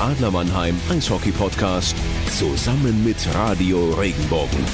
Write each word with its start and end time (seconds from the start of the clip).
der 0.00 0.06
Adler 0.06 0.30
Mannheim 0.30 0.80
Eishockey 0.88 1.30
Podcast 1.30 1.94
zusammen 2.38 3.04
mit 3.04 3.16
Radio 3.34 3.90
Regenbogen. 3.92 4.64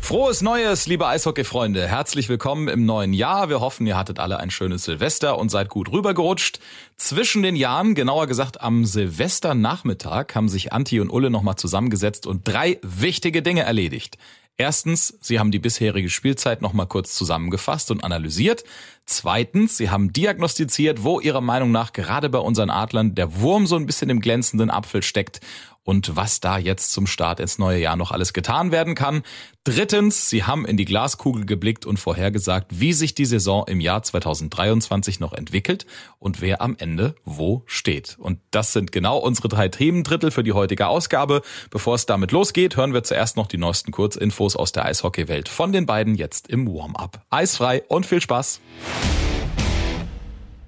Frohes 0.00 0.42
Neues, 0.42 0.86
liebe 0.86 1.06
Eishockey-Freunde. 1.06 1.86
Herzlich 1.86 2.28
willkommen 2.28 2.68
im 2.68 2.84
neuen 2.86 3.12
Jahr. 3.12 3.48
Wir 3.48 3.60
hoffen, 3.60 3.86
ihr 3.86 3.96
hattet 3.96 4.18
alle 4.18 4.38
ein 4.38 4.50
schönes 4.50 4.84
Silvester 4.84 5.38
und 5.38 5.50
seid 5.50 5.68
gut 5.68 5.92
rübergerutscht. 5.92 6.58
Zwischen 6.96 7.42
den 7.42 7.56
Jahren, 7.56 7.94
genauer 7.94 8.26
gesagt 8.26 8.60
am 8.60 8.84
Silvesternachmittag, 8.84 10.34
haben 10.34 10.48
sich 10.48 10.72
Anti 10.72 11.00
und 11.00 11.10
Ulle 11.10 11.30
nochmal 11.30 11.56
zusammengesetzt 11.56 12.26
und 12.26 12.48
drei 12.48 12.78
wichtige 12.82 13.42
Dinge 13.42 13.62
erledigt. 13.62 14.18
Erstens, 14.58 15.18
sie 15.20 15.38
haben 15.38 15.50
die 15.50 15.58
bisherige 15.58 16.10
Spielzeit 16.10 16.60
nochmal 16.62 16.86
kurz 16.86 17.14
zusammengefasst 17.14 17.90
und 17.90 18.04
analysiert. 18.04 18.64
Zweitens, 19.06 19.76
sie 19.76 19.90
haben 19.90 20.12
diagnostiziert, 20.12 21.02
wo 21.02 21.20
ihrer 21.20 21.40
Meinung 21.40 21.70
nach 21.70 21.92
gerade 21.92 22.28
bei 22.28 22.38
unseren 22.38 22.70
Adlern 22.70 23.14
der 23.14 23.40
Wurm 23.40 23.66
so 23.66 23.76
ein 23.76 23.86
bisschen 23.86 24.10
im 24.10 24.20
glänzenden 24.20 24.70
Apfel 24.70 25.02
steckt 25.02 25.40
und 25.84 26.16
was 26.16 26.40
da 26.40 26.58
jetzt 26.58 26.92
zum 26.92 27.06
Start 27.06 27.40
ins 27.40 27.58
neue 27.58 27.80
Jahr 27.80 27.96
noch 27.96 28.12
alles 28.12 28.32
getan 28.32 28.70
werden 28.72 28.94
kann. 28.94 29.22
Drittens, 29.64 30.28
sie 30.28 30.44
haben 30.44 30.64
in 30.64 30.76
die 30.76 30.84
Glaskugel 30.84 31.44
geblickt 31.44 31.86
und 31.86 31.98
vorhergesagt, 31.98 32.80
wie 32.80 32.92
sich 32.92 33.14
die 33.14 33.24
Saison 33.24 33.64
im 33.66 33.80
Jahr 33.80 34.02
2023 34.02 35.20
noch 35.20 35.32
entwickelt 35.32 35.86
und 36.18 36.40
wer 36.40 36.60
am 36.60 36.76
Ende 36.78 37.14
wo 37.24 37.62
steht. 37.66 38.16
Und 38.18 38.40
das 38.50 38.72
sind 38.72 38.92
genau 38.92 39.18
unsere 39.18 39.48
drei 39.48 39.68
Themendrittel 39.68 40.30
für 40.30 40.42
die 40.42 40.52
heutige 40.52 40.88
Ausgabe. 40.88 41.42
Bevor 41.70 41.94
es 41.94 42.06
damit 42.06 42.32
losgeht, 42.32 42.76
hören 42.76 42.94
wir 42.94 43.02
zuerst 43.04 43.36
noch 43.36 43.46
die 43.46 43.58
neuesten 43.58 43.92
Kurzinfos 43.92 44.56
aus 44.56 44.72
der 44.72 44.84
Eishockeywelt 44.84 45.48
von 45.48 45.72
den 45.72 45.86
beiden 45.86 46.14
jetzt 46.14 46.48
im 46.48 46.66
Warm-up. 46.66 47.24
Eisfrei 47.30 47.82
und 47.88 48.06
viel 48.06 48.20
Spaß! 48.20 48.60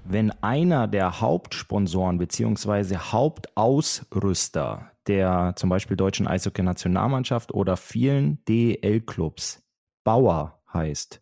wenn 0.07 0.31
einer 0.43 0.87
der 0.87 1.19
Hauptsponsoren 1.19 2.19
bzw. 2.19 2.97
Hauptausrüster 2.97 4.91
der 5.07 5.53
zum 5.55 5.69
Beispiel 5.69 5.97
deutschen 5.97 6.27
Eishockey-Nationalmannschaft 6.27 7.53
oder 7.53 7.77
vielen 7.77 8.43
DEL-Clubs 8.45 9.63
Bauer 10.03 10.61
heißt, 10.71 11.21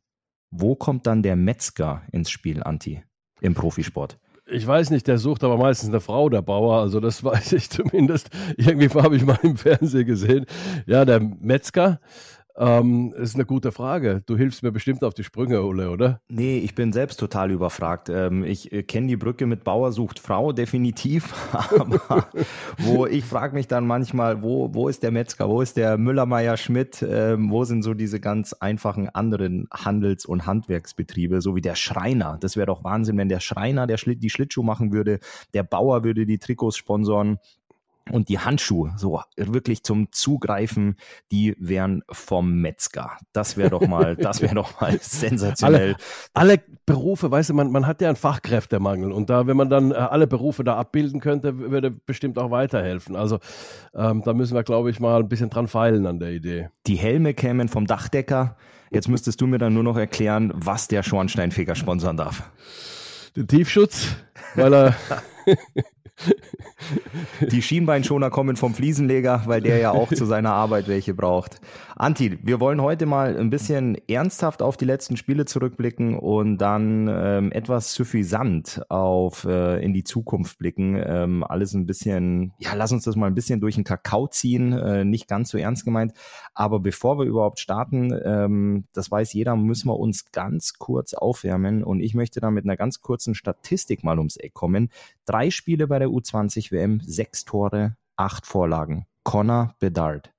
wo 0.52 0.76
kommt 0.76 1.08
dann 1.08 1.24
der 1.24 1.36
Metzger 1.36 2.04
ins 2.12 2.30
Spiel, 2.30 2.64
Anti, 2.64 3.04
im 3.42 3.56
Profisport? 3.56 4.20
Ich 4.46 4.68
weiß 4.68 4.90
nicht, 4.90 5.08
der 5.08 5.18
sucht 5.18 5.44
aber 5.44 5.58
meistens 5.58 5.90
eine 5.90 6.02
Frau, 6.02 6.30
der 6.30 6.42
Bauer. 6.42 6.80
Also 6.80 7.00
das 7.00 7.24
weiß 7.24 7.54
ich 7.54 7.70
zumindest. 7.70 8.30
Irgendwie 8.58 8.90
habe 8.90 9.16
ich 9.16 9.26
mal 9.26 9.40
im 9.42 9.58
Fernsehen 9.58 10.06
gesehen. 10.06 10.46
Ja, 10.86 11.06
der 11.06 11.20
Metzger 11.22 12.00
ähm, 12.56 13.14
ist 13.18 13.36
eine 13.36 13.46
gute 13.46 13.72
Frage. 13.72 14.22
Du 14.26 14.38
hilfst 14.38 14.62
mir 14.62 14.72
bestimmt 14.72 15.04
auf 15.04 15.14
die 15.14 15.24
Sprünge, 15.24 15.64
Ulle, 15.64 15.90
oder? 15.90 16.22
Nee, 16.30 16.60
ich 16.60 16.76
bin 16.76 16.94
selbst 16.94 17.20
total 17.20 17.52
überfragt. 17.52 18.10
Ähm, 18.10 18.44
ich 18.44 18.72
äh, 18.72 18.84
kenne 18.84 19.08
die 19.08 19.18
Brücke 19.18 19.48
mit 19.48 19.64
Bauer 19.64 19.92
sucht 19.92 20.20
Frau 20.20 20.52
definitiv, 20.52 21.34
aber 21.80 22.28
wo 22.78 23.08
ich 23.08 23.26
frage 23.26 23.56
mich 23.56 23.68
dann 23.68 23.88
manchmal, 23.88 24.44
wo, 24.44 24.74
wo 24.74 24.88
ist 24.88 25.02
der 25.02 25.12
Metzger, 25.12 25.50
wo 25.50 25.62
ist 25.62 25.78
der 25.78 25.98
Müller, 25.98 26.24
Schmidt, 26.58 27.04
ähm, 27.08 27.50
wo 27.50 27.64
sind 27.64 27.82
so 27.82 27.94
diese 27.94 28.20
ganz 28.20 28.54
einfachen 28.54 29.10
anderen 29.10 29.68
Handels- 29.74 30.26
und 30.26 30.46
Handwerksbetriebe, 30.46 31.42
so 31.42 31.56
wie 31.56 31.62
der 31.62 31.76
Schreiner. 31.76 32.38
Das 32.40 32.56
wäre 32.56 32.68
doch 32.68 32.84
Wahnsinn, 32.84 33.18
wenn 33.18 33.30
der 33.30 33.40
Schreiner 33.40 33.88
der 33.88 33.98
Schlitt, 33.98 34.22
die 34.22 34.30
Schlittschuh 34.30 34.64
machen 34.64 34.92
würde, 34.92 35.20
der 35.54 35.64
Bauer 35.64 36.04
würde 36.04 36.26
die 36.26 36.38
Trikots 36.38 36.78
sponsoren 36.78 37.40
und 38.12 38.30
die 38.30 38.40
Handschuhe, 38.40 38.94
so 38.98 39.22
wirklich 39.38 39.84
zum 39.84 40.12
Zugreifen, 40.12 40.98
die 41.32 41.56
wären 41.58 42.04
vom 42.12 42.62
Metzger. 42.62 43.18
Das 43.32 43.56
wäre 43.56 43.70
doch 43.70 43.88
mal, 43.88 44.16
das 44.18 44.42
wäre 44.42 44.56
doch 44.56 44.80
mal 44.82 45.00
sensationell. 45.02 45.96
Alle, 46.34 46.56
alle, 46.56 46.64
Berufe, 46.86 47.32
weißt 47.32 47.52
du, 47.52 47.54
man, 47.54 47.72
man 47.72 47.88
hat 47.88 48.02
ja 48.02 48.10
einen 48.10 48.18
Fachkräftemangel 48.18 49.14
und 49.14 49.30
da, 49.30 49.48
wenn 49.48 49.56
man 49.56 49.70
dann 49.70 49.92
äh, 49.92 49.96
alle 49.96 50.28
Berufe 50.28 50.66
da 50.66 50.76
abbilden 50.76 51.22
könnte, 51.22 51.58
würde 51.58 51.92
bestimmt 51.92 52.38
auch 52.38 52.52
weiterhelfen. 52.52 53.16
Also 53.16 53.40
ähm, 53.96 54.22
da 54.26 54.34
müssen 54.34 54.54
wir, 54.54 54.64
glaube 54.64 54.90
ich, 54.90 55.00
mal 55.00 55.22
ein 55.22 55.30
bisschen 55.30 55.50
dran 55.50 55.68
feilen 55.70 56.06
an 56.06 56.20
der 56.20 56.32
Idee. 56.32 56.70
Die 56.86 56.96
Helme 56.96 57.34
kämen 57.34 57.70
vom 57.70 57.88
Dachdecker. 57.88 58.58
Jetzt 58.92 59.08
müsstest 59.08 59.40
du 59.40 59.48
mir 59.48 59.60
dann 59.60 59.74
nur 59.74 59.84
noch 59.84 59.98
erklären, 59.98 60.52
was 60.54 60.90
der 60.90 61.04
Schornsteinfeger 61.04 61.76
sponsern 61.76 62.18
darf. 62.18 62.52
Den 63.36 63.48
Tiefschutz, 63.48 64.16
weil 64.56 64.74
er 64.74 64.96
Die 67.52 67.62
Schienbeinschoner 67.62 68.30
kommen 68.30 68.56
vom 68.56 68.74
Fliesenleger, 68.74 69.44
weil 69.46 69.62
der 69.62 69.78
ja 69.78 69.92
auch 69.92 70.10
zu 70.14 70.26
seiner 70.26 70.54
Arbeit 70.54 70.88
welche 70.88 71.14
braucht. 71.14 71.60
Anti, 71.96 72.40
wir 72.42 72.60
wollen 72.60 72.82
heute 72.82 73.06
mal 73.06 73.38
ein 73.38 73.50
bisschen 73.50 73.98
ernsthaft 74.08 74.62
auf 74.62 74.78
die 74.78 74.86
letzten 74.86 75.18
Spiele 75.18 75.46
zurückblicken 75.46 76.18
und 76.18 76.58
dann 76.58 77.08
ähm, 77.08 77.52
etwas 77.52 77.94
suffisant 77.94 78.82
auf 78.90 79.46
äh, 79.46 79.84
in 79.84 79.94
die 79.94 80.04
Zukunft 80.04 80.58
blicken. 80.58 81.02
Ähm, 81.06 81.44
alles 81.44 81.74
ein 81.74 81.86
bisschen, 81.86 82.54
ja, 82.58 82.74
lass 82.74 82.92
uns 82.92 83.04
das 83.04 83.16
mal 83.16 83.28
ein 83.28 83.36
bisschen 83.36 83.62
durch 83.62 83.76
den 83.76 83.84
Kakao 83.84 84.28
ziehen, 84.28 84.74
äh, 84.74 85.06
nicht 85.06 85.28
ganz 85.28 85.50
so 85.50 85.58
ernst 85.58 85.86
gemeint. 85.86 86.14
Aber 86.54 86.80
bevor 86.80 87.20
wir 87.20 87.26
überhaupt 87.26 87.60
starten, 87.60 88.14
ähm, 88.24 88.86
das 88.94 89.12
weiß 89.12 89.34
jeder, 89.34 89.56
müssen 89.56 89.88
wir 89.88 90.00
uns 90.00 90.32
ganz 90.32 90.74
kurz 90.74 91.14
aufwärmen 91.14 91.84
und 91.84 92.00
ich 92.00 92.14
möchte 92.16 92.40
da 92.40 92.52
mit 92.52 92.66
einer 92.66 92.78
ganz 92.78 93.02
kurzen 93.02 93.36
Statistik 93.36 94.04
mal 94.04 94.18
ums 94.18 94.38
Eck 94.38 94.54
kommen. 94.54 94.90
Drei 95.26 95.52
Spiele 95.52 95.88
bei 95.88 96.00
der 96.00 96.03
U20 96.08 96.72
WM, 96.72 97.00
sechs 97.02 97.46
Tore, 97.46 97.98
acht 98.16 98.46
Vorlagen. 98.46 99.06
Connor 99.24 99.76
Bedard. 99.80 100.34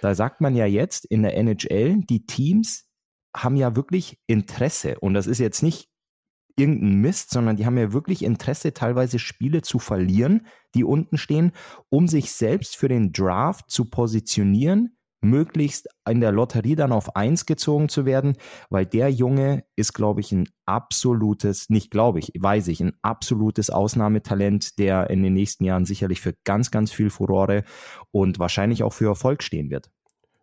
Da 0.00 0.14
sagt 0.14 0.40
man 0.40 0.54
ja 0.54 0.66
jetzt 0.66 1.04
in 1.04 1.22
der 1.22 1.36
NHL, 1.36 2.00
die 2.00 2.26
Teams 2.26 2.88
haben 3.36 3.56
ja 3.56 3.76
wirklich 3.76 4.18
Interesse. 4.26 4.98
Und 5.00 5.14
das 5.14 5.26
ist 5.26 5.38
jetzt 5.38 5.62
nicht 5.62 5.88
irgendein 6.56 7.00
Mist, 7.00 7.30
sondern 7.30 7.56
die 7.56 7.66
haben 7.66 7.78
ja 7.78 7.92
wirklich 7.92 8.22
Interesse, 8.22 8.74
teilweise 8.74 9.18
Spiele 9.18 9.62
zu 9.62 9.78
verlieren, 9.78 10.46
die 10.74 10.84
unten 10.84 11.18
stehen, 11.18 11.52
um 11.88 12.06
sich 12.08 12.32
selbst 12.32 12.76
für 12.76 12.88
den 12.88 13.12
Draft 13.12 13.70
zu 13.70 13.86
positionieren, 13.86 14.96
möglichst 15.24 15.88
in 16.08 16.20
der 16.20 16.32
Lotterie 16.32 16.76
dann 16.76 16.92
auf 16.92 17.16
eins 17.16 17.46
gezogen 17.46 17.88
zu 17.88 18.04
werden, 18.04 18.36
weil 18.70 18.86
der 18.86 19.10
Junge 19.10 19.64
ist, 19.74 19.94
glaube 19.94 20.20
ich, 20.20 20.30
ein 20.32 20.48
absolutes, 20.66 21.70
nicht 21.70 21.90
glaube 21.90 22.20
ich, 22.20 22.32
weiß 22.38 22.68
ich, 22.68 22.80
ein 22.80 22.92
absolutes 23.02 23.70
Ausnahmetalent, 23.70 24.78
der 24.78 25.10
in 25.10 25.22
den 25.22 25.34
nächsten 25.34 25.64
Jahren 25.64 25.84
sicherlich 25.84 26.20
für 26.20 26.34
ganz, 26.44 26.70
ganz 26.70 26.92
viel 26.92 27.10
Furore 27.10 27.64
und 28.12 28.38
wahrscheinlich 28.38 28.82
auch 28.82 28.92
für 28.92 29.06
Erfolg 29.06 29.42
stehen 29.42 29.70
wird. 29.70 29.90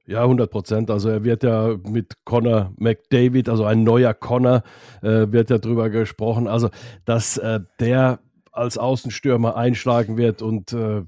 Ja, 0.07 0.23
100 0.23 0.51
Prozent. 0.51 0.91
Also 0.91 1.09
er 1.09 1.23
wird 1.23 1.43
ja 1.43 1.77
mit 1.83 2.15
Connor 2.25 2.73
McDavid, 2.77 3.47
also 3.47 3.65
ein 3.65 3.83
neuer 3.83 4.13
Connor, 4.13 4.63
äh, 5.01 5.31
wird 5.31 5.49
ja 5.49 5.57
drüber 5.59 5.89
gesprochen. 5.89 6.47
Also, 6.47 6.69
dass 7.05 7.37
äh, 7.37 7.59
der 7.79 8.19
als 8.51 8.77
Außenstürmer 8.77 9.55
einschlagen 9.55 10.17
wird 10.17 10.41
und 10.41 10.73
äh, 10.73 11.03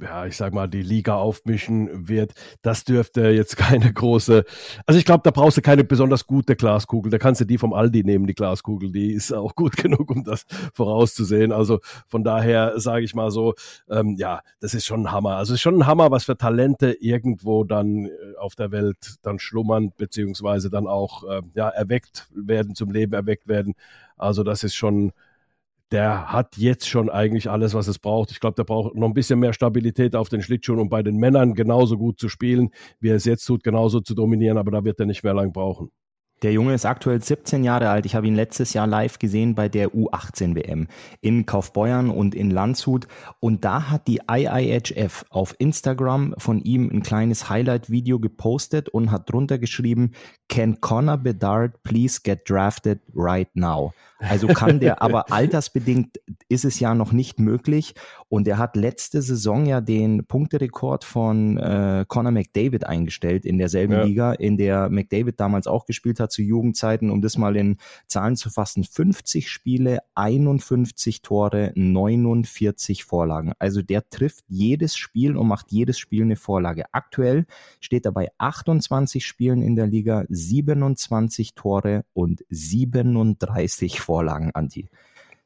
ja, 0.00 0.26
ich 0.26 0.36
sag 0.36 0.52
mal, 0.52 0.66
die 0.66 0.82
Liga 0.82 1.16
aufmischen 1.16 2.08
wird, 2.08 2.34
das 2.62 2.84
dürfte 2.84 3.28
jetzt 3.28 3.56
keine 3.56 3.92
große, 3.92 4.44
also 4.86 4.98
ich 4.98 5.04
glaube, 5.04 5.22
da 5.24 5.30
brauchst 5.30 5.56
du 5.56 5.62
keine 5.62 5.84
besonders 5.84 6.26
gute 6.26 6.56
Glaskugel, 6.56 7.10
da 7.10 7.18
kannst 7.18 7.40
du 7.40 7.44
die 7.44 7.58
vom 7.58 7.72
Aldi 7.72 8.02
nehmen, 8.02 8.26
die 8.26 8.34
Glaskugel, 8.34 8.90
die 8.90 9.12
ist 9.12 9.32
auch 9.32 9.54
gut 9.56 9.76
genug, 9.76 10.10
um 10.10 10.24
das 10.24 10.46
vorauszusehen, 10.74 11.52
also 11.52 11.80
von 12.08 12.24
daher 12.24 12.78
sage 12.80 13.04
ich 13.04 13.14
mal 13.14 13.30
so, 13.30 13.54
ähm, 13.88 14.16
ja, 14.18 14.40
das 14.60 14.74
ist 14.74 14.86
schon 14.86 15.02
ein 15.06 15.12
Hammer, 15.12 15.36
also 15.36 15.52
es 15.52 15.58
ist 15.58 15.62
schon 15.62 15.78
ein 15.78 15.86
Hammer, 15.86 16.10
was 16.10 16.24
für 16.24 16.36
Talente 16.36 16.92
irgendwo 16.92 17.64
dann 17.64 18.06
äh, 18.06 18.10
auf 18.38 18.56
der 18.56 18.72
Welt 18.72 19.16
dann 19.22 19.38
schlummern, 19.38 19.92
beziehungsweise 19.96 20.70
dann 20.70 20.88
auch, 20.88 21.22
äh, 21.24 21.42
ja, 21.54 21.68
erweckt 21.68 22.28
werden, 22.34 22.74
zum 22.74 22.90
Leben 22.90 23.12
erweckt 23.12 23.46
werden, 23.46 23.74
also 24.16 24.42
das 24.42 24.64
ist 24.64 24.74
schon 24.74 25.12
der 25.94 26.26
hat 26.32 26.56
jetzt 26.56 26.88
schon 26.88 27.08
eigentlich 27.08 27.48
alles, 27.48 27.72
was 27.72 27.86
es 27.86 28.00
braucht. 28.00 28.32
Ich 28.32 28.40
glaube, 28.40 28.56
der 28.56 28.64
braucht 28.64 28.96
noch 28.96 29.06
ein 29.06 29.14
bisschen 29.14 29.38
mehr 29.38 29.52
Stabilität 29.52 30.16
auf 30.16 30.28
den 30.28 30.42
Schlittschuhen, 30.42 30.80
um 30.80 30.88
bei 30.88 31.04
den 31.04 31.18
Männern 31.18 31.54
genauso 31.54 31.96
gut 31.96 32.18
zu 32.18 32.28
spielen, 32.28 32.70
wie 32.98 33.10
er 33.10 33.14
es 33.16 33.24
jetzt 33.24 33.44
tut, 33.44 33.62
genauso 33.62 34.00
zu 34.00 34.16
dominieren, 34.16 34.58
aber 34.58 34.72
da 34.72 34.84
wird 34.84 34.98
er 34.98 35.06
nicht 35.06 35.22
mehr 35.22 35.34
lang 35.34 35.52
brauchen. 35.52 35.92
Der 36.42 36.52
Junge 36.52 36.74
ist 36.74 36.84
aktuell 36.84 37.22
17 37.22 37.62
Jahre 37.62 37.88
alt. 37.90 38.06
Ich 38.06 38.16
habe 38.16 38.26
ihn 38.26 38.34
letztes 38.34 38.74
Jahr 38.74 38.88
live 38.88 39.20
gesehen 39.20 39.54
bei 39.54 39.68
der 39.68 39.90
U18 39.90 40.56
WM 40.56 40.88
in 41.20 41.46
Kaufbeuern 41.46 42.10
und 42.10 42.34
in 42.34 42.50
Landshut. 42.50 43.06
Und 43.38 43.64
da 43.64 43.88
hat 43.88 44.08
die 44.08 44.20
IIHF 44.28 45.24
auf 45.30 45.54
Instagram 45.58 46.34
von 46.36 46.60
ihm 46.60 46.90
ein 46.92 47.02
kleines 47.02 47.48
Highlight-Video 47.48 48.18
gepostet 48.18 48.88
und 48.88 49.12
hat 49.12 49.30
drunter 49.30 49.58
geschrieben, 49.58 50.10
Can 50.48 50.80
Connor 50.80 51.18
Bedard 51.18 51.82
please 51.84 52.20
get 52.22 52.50
drafted 52.50 53.00
right 53.14 53.48
now? 53.54 53.92
Also 54.18 54.46
kann 54.46 54.80
der, 54.80 55.02
aber 55.02 55.32
altersbedingt 55.32 56.20
ist 56.48 56.64
es 56.64 56.80
ja 56.80 56.94
noch 56.94 57.12
nicht 57.12 57.40
möglich. 57.40 57.94
Und 58.28 58.48
er 58.48 58.58
hat 58.58 58.76
letzte 58.76 59.22
Saison 59.22 59.66
ja 59.66 59.80
den 59.80 60.26
Punkterekord 60.26 61.04
von 61.04 61.58
äh, 61.58 62.04
Conor 62.08 62.32
McDavid 62.32 62.84
eingestellt 62.86 63.44
in 63.44 63.58
derselben 63.58 63.92
ja. 63.92 64.04
Liga, 64.04 64.32
in 64.32 64.56
der 64.56 64.88
McDavid 64.88 65.38
damals 65.38 65.66
auch 65.66 65.86
gespielt 65.86 66.20
hat 66.20 66.32
zu 66.32 66.42
Jugendzeiten, 66.42 67.10
um 67.10 67.22
das 67.22 67.38
mal 67.38 67.56
in 67.56 67.76
Zahlen 68.06 68.36
zu 68.36 68.50
fassen. 68.50 68.84
50 68.84 69.48
Spiele, 69.48 69.98
51 70.14 71.22
Tore, 71.22 71.72
49 71.74 73.04
Vorlagen. 73.04 73.52
Also 73.58 73.82
der 73.82 74.08
trifft 74.08 74.44
jedes 74.48 74.96
Spiel 74.96 75.36
und 75.36 75.46
macht 75.46 75.70
jedes 75.70 75.98
Spiel 75.98 76.22
eine 76.22 76.36
Vorlage. 76.36 76.84
Aktuell 76.92 77.46
steht 77.80 78.04
er 78.04 78.12
bei 78.12 78.30
28 78.38 79.24
Spielen 79.24 79.62
in 79.62 79.76
der 79.76 79.86
Liga, 79.86 80.24
27 80.28 81.54
Tore 81.54 82.04
und 82.14 82.44
37 82.48 84.00
Vorlagen, 84.00 84.13
Anti. 84.18 84.88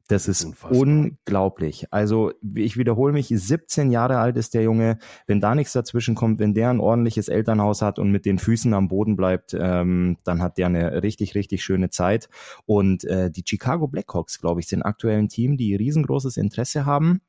Das 0.09 0.26
ist 0.26 0.43
Unfassbar. 0.43 0.81
unglaublich. 0.81 1.87
Also 1.91 2.32
ich 2.55 2.79
wiederhole 2.79 3.12
mich, 3.12 3.29
17 3.29 3.91
Jahre 3.91 4.19
alt 4.19 4.38
ist 4.38 4.55
der 4.55 4.62
Junge. 4.62 4.99
Wenn 5.26 5.38
da 5.38 5.55
nichts 5.55 5.75
dazwischen 5.75 6.15
kommt, 6.15 6.38
wenn 6.38 6.55
der 6.55 6.70
ein 6.70 6.81
ordentliches 6.81 7.29
Elternhaus 7.29 7.82
hat 7.82 7.99
und 7.99 8.11
mit 8.11 8.25
den 8.25 8.38
Füßen 8.38 8.73
am 8.73 8.88
Boden 8.88 9.17
bleibt, 9.17 9.55
ähm, 9.59 10.17
dann 10.25 10.41
hat 10.41 10.56
der 10.56 10.67
eine 10.67 11.03
richtig, 11.03 11.35
richtig 11.35 11.62
schöne 11.62 11.91
Zeit. 11.91 12.31
Und 12.65 13.05
äh, 13.05 13.31
die 13.31 13.44
Chicago 13.47 13.87
Blackhawks, 13.87 14.41
glaube 14.41 14.61
ich, 14.61 14.67
sind 14.67 14.82
aktuell 14.82 15.19
ein 15.19 15.29
Team, 15.29 15.59
die 15.59 15.76
riesengroßes 15.76 16.38
Interesse 16.38 16.87
haben. 16.87 17.21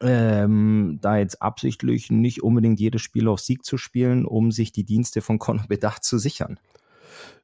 Ähm, 0.00 0.98
da 1.02 1.18
jetzt 1.18 1.42
absichtlich 1.42 2.12
nicht 2.12 2.44
unbedingt 2.44 2.78
jedes 2.78 3.02
Spiel 3.02 3.26
auf 3.26 3.40
Sieg 3.40 3.64
zu 3.64 3.76
spielen, 3.76 4.24
um 4.24 4.52
sich 4.52 4.70
die 4.70 4.84
Dienste 4.84 5.20
von 5.20 5.40
Conor 5.40 5.66
Bedacht 5.66 6.04
zu 6.04 6.18
sichern 6.18 6.58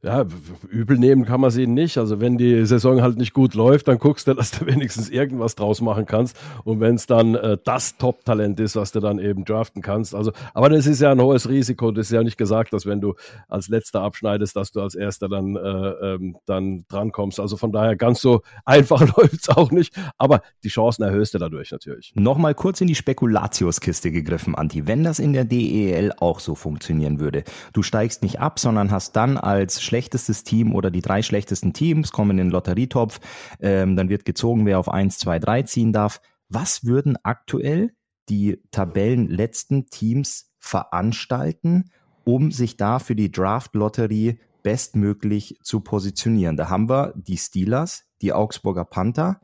ja, 0.02 0.24
übel 0.70 0.96
nehmen 0.96 1.26
kann 1.26 1.42
man 1.42 1.50
sie 1.50 1.66
nicht. 1.66 1.98
Also 1.98 2.20
wenn 2.20 2.38
die 2.38 2.64
Saison 2.64 3.02
halt 3.02 3.18
nicht 3.18 3.34
gut 3.34 3.54
läuft, 3.54 3.86
dann 3.88 3.98
guckst 3.98 4.26
du, 4.26 4.34
dass 4.40 4.50
du 4.50 4.66
wenigstens 4.66 5.10
irgendwas 5.10 5.56
draus 5.56 5.80
machen 5.82 6.06
kannst. 6.06 6.38
Und 6.64 6.80
wenn 6.80 6.94
es 6.94 7.06
dann 7.06 7.34
äh, 7.34 7.58
das 7.62 7.98
Top-Talent 7.98 8.58
ist, 8.60 8.76
was 8.76 8.92
du 8.92 9.00
dann 9.00 9.18
eben 9.18 9.44
draften 9.44 9.82
kannst. 9.82 10.14
Also, 10.14 10.32
aber 10.54 10.70
das 10.70 10.86
ist 10.86 11.00
ja 11.00 11.12
ein 11.12 11.20
hohes 11.20 11.48
Risiko. 11.48 11.90
Das 11.90 12.06
ist 12.06 12.12
ja 12.12 12.22
nicht 12.22 12.38
gesagt, 12.38 12.72
dass 12.72 12.86
wenn 12.86 13.02
du 13.02 13.14
als 13.48 13.68
Letzter 13.68 14.00
abschneidest, 14.00 14.56
dass 14.56 14.72
du 14.72 14.80
als 14.80 14.94
Erster 14.94 15.28
dann, 15.28 15.56
äh, 15.56 15.60
ähm, 15.60 16.36
dann 16.46 16.84
drankommst. 16.88 17.38
Also 17.38 17.58
von 17.58 17.70
daher 17.70 17.94
ganz 17.96 18.22
so 18.22 18.40
einfach 18.64 19.00
läuft 19.16 19.34
es 19.34 19.48
auch 19.50 19.70
nicht. 19.70 19.94
Aber 20.16 20.40
die 20.64 20.68
Chancen 20.68 21.02
erhöhst 21.02 21.34
du 21.34 21.38
dadurch 21.38 21.72
natürlich. 21.72 22.12
Nochmal 22.14 22.54
kurz 22.54 22.80
in 22.80 22.86
die 22.86 22.94
Spekulatiuskiste 22.94 24.10
gegriffen, 24.10 24.54
Anti. 24.54 24.86
Wenn 24.86 25.04
das 25.04 25.18
in 25.18 25.34
der 25.34 25.44
DEL 25.44 26.14
auch 26.20 26.40
so 26.40 26.54
funktionieren 26.54 27.20
würde, 27.20 27.44
du 27.74 27.82
steigst 27.82 28.22
nicht 28.22 28.40
ab, 28.40 28.58
sondern 28.58 28.90
hast 28.90 29.14
dann 29.14 29.36
als 29.36 29.69
schlechtestes 29.78 30.42
Team 30.42 30.74
oder 30.74 30.90
die 30.90 31.02
drei 31.02 31.22
schlechtesten 31.22 31.72
Teams 31.72 32.10
kommen 32.10 32.32
in 32.32 32.36
den 32.38 32.50
Lotterietopf. 32.50 33.20
Ähm, 33.60 33.94
dann 33.96 34.08
wird 34.08 34.24
gezogen, 34.24 34.66
wer 34.66 34.78
auf 34.78 34.88
1, 34.88 35.18
2, 35.18 35.38
3 35.38 35.62
ziehen 35.64 35.92
darf. 35.92 36.20
Was 36.48 36.84
würden 36.84 37.16
aktuell 37.22 37.92
die 38.28 38.62
Tabellenletzten 38.70 39.86
Teams 39.86 40.52
veranstalten, 40.58 41.90
um 42.24 42.50
sich 42.50 42.76
da 42.76 42.98
für 42.98 43.14
die 43.14 43.30
Draft-Lotterie 43.30 44.40
bestmöglich 44.62 45.58
zu 45.62 45.80
positionieren? 45.80 46.56
Da 46.56 46.68
haben 46.68 46.88
wir 46.88 47.12
die 47.16 47.36
Steelers, 47.38 48.04
die 48.22 48.32
Augsburger 48.32 48.84
Panther, 48.84 49.40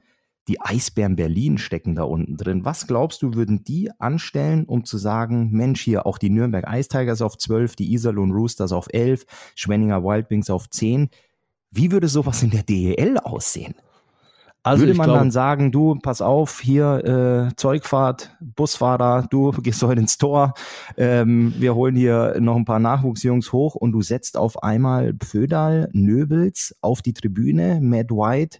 die 0.48 0.60
Eisbären 0.60 1.16
Berlin 1.16 1.58
stecken 1.58 1.94
da 1.94 2.04
unten 2.04 2.36
drin. 2.36 2.64
Was 2.64 2.86
glaubst 2.86 3.22
du, 3.22 3.34
würden 3.34 3.64
die 3.64 3.90
anstellen, 3.98 4.64
um 4.64 4.84
zu 4.84 4.98
sagen, 4.98 5.50
Mensch, 5.50 5.80
hier 5.80 6.06
auch 6.06 6.18
die 6.18 6.30
Nürnberg 6.30 6.66
Ice 6.72 6.88
Tigers 6.88 7.22
auf 7.22 7.36
12, 7.36 7.76
die 7.76 7.92
Iserlohn 7.92 8.30
Roosters 8.30 8.72
auf 8.72 8.86
11, 8.92 9.26
Schwenninger 9.54 10.04
Wildwings 10.04 10.50
auf 10.50 10.70
10? 10.70 11.08
Wie 11.70 11.90
würde 11.90 12.08
sowas 12.08 12.42
in 12.42 12.50
der 12.50 12.62
DEL 12.62 13.18
aussehen? 13.18 13.74
Also 14.66 14.82
Würde 14.82 14.94
man 14.94 15.06
glaub, 15.06 15.18
dann 15.18 15.30
sagen, 15.30 15.70
du, 15.70 15.94
pass 15.94 16.20
auf, 16.20 16.58
hier 16.58 17.50
äh, 17.50 17.54
Zeugfahrt, 17.54 18.36
Busfahrer, 18.40 19.28
du 19.30 19.52
gehst 19.62 19.80
heute 19.84 20.00
ins 20.00 20.18
Tor, 20.18 20.54
ähm, 20.96 21.54
wir 21.56 21.76
holen 21.76 21.94
hier 21.94 22.34
noch 22.40 22.56
ein 22.56 22.64
paar 22.64 22.80
Nachwuchsjungs 22.80 23.52
hoch 23.52 23.76
und 23.76 23.92
du 23.92 24.02
setzt 24.02 24.36
auf 24.36 24.64
einmal 24.64 25.14
Pfödal, 25.14 25.88
Nöbels 25.92 26.74
auf 26.80 27.00
die 27.00 27.12
Tribüne, 27.12 27.78
Matt 27.80 28.10
White, 28.10 28.58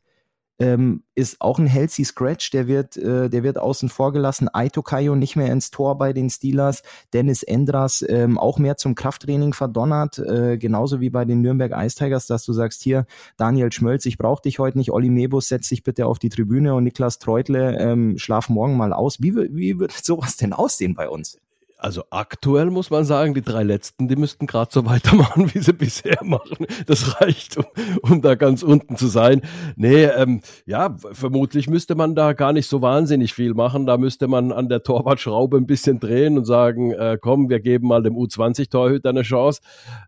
ähm, 0.58 1.02
ist 1.14 1.40
auch 1.40 1.58
ein 1.58 1.66
healthy 1.66 2.04
Scratch, 2.04 2.50
der 2.50 2.66
wird, 2.66 2.96
äh, 2.96 3.28
der 3.28 3.42
wird 3.42 3.58
außen 3.58 3.88
vor 3.88 4.12
gelassen. 4.12 4.48
Aito 4.52 4.82
Kayo 4.82 5.14
nicht 5.14 5.36
mehr 5.36 5.52
ins 5.52 5.70
Tor 5.70 5.98
bei 5.98 6.12
den 6.12 6.30
Steelers. 6.30 6.82
Dennis 7.12 7.42
Endras 7.42 8.04
ähm, 8.08 8.38
auch 8.38 8.58
mehr 8.58 8.76
zum 8.76 8.94
Krafttraining 8.94 9.52
verdonnert, 9.52 10.18
äh, 10.18 10.56
genauso 10.58 11.00
wie 11.00 11.10
bei 11.10 11.24
den 11.24 11.40
Nürnberg 11.42 11.72
Ice 11.74 11.96
Tigers, 11.96 12.26
dass 12.26 12.44
du 12.44 12.52
sagst, 12.52 12.82
hier, 12.82 13.06
Daniel 13.36 13.72
Schmölz, 13.72 14.06
ich 14.06 14.18
brauche 14.18 14.42
dich 14.42 14.58
heute 14.58 14.78
nicht, 14.78 14.90
Olli 14.92 15.10
Mebus, 15.10 15.48
setz 15.48 15.68
dich 15.68 15.82
bitte 15.82 16.06
auf 16.06 16.18
die 16.18 16.28
Tribüne 16.28 16.74
und 16.74 16.84
Niklas 16.84 17.18
Treutle, 17.18 17.78
ähm, 17.78 18.18
schlaf 18.18 18.48
morgen 18.48 18.76
mal 18.76 18.92
aus. 18.92 19.20
Wie, 19.20 19.34
wie 19.34 19.78
wird 19.78 19.92
sowas 19.92 20.36
denn 20.36 20.52
aussehen 20.52 20.94
bei 20.94 21.08
uns? 21.08 21.38
Also 21.78 22.04
aktuell 22.08 22.70
muss 22.70 22.90
man 22.90 23.04
sagen, 23.04 23.34
die 23.34 23.42
drei 23.42 23.62
letzten, 23.62 24.08
die 24.08 24.16
müssten 24.16 24.46
gerade 24.46 24.70
so 24.72 24.86
weitermachen, 24.86 25.52
wie 25.54 25.58
sie 25.58 25.74
bisher 25.74 26.18
machen. 26.24 26.66
Das 26.86 27.20
reicht, 27.20 27.58
um, 27.58 27.64
um 28.02 28.22
da 28.22 28.34
ganz 28.34 28.62
unten 28.62 28.96
zu 28.96 29.08
sein. 29.08 29.42
Nee, 29.76 30.04
ähm, 30.04 30.40
ja, 30.64 30.96
vermutlich 31.12 31.68
müsste 31.68 31.94
man 31.94 32.14
da 32.14 32.32
gar 32.32 32.54
nicht 32.54 32.66
so 32.66 32.80
wahnsinnig 32.80 33.34
viel 33.34 33.52
machen. 33.52 33.86
Da 33.86 33.98
müsste 33.98 34.26
man 34.26 34.52
an 34.52 34.70
der 34.70 34.82
Torwartschraube 34.82 35.58
ein 35.58 35.66
bisschen 35.66 36.00
drehen 36.00 36.38
und 36.38 36.46
sagen, 36.46 36.92
äh, 36.92 37.18
komm, 37.20 37.50
wir 37.50 37.60
geben 37.60 37.88
mal 37.88 38.02
dem 38.02 38.16
U20-Torhüter 38.16 39.10
eine 39.10 39.22
Chance 39.22 39.60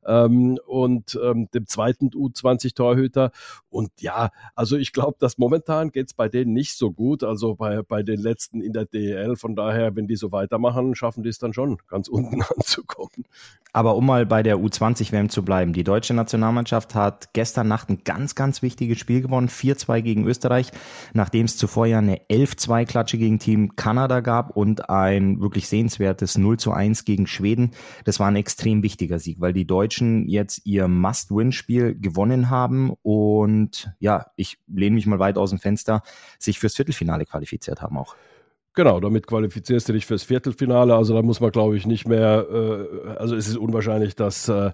ähm, 0.06 0.58
und 0.66 1.18
ähm, 1.22 1.48
dem 1.52 1.66
zweiten 1.66 2.08
U20-Torhüter. 2.08 3.30
Und 3.68 3.90
ja, 4.00 4.30
also 4.54 4.76
ich 4.76 4.94
glaube, 4.94 5.16
dass 5.20 5.36
momentan 5.36 5.90
geht's 5.90 6.14
bei 6.14 6.30
denen 6.30 6.54
nicht 6.54 6.78
so 6.78 6.92
gut, 6.92 7.22
also 7.24 7.56
bei, 7.56 7.82
bei 7.82 8.02
den 8.02 8.20
letzten 8.20 8.62
in 8.62 8.72
der 8.72 8.86
DEL. 8.86 9.36
Von 9.36 9.54
daher, 9.54 9.94
wenn 9.96 10.06
die 10.06 10.16
so 10.16 10.32
weitermachen, 10.32 10.94
schaffen 10.94 11.22
die 11.22 11.28
es 11.28 11.38
dann 11.38 11.52
schon 11.52 11.57
schon 11.58 11.78
ganz 11.88 12.08
unten 12.08 12.42
anzukommen. 12.56 13.24
Aber 13.72 13.96
um 13.96 14.06
mal 14.06 14.24
bei 14.24 14.42
der 14.42 14.56
U20-WM 14.56 15.28
zu 15.28 15.44
bleiben, 15.44 15.72
die 15.74 15.84
deutsche 15.84 16.14
Nationalmannschaft 16.14 16.94
hat 16.94 17.34
gestern 17.34 17.68
Nacht 17.68 17.90
ein 17.90 18.02
ganz, 18.02 18.34
ganz 18.34 18.62
wichtiges 18.62 18.98
Spiel 18.98 19.20
gewonnen, 19.20 19.48
4-2 19.48 20.00
gegen 20.00 20.26
Österreich, 20.26 20.70
nachdem 21.12 21.44
es 21.44 21.58
zuvor 21.58 21.86
ja 21.86 21.98
eine 21.98 22.16
11-2-Klatsche 22.28 23.18
gegen 23.18 23.38
Team 23.38 23.76
Kanada 23.76 24.20
gab 24.20 24.56
und 24.56 24.88
ein 24.88 25.40
wirklich 25.40 25.68
sehenswertes 25.68 26.38
0-1 26.38 27.04
gegen 27.04 27.26
Schweden. 27.26 27.72
Das 28.04 28.18
war 28.20 28.28
ein 28.28 28.36
extrem 28.36 28.82
wichtiger 28.82 29.18
Sieg, 29.18 29.38
weil 29.40 29.52
die 29.52 29.66
Deutschen 29.66 30.28
jetzt 30.28 30.64
ihr 30.64 30.88
Must-Win-Spiel 30.88 31.94
gewonnen 32.00 32.48
haben 32.48 32.94
und 33.02 33.92
ja, 33.98 34.26
ich 34.36 34.58
lehne 34.66 34.94
mich 34.94 35.06
mal 35.06 35.18
weit 35.18 35.36
aus 35.36 35.50
dem 35.50 35.58
Fenster, 35.58 36.02
sich 36.38 36.58
fürs 36.58 36.74
Viertelfinale 36.74 37.26
qualifiziert 37.26 37.82
haben 37.82 37.98
auch. 37.98 38.16
Genau, 38.78 39.00
damit 39.00 39.26
qualifizierst 39.26 39.88
du 39.88 39.92
dich 39.92 40.06
fürs 40.06 40.22
Viertelfinale. 40.22 40.94
Also 40.94 41.12
da 41.12 41.20
muss 41.20 41.40
man, 41.40 41.50
glaube 41.50 41.76
ich, 41.76 41.84
nicht 41.84 42.06
mehr, 42.06 42.46
äh, 42.48 43.08
also 43.18 43.34
es 43.34 43.48
ist 43.48 43.56
unwahrscheinlich, 43.56 44.14
dass 44.14 44.48
äh, 44.48 44.70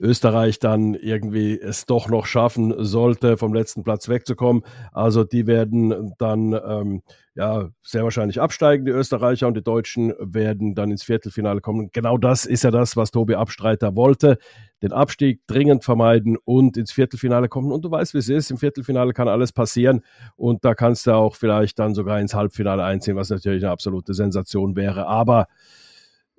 Österreich 0.00 0.58
dann 0.58 0.94
irgendwie 0.94 1.56
es 1.60 1.86
doch 1.86 2.08
noch 2.08 2.26
schaffen 2.26 2.74
sollte, 2.78 3.36
vom 3.36 3.54
letzten 3.54 3.84
Platz 3.84 4.08
wegzukommen. 4.08 4.64
Also 4.92 5.22
die 5.22 5.46
werden 5.46 6.14
dann 6.18 6.52
ähm, 6.66 7.02
ja, 7.36 7.68
sehr 7.82 8.04
wahrscheinlich 8.04 8.40
absteigen. 8.40 8.84
Die 8.84 8.92
Österreicher 8.92 9.48
und 9.48 9.56
die 9.56 9.62
Deutschen 9.62 10.14
werden 10.20 10.76
dann 10.76 10.92
ins 10.92 11.02
Viertelfinale 11.02 11.60
kommen. 11.60 11.90
Genau 11.92 12.16
das 12.16 12.46
ist 12.46 12.62
ja 12.62 12.70
das, 12.70 12.96
was 12.96 13.10
Tobi 13.10 13.34
Abstreiter 13.34 13.96
wollte. 13.96 14.38
Den 14.82 14.92
Abstieg 14.92 15.40
dringend 15.48 15.82
vermeiden 15.82 16.36
und 16.44 16.76
ins 16.76 16.92
Viertelfinale 16.92 17.48
kommen. 17.48 17.72
Und 17.72 17.84
du 17.84 17.90
weißt, 17.90 18.14
wie 18.14 18.18
es 18.18 18.28
ist. 18.28 18.52
Im 18.52 18.58
Viertelfinale 18.58 19.12
kann 19.12 19.26
alles 19.26 19.50
passieren. 19.50 20.02
Und 20.36 20.64
da 20.64 20.76
kannst 20.76 21.08
du 21.08 21.12
auch 21.12 21.34
vielleicht 21.34 21.80
dann 21.80 21.94
sogar 21.94 22.20
ins 22.20 22.34
Halbfinale 22.34 22.84
einziehen, 22.84 23.16
was 23.16 23.30
natürlich 23.30 23.64
eine 23.64 23.72
absolute 23.72 24.14
Sensation 24.14 24.76
wäre. 24.76 25.08
Aber 25.08 25.48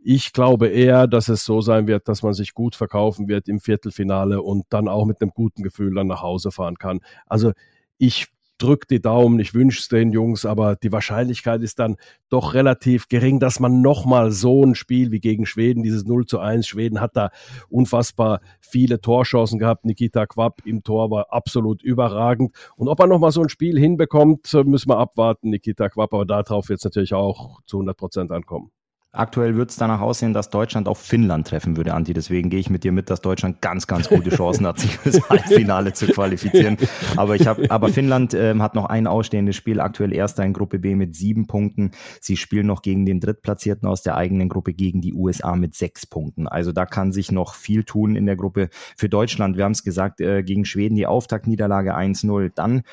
ich 0.02 0.32
glaube 0.32 0.68
eher, 0.68 1.08
dass 1.08 1.28
es 1.28 1.44
so 1.44 1.60
sein 1.60 1.88
wird, 1.88 2.08
dass 2.08 2.24
man 2.24 2.34
sich 2.34 2.54
gut 2.54 2.76
verkaufen 2.76 3.28
wird 3.28 3.50
im 3.50 3.60
Viertelfinale 3.60 4.42
und 4.42 4.64
dann 4.70 4.88
auch 4.88 5.04
mit 5.04 5.22
einem 5.22 5.32
guten 5.32 5.62
Gefühl 5.62 5.94
dann 5.94 6.08
nach 6.08 6.22
Hause 6.22 6.52
fahren 6.52 6.78
kann. 6.78 7.02
Also 7.26 7.52
ich 7.98 8.28
drückt 8.58 8.92
die 8.92 9.02
Daumen, 9.02 9.40
ich 9.40 9.54
wünsche 9.54 9.80
es 9.80 9.88
den 9.88 10.12
Jungs, 10.12 10.46
aber 10.46 10.76
die 10.76 10.92
Wahrscheinlichkeit 10.92 11.62
ist 11.62 11.80
dann 11.80 11.98
doch 12.30 12.54
relativ 12.54 13.08
gering, 13.08 13.40
dass 13.40 13.60
man 13.60 13.82
nochmal 13.82 14.32
so 14.32 14.64
ein 14.64 14.76
Spiel 14.76 15.12
wie 15.12 15.20
gegen 15.20 15.46
Schweden, 15.46 15.84
dieses 15.84 16.06
0 16.06 16.26
zu 16.26 16.40
1, 16.40 16.68
Schweden 16.68 17.02
hat 17.02 17.16
da 17.16 17.32
unfassbar 17.70 18.42
viele 18.62 19.02
Torchancen 19.02 19.60
gehabt, 19.60 19.86
Nikita 19.86 20.26
Quapp 20.26 20.62
im 20.66 20.84
Tor 20.84 21.12
war 21.12 21.32
absolut 21.32 21.84
überragend. 21.84 22.56
Und 22.76 22.88
ob 22.88 23.00
er 23.00 23.08
nochmal 23.08 23.32
so 23.32 23.42
ein 23.42 23.50
Spiel 23.50 23.80
hinbekommt, 23.80 24.52
müssen 24.66 24.90
wir 24.90 24.98
abwarten, 24.98 25.50
Nikita 25.50 25.90
Quapp, 25.90 26.14
aber 26.14 26.26
darauf 26.26 26.70
wird 26.70 26.80
es 26.80 26.86
natürlich 26.86 27.14
auch 27.14 27.62
zu 27.66 27.78
100 27.78 27.98
Prozent 27.98 28.32
ankommen. 28.32 28.72
Aktuell 29.16 29.56
wird 29.56 29.70
es 29.70 29.78
danach 29.78 30.02
aussehen, 30.02 30.34
dass 30.34 30.50
Deutschland 30.50 30.88
auf 30.90 30.98
Finnland 30.98 31.48
treffen 31.48 31.78
würde, 31.78 31.94
Anti. 31.94 32.14
Deswegen 32.14 32.50
gehe 32.50 32.60
ich 32.60 32.70
mit 32.70 32.84
dir 32.84 32.92
mit, 32.92 33.10
dass 33.10 33.22
Deutschland 33.22 33.62
ganz, 33.62 33.88
ganz 33.88 34.10
gute 34.10 34.30
Chancen 34.30 34.68
hat, 34.68 34.80
sich 34.80 34.98
fürs 34.98 35.22
Halbfinale 35.30 35.94
zu 35.94 36.08
qualifizieren. 36.08 36.78
Aber 37.16 37.36
ich 37.36 37.48
habe, 37.48 37.72
aber 37.72 37.88
Finnland 37.90 38.34
ähm, 38.34 38.62
hat 38.62 38.76
noch 38.76 38.86
ein 38.86 39.08
ausstehendes 39.08 39.56
Spiel, 39.56 39.80
aktuell 39.80 40.14
erster 40.14 40.44
in 40.44 40.52
Gruppe 40.52 40.80
B 40.80 40.96
mit 40.96 41.16
sieben 41.16 41.48
Punkten. 41.48 41.92
Sie 42.20 42.36
spielen 42.36 42.68
noch 42.68 42.82
gegen 42.82 43.06
den 43.06 43.22
Drittplatzierten 43.22 43.88
aus 43.88 44.04
der 44.04 44.18
eigenen 44.18 44.50
Gruppe 44.50 44.74
gegen 44.74 45.00
die 45.00 45.14
USA 45.14 45.56
mit 45.56 45.76
sechs 45.76 46.06
Punkten. 46.06 46.48
Also 46.48 46.74
da 46.74 46.86
kann 46.86 47.14
sich 47.14 47.32
noch 47.32 47.56
viel 47.56 47.86
tun 47.86 48.18
in 48.18 48.26
der 48.26 48.36
Gruppe 48.36 48.70
für 48.98 49.08
Deutschland. 49.08 49.56
Wir 49.56 49.64
haben 49.64 49.72
es 49.72 49.84
gesagt, 49.84 50.20
äh, 50.20 50.44
gegen 50.44 50.66
Schweden 50.66 50.96
die 50.96 51.08
Auftaktniederlage 51.08 51.96
1-0. 51.96 52.52
Dann 52.54 52.84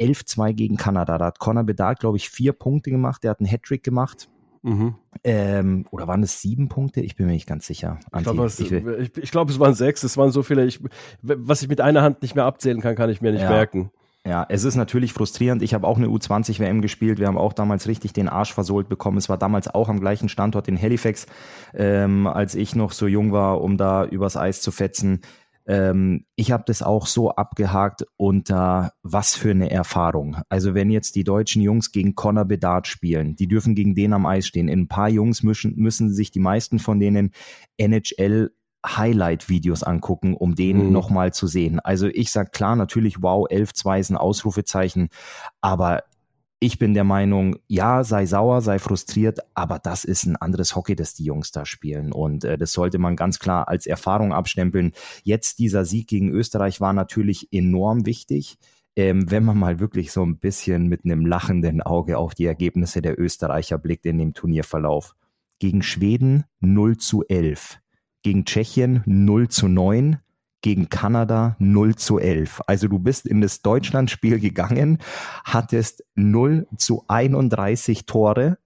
11-2 0.00 0.54
gegen 0.54 0.76
Kanada. 0.76 1.18
Da 1.18 1.26
hat 1.26 1.38
Conor 1.38 1.64
Bedard, 1.64 2.00
glaube 2.00 2.16
ich, 2.16 2.30
vier 2.30 2.52
Punkte 2.52 2.90
gemacht. 2.90 3.22
Der 3.22 3.30
hat 3.30 3.40
einen 3.40 3.48
Hattrick 3.48 3.84
gemacht 3.84 4.28
Mhm. 4.62 4.94
Ähm, 5.24 5.86
oder 5.90 6.06
waren 6.06 6.22
es 6.22 6.40
sieben 6.40 6.68
Punkte? 6.68 7.00
Ich 7.00 7.16
bin 7.16 7.26
mir 7.26 7.32
nicht 7.32 7.46
ganz 7.46 7.66
sicher. 7.66 7.98
ich 8.16 8.22
glaube, 8.22 8.44
es, 8.44 8.60
ich, 8.60 8.72
ich 8.72 9.30
glaub, 9.30 9.50
es 9.50 9.58
waren 9.58 9.74
sechs. 9.74 10.02
Es 10.02 10.16
waren 10.16 10.30
so 10.30 10.42
viele. 10.42 10.64
Ich, 10.66 10.80
was 11.22 11.62
ich 11.62 11.68
mit 11.68 11.80
einer 11.80 12.02
Hand 12.02 12.22
nicht 12.22 12.34
mehr 12.34 12.44
abzählen 12.44 12.80
kann, 12.80 12.96
kann 12.96 13.10
ich 13.10 13.20
mir 13.20 13.32
nicht 13.32 13.42
ja. 13.42 13.50
merken. 13.50 13.90
Ja, 14.26 14.44
es 14.48 14.64
ist 14.64 14.76
natürlich 14.76 15.14
frustrierend. 15.14 15.62
Ich 15.62 15.72
habe 15.72 15.86
auch 15.86 15.96
eine 15.96 16.08
U20 16.08 16.58
WM 16.58 16.82
gespielt. 16.82 17.18
Wir 17.18 17.28
haben 17.28 17.38
auch 17.38 17.52
damals 17.54 17.88
richtig 17.88 18.12
den 18.12 18.28
Arsch 18.28 18.52
versohlt 18.52 18.88
bekommen. 18.88 19.16
Es 19.16 19.28
war 19.28 19.38
damals 19.38 19.68
auch 19.68 19.88
am 19.88 20.00
gleichen 20.00 20.28
Standort 20.28 20.68
in 20.68 20.80
Halifax, 20.80 21.26
ähm, 21.72 22.26
als 22.26 22.54
ich 22.54 22.74
noch 22.74 22.92
so 22.92 23.06
jung 23.06 23.32
war, 23.32 23.62
um 23.62 23.78
da 23.78 24.04
übers 24.04 24.36
Eis 24.36 24.60
zu 24.60 24.70
fetzen. 24.70 25.22
Ähm, 25.68 26.24
ich 26.34 26.50
habe 26.50 26.64
das 26.66 26.82
auch 26.82 27.06
so 27.06 27.30
abgehakt 27.30 28.06
unter 28.16 28.92
was 29.02 29.36
für 29.36 29.50
eine 29.50 29.70
Erfahrung. 29.70 30.38
Also 30.48 30.74
wenn 30.74 30.90
jetzt 30.90 31.14
die 31.14 31.24
deutschen 31.24 31.60
Jungs 31.60 31.92
gegen 31.92 32.14
Conor 32.14 32.46
Bedard 32.46 32.86
spielen, 32.86 33.36
die 33.36 33.46
dürfen 33.46 33.74
gegen 33.74 33.94
den 33.94 34.14
am 34.14 34.24
Eis 34.24 34.46
stehen. 34.46 34.68
In 34.68 34.80
ein 34.80 34.88
paar 34.88 35.10
Jungs 35.10 35.42
müssen, 35.42 35.76
müssen 35.76 36.10
sich 36.10 36.30
die 36.30 36.40
meisten 36.40 36.78
von 36.78 36.98
denen 36.98 37.32
NHL 37.76 38.50
Highlight-Videos 38.86 39.82
angucken, 39.82 40.34
um 40.34 40.54
den 40.54 40.86
mhm. 40.86 40.92
nochmal 40.92 41.34
zu 41.34 41.46
sehen. 41.46 41.80
Also 41.80 42.06
ich 42.06 42.30
sag 42.30 42.52
klar, 42.52 42.74
natürlich, 42.74 43.22
wow, 43.22 43.46
11-2 43.46 44.00
ist 44.00 44.10
ein 44.10 44.16
Ausrufezeichen, 44.16 45.08
aber 45.60 46.04
ich 46.60 46.78
bin 46.78 46.92
der 46.92 47.04
Meinung, 47.04 47.56
ja, 47.68 48.02
sei 48.02 48.26
sauer, 48.26 48.62
sei 48.62 48.80
frustriert, 48.80 49.38
aber 49.54 49.78
das 49.78 50.04
ist 50.04 50.26
ein 50.26 50.36
anderes 50.36 50.74
Hockey, 50.74 50.96
das 50.96 51.14
die 51.14 51.24
Jungs 51.24 51.52
da 51.52 51.64
spielen. 51.64 52.12
Und 52.12 52.44
äh, 52.44 52.58
das 52.58 52.72
sollte 52.72 52.98
man 52.98 53.14
ganz 53.14 53.38
klar 53.38 53.68
als 53.68 53.86
Erfahrung 53.86 54.32
abstempeln. 54.32 54.92
Jetzt 55.22 55.60
dieser 55.60 55.84
Sieg 55.84 56.08
gegen 56.08 56.30
Österreich 56.30 56.80
war 56.80 56.92
natürlich 56.92 57.52
enorm 57.52 58.06
wichtig. 58.06 58.58
Ähm, 58.96 59.30
wenn 59.30 59.44
man 59.44 59.56
mal 59.56 59.78
wirklich 59.78 60.10
so 60.10 60.24
ein 60.24 60.38
bisschen 60.38 60.88
mit 60.88 61.04
einem 61.04 61.24
lachenden 61.24 61.80
Auge 61.80 62.18
auf 62.18 62.34
die 62.34 62.46
Ergebnisse 62.46 63.02
der 63.02 63.20
Österreicher 63.20 63.78
blickt 63.78 64.06
in 64.06 64.18
dem 64.18 64.34
Turnierverlauf. 64.34 65.14
Gegen 65.60 65.82
Schweden 65.82 66.44
0 66.60 66.96
zu 66.96 67.24
11, 67.26 67.78
gegen 68.22 68.44
Tschechien 68.44 69.02
0 69.06 69.48
zu 69.48 69.68
9, 69.68 70.18
gegen 70.62 70.88
Kanada 70.88 71.56
0 71.58 71.96
zu 71.96 72.18
11. 72.18 72.62
Also 72.66 72.88
du 72.88 72.98
bist 72.98 73.26
in 73.26 73.40
das 73.40 73.62
Deutschlandspiel 73.62 74.40
gegangen, 74.40 74.98
hattest 75.44 76.04
0 76.14 76.66
zu 76.76 77.04
31 77.08 78.06
Tore. 78.06 78.58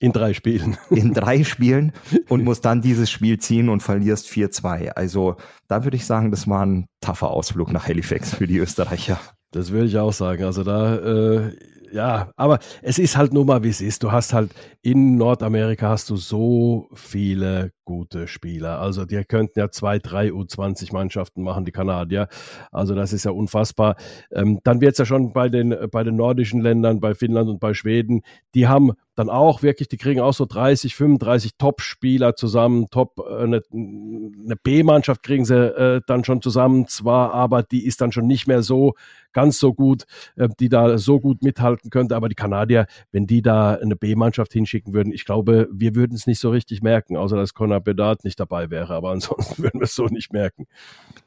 In 0.00 0.12
drei 0.12 0.34
Spielen. 0.34 0.76
In 0.90 1.14
drei 1.14 1.44
Spielen 1.44 1.92
und 2.28 2.44
musst 2.44 2.64
dann 2.64 2.82
dieses 2.82 3.10
Spiel 3.10 3.38
ziehen 3.38 3.68
und 3.68 3.80
verlierst 3.80 4.26
4-2. 4.28 4.88
Also 4.88 5.36
da 5.68 5.84
würde 5.84 5.96
ich 5.96 6.04
sagen, 6.04 6.30
das 6.30 6.48
war 6.48 6.66
ein 6.66 6.86
taffer 7.00 7.30
Ausflug 7.30 7.72
nach 7.72 7.86
Halifax 7.86 8.34
für 8.34 8.46
die 8.46 8.58
Österreicher. 8.58 9.20
Das 9.52 9.70
würde 9.70 9.86
ich 9.86 9.96
auch 9.96 10.12
sagen. 10.12 10.44
Also 10.44 10.64
da 10.64 10.96
äh, 10.96 11.56
ja, 11.94 12.32
aber 12.34 12.58
es 12.82 12.98
ist 12.98 13.16
halt 13.16 13.32
nur 13.32 13.44
mal, 13.44 13.62
wie 13.62 13.68
es 13.68 13.80
ist. 13.80 14.02
Du 14.02 14.10
hast 14.10 14.32
halt 14.32 14.52
in 14.82 15.16
Nordamerika 15.16 15.90
hast 15.90 16.10
du 16.10 16.16
so 16.16 16.88
viele 16.92 17.70
gute 17.84 18.26
Spieler. 18.26 18.80
Also 18.80 19.04
die 19.04 19.22
könnten 19.24 19.58
ja 19.58 19.70
zwei, 19.70 19.98
drei 19.98 20.28
U20-Mannschaften 20.28 21.42
machen, 21.42 21.64
die 21.64 21.72
Kanadier. 21.72 22.28
Also 22.72 22.94
das 22.94 23.12
ist 23.12 23.24
ja 23.24 23.30
unfassbar. 23.30 23.96
Ähm, 24.32 24.60
dann 24.64 24.80
wird 24.80 24.92
es 24.92 24.98
ja 24.98 25.04
schon 25.04 25.32
bei 25.32 25.48
den, 25.48 25.74
bei 25.90 26.04
den 26.04 26.16
nordischen 26.16 26.60
Ländern, 26.60 27.00
bei 27.00 27.14
Finnland 27.14 27.48
und 27.48 27.60
bei 27.60 27.74
Schweden, 27.74 28.22
die 28.54 28.68
haben 28.68 28.92
dann 29.14 29.30
auch 29.30 29.62
wirklich, 29.62 29.88
die 29.88 29.96
kriegen 29.96 30.20
auch 30.20 30.34
so 30.34 30.44
30, 30.44 30.94
35 30.94 31.52
Top-Spieler 31.56 32.34
zusammen, 32.34 32.88
Top, 32.90 33.18
äh, 33.18 33.42
eine, 33.42 33.62
eine 33.72 34.56
B-Mannschaft 34.62 35.22
kriegen 35.22 35.44
sie 35.44 35.54
äh, 35.54 36.00
dann 36.06 36.24
schon 36.24 36.42
zusammen, 36.42 36.88
zwar, 36.88 37.32
aber 37.32 37.62
die 37.62 37.86
ist 37.86 38.00
dann 38.00 38.12
schon 38.12 38.26
nicht 38.26 38.46
mehr 38.46 38.62
so 38.62 38.94
ganz 39.32 39.58
so 39.58 39.74
gut, 39.74 40.04
äh, 40.36 40.48
die 40.58 40.68
da 40.68 40.96
so 40.98 41.20
gut 41.20 41.42
mithalten 41.42 41.90
könnte. 41.90 42.16
Aber 42.16 42.28
die 42.28 42.34
Kanadier, 42.34 42.86
wenn 43.12 43.26
die 43.26 43.42
da 43.42 43.74
eine 43.74 43.96
B-Mannschaft 43.96 44.52
hinschicken 44.52 44.94
würden, 44.94 45.12
ich 45.12 45.24
glaube, 45.24 45.68
wir 45.70 45.94
würden 45.94 46.14
es 46.14 46.26
nicht 46.26 46.40
so 46.40 46.50
richtig 46.50 46.82
merken, 46.82 47.16
außer 47.16 47.36
dass 47.36 47.54
Conor 47.54 47.73
Bedard 47.80 48.24
nicht 48.24 48.38
dabei 48.38 48.70
wäre. 48.70 48.94
Aber 48.94 49.10
ansonsten 49.10 49.62
würden 49.62 49.80
wir 49.80 49.84
es 49.84 49.94
so 49.94 50.06
nicht 50.06 50.32
merken. 50.32 50.66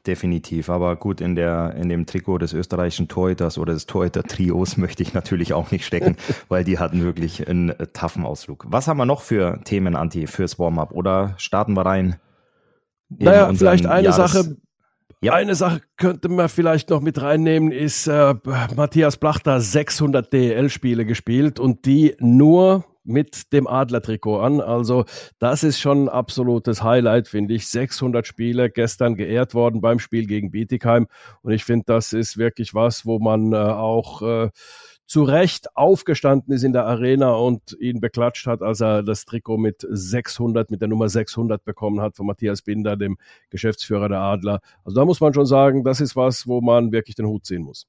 Definitiv. 0.06 0.70
Aber 0.70 0.96
gut, 0.96 1.20
in, 1.20 1.34
der, 1.34 1.74
in 1.74 1.88
dem 1.88 2.06
Trikot 2.06 2.38
des 2.38 2.52
österreichischen 2.52 3.08
Torhüters 3.08 3.58
oder 3.58 3.72
des 3.72 3.86
Torhüter-Trios 3.86 4.76
möchte 4.78 5.02
ich 5.02 5.14
natürlich 5.14 5.52
auch 5.52 5.70
nicht 5.70 5.84
stecken, 5.84 6.16
weil 6.48 6.64
die 6.64 6.78
hatten 6.78 7.02
wirklich 7.02 7.48
einen 7.48 7.72
taffen 7.92 8.24
Ausflug. 8.24 8.64
Was 8.68 8.88
haben 8.88 8.98
wir 8.98 9.06
noch 9.06 9.22
für 9.22 9.60
Themen, 9.64 9.96
Anti, 9.96 10.26
fürs 10.26 10.58
Warm-up? 10.58 10.92
Oder 10.92 11.34
starten 11.38 11.74
wir 11.74 11.86
rein? 11.86 12.16
Naja, 13.10 13.52
vielleicht 13.54 13.86
eine 13.86 14.08
Jahres 14.08 14.32
Sache, 14.32 14.56
ja. 15.20 15.32
Eine 15.32 15.56
Sache 15.56 15.80
könnte 15.96 16.28
man 16.28 16.48
vielleicht 16.48 16.90
noch 16.90 17.00
mit 17.00 17.20
reinnehmen, 17.20 17.72
ist 17.72 18.06
äh, 18.06 18.34
Matthias 18.76 19.16
Blachter 19.16 19.60
600 19.60 20.32
DEL-Spiele 20.32 21.04
gespielt 21.04 21.58
und 21.58 21.86
die 21.86 22.14
nur 22.20 22.84
mit 23.08 23.52
dem 23.52 23.66
Adler-Trikot 23.66 24.40
an. 24.40 24.60
Also 24.60 25.04
das 25.38 25.64
ist 25.64 25.80
schon 25.80 26.04
ein 26.04 26.08
absolutes 26.08 26.82
Highlight, 26.82 27.28
finde 27.28 27.54
ich. 27.54 27.66
600 27.68 28.26
Spiele 28.26 28.70
gestern 28.70 29.16
geehrt 29.16 29.54
worden 29.54 29.80
beim 29.80 29.98
Spiel 29.98 30.26
gegen 30.26 30.50
Bietigheim 30.50 31.08
und 31.42 31.52
ich 31.52 31.64
finde, 31.64 31.84
das 31.86 32.12
ist 32.12 32.38
wirklich 32.38 32.74
was, 32.74 33.06
wo 33.06 33.18
man 33.18 33.52
äh, 33.52 33.56
auch 33.56 34.22
äh, 34.22 34.50
zu 35.08 35.22
Recht 35.22 35.74
aufgestanden 35.74 36.52
ist 36.52 36.64
in 36.64 36.74
der 36.74 36.84
Arena 36.84 37.32
und 37.32 37.74
ihn 37.80 37.98
beklatscht 37.98 38.46
hat, 38.46 38.60
als 38.60 38.80
er 38.80 39.02
das 39.02 39.24
Trikot 39.24 39.56
mit 39.56 39.86
600, 39.88 40.70
mit 40.70 40.82
der 40.82 40.88
Nummer 40.88 41.08
600 41.08 41.64
bekommen 41.64 42.02
hat 42.02 42.14
von 42.14 42.26
Matthias 42.26 42.60
Binder, 42.60 42.94
dem 42.96 43.16
Geschäftsführer 43.48 44.10
der 44.10 44.20
Adler. 44.20 44.60
Also 44.84 45.00
da 45.00 45.06
muss 45.06 45.20
man 45.20 45.32
schon 45.32 45.46
sagen, 45.46 45.82
das 45.82 46.02
ist 46.02 46.14
was, 46.14 46.46
wo 46.46 46.60
man 46.60 46.92
wirklich 46.92 47.16
den 47.16 47.26
Hut 47.26 47.46
ziehen 47.46 47.62
muss. 47.62 47.86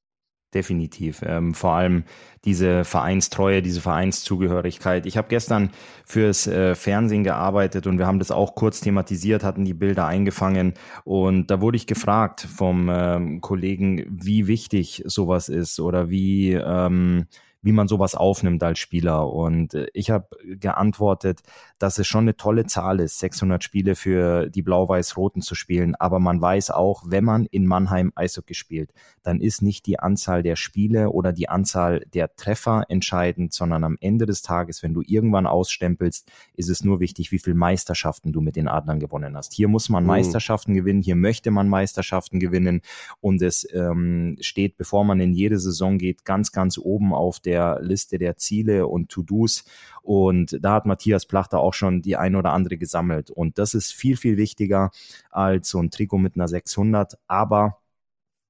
Definitiv. 0.53 1.21
Ähm, 1.23 1.53
vor 1.53 1.73
allem 1.73 2.05
diese 2.43 2.83
Vereinstreue, 2.83 3.61
diese 3.61 3.81
Vereinszugehörigkeit. 3.81 5.05
Ich 5.05 5.15
habe 5.15 5.27
gestern 5.27 5.69
fürs 6.05 6.47
äh, 6.47 6.73
Fernsehen 6.73 7.23
gearbeitet 7.23 7.85
und 7.85 7.99
wir 7.99 8.07
haben 8.07 8.17
das 8.17 8.31
auch 8.31 8.55
kurz 8.55 8.79
thematisiert, 8.79 9.43
hatten 9.43 9.63
die 9.63 9.75
Bilder 9.75 10.07
eingefangen 10.07 10.73
und 11.03 11.51
da 11.51 11.61
wurde 11.61 11.77
ich 11.77 11.85
gefragt 11.85 12.41
vom 12.41 12.89
ähm, 12.91 13.41
Kollegen, 13.41 14.05
wie 14.09 14.47
wichtig 14.47 15.03
sowas 15.05 15.49
ist 15.49 15.79
oder 15.79 16.09
wie 16.09 16.53
ähm, 16.53 17.27
wie 17.61 17.71
man 17.71 17.87
sowas 17.87 18.15
aufnimmt 18.15 18.63
als 18.63 18.79
Spieler. 18.79 19.31
Und 19.31 19.73
äh, 19.73 19.87
ich 19.93 20.11
habe 20.11 20.27
geantwortet, 20.43 21.41
dass 21.77 21.99
es 21.99 22.07
schon 22.07 22.23
eine 22.23 22.37
tolle 22.37 22.65
Zahl 22.65 22.99
ist, 22.99 23.19
600 23.19 23.63
Spiele 23.63 23.95
für 23.95 24.49
die 24.49 24.61
Blau-Weiß-Roten 24.61 25.41
zu 25.41 25.55
spielen. 25.55 25.95
Aber 25.95 26.19
man 26.19 26.41
weiß 26.41 26.71
auch, 26.71 27.03
wenn 27.05 27.23
man 27.23 27.45
in 27.45 27.65
Mannheim 27.65 28.11
Eishockey 28.15 28.53
spielt, 28.53 28.91
dann 29.23 29.41
ist 29.41 29.61
nicht 29.61 29.85
die 29.85 29.99
Anzahl 29.99 30.43
der 30.43 30.55
Spiele 30.55 31.09
oder 31.09 31.33
die 31.33 31.49
Anzahl 31.49 32.05
der 32.13 32.35
Treffer 32.35 32.85
entscheidend, 32.87 33.53
sondern 33.53 33.83
am 33.83 33.97
Ende 33.99 34.25
des 34.25 34.41
Tages, 34.41 34.81
wenn 34.81 34.93
du 34.93 35.01
irgendwann 35.05 35.45
ausstempelst, 35.45 36.31
ist 36.55 36.69
es 36.69 36.83
nur 36.83 36.99
wichtig, 36.99 37.31
wie 37.31 37.39
viele 37.39 37.55
Meisterschaften 37.55 38.31
du 38.31 38.41
mit 38.41 38.55
den 38.55 38.67
Adlern 38.67 38.99
gewonnen 38.99 39.35
hast. 39.35 39.53
Hier 39.53 39.67
muss 39.67 39.89
man 39.89 40.03
mhm. 40.03 40.07
Meisterschaften 40.07 40.73
gewinnen, 40.73 41.01
hier 41.01 41.15
möchte 41.15 41.51
man 41.51 41.67
Meisterschaften 41.67 42.39
gewinnen 42.39 42.81
und 43.19 43.41
es 43.41 43.67
ähm, 43.73 44.37
steht, 44.39 44.77
bevor 44.77 45.03
man 45.03 45.19
in 45.19 45.33
jede 45.33 45.59
Saison 45.59 45.97
geht, 45.97 46.23
ganz, 46.23 46.51
ganz 46.51 46.77
oben 46.77 47.13
auf 47.13 47.39
der 47.39 47.48
Liste 47.81 48.17
der 48.17 48.37
Ziele 48.37 48.87
und 48.87 49.09
To-Dos. 49.09 49.65
Und 50.01 50.57
da 50.61 50.73
hat 50.73 50.85
Matthias 50.85 51.25
Plachter 51.25 51.59
auch 51.59 51.73
schon 51.73 52.01
die 52.01 52.15
ein 52.17 52.35
oder 52.35 52.53
andere 52.53 52.77
gesammelt. 52.77 53.31
Und 53.31 53.57
das 53.57 53.73
ist 53.73 53.93
viel, 53.93 54.17
viel 54.17 54.37
wichtiger 54.37 54.91
als 55.29 55.69
so 55.69 55.79
ein 55.79 55.91
Trikot 55.91 56.17
mit 56.17 56.35
einer 56.35 56.47
600. 56.47 57.17
Aber 57.27 57.79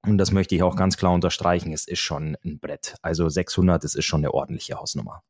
und 0.05 0.17
das 0.17 0.31
möchte 0.31 0.55
ich 0.55 0.63
auch 0.63 0.75
ganz 0.75 0.97
klar 0.97 1.11
unterstreichen, 1.11 1.73
es 1.73 1.85
ist 1.85 1.99
schon 1.99 2.37
ein 2.45 2.59
Brett. 2.59 2.95
Also 3.01 3.27
600, 3.27 3.83
das 3.83 3.95
ist 3.95 4.05
schon 4.05 4.21
eine 4.21 4.33
ordentliche 4.33 4.75
Hausnummer. 4.75 5.23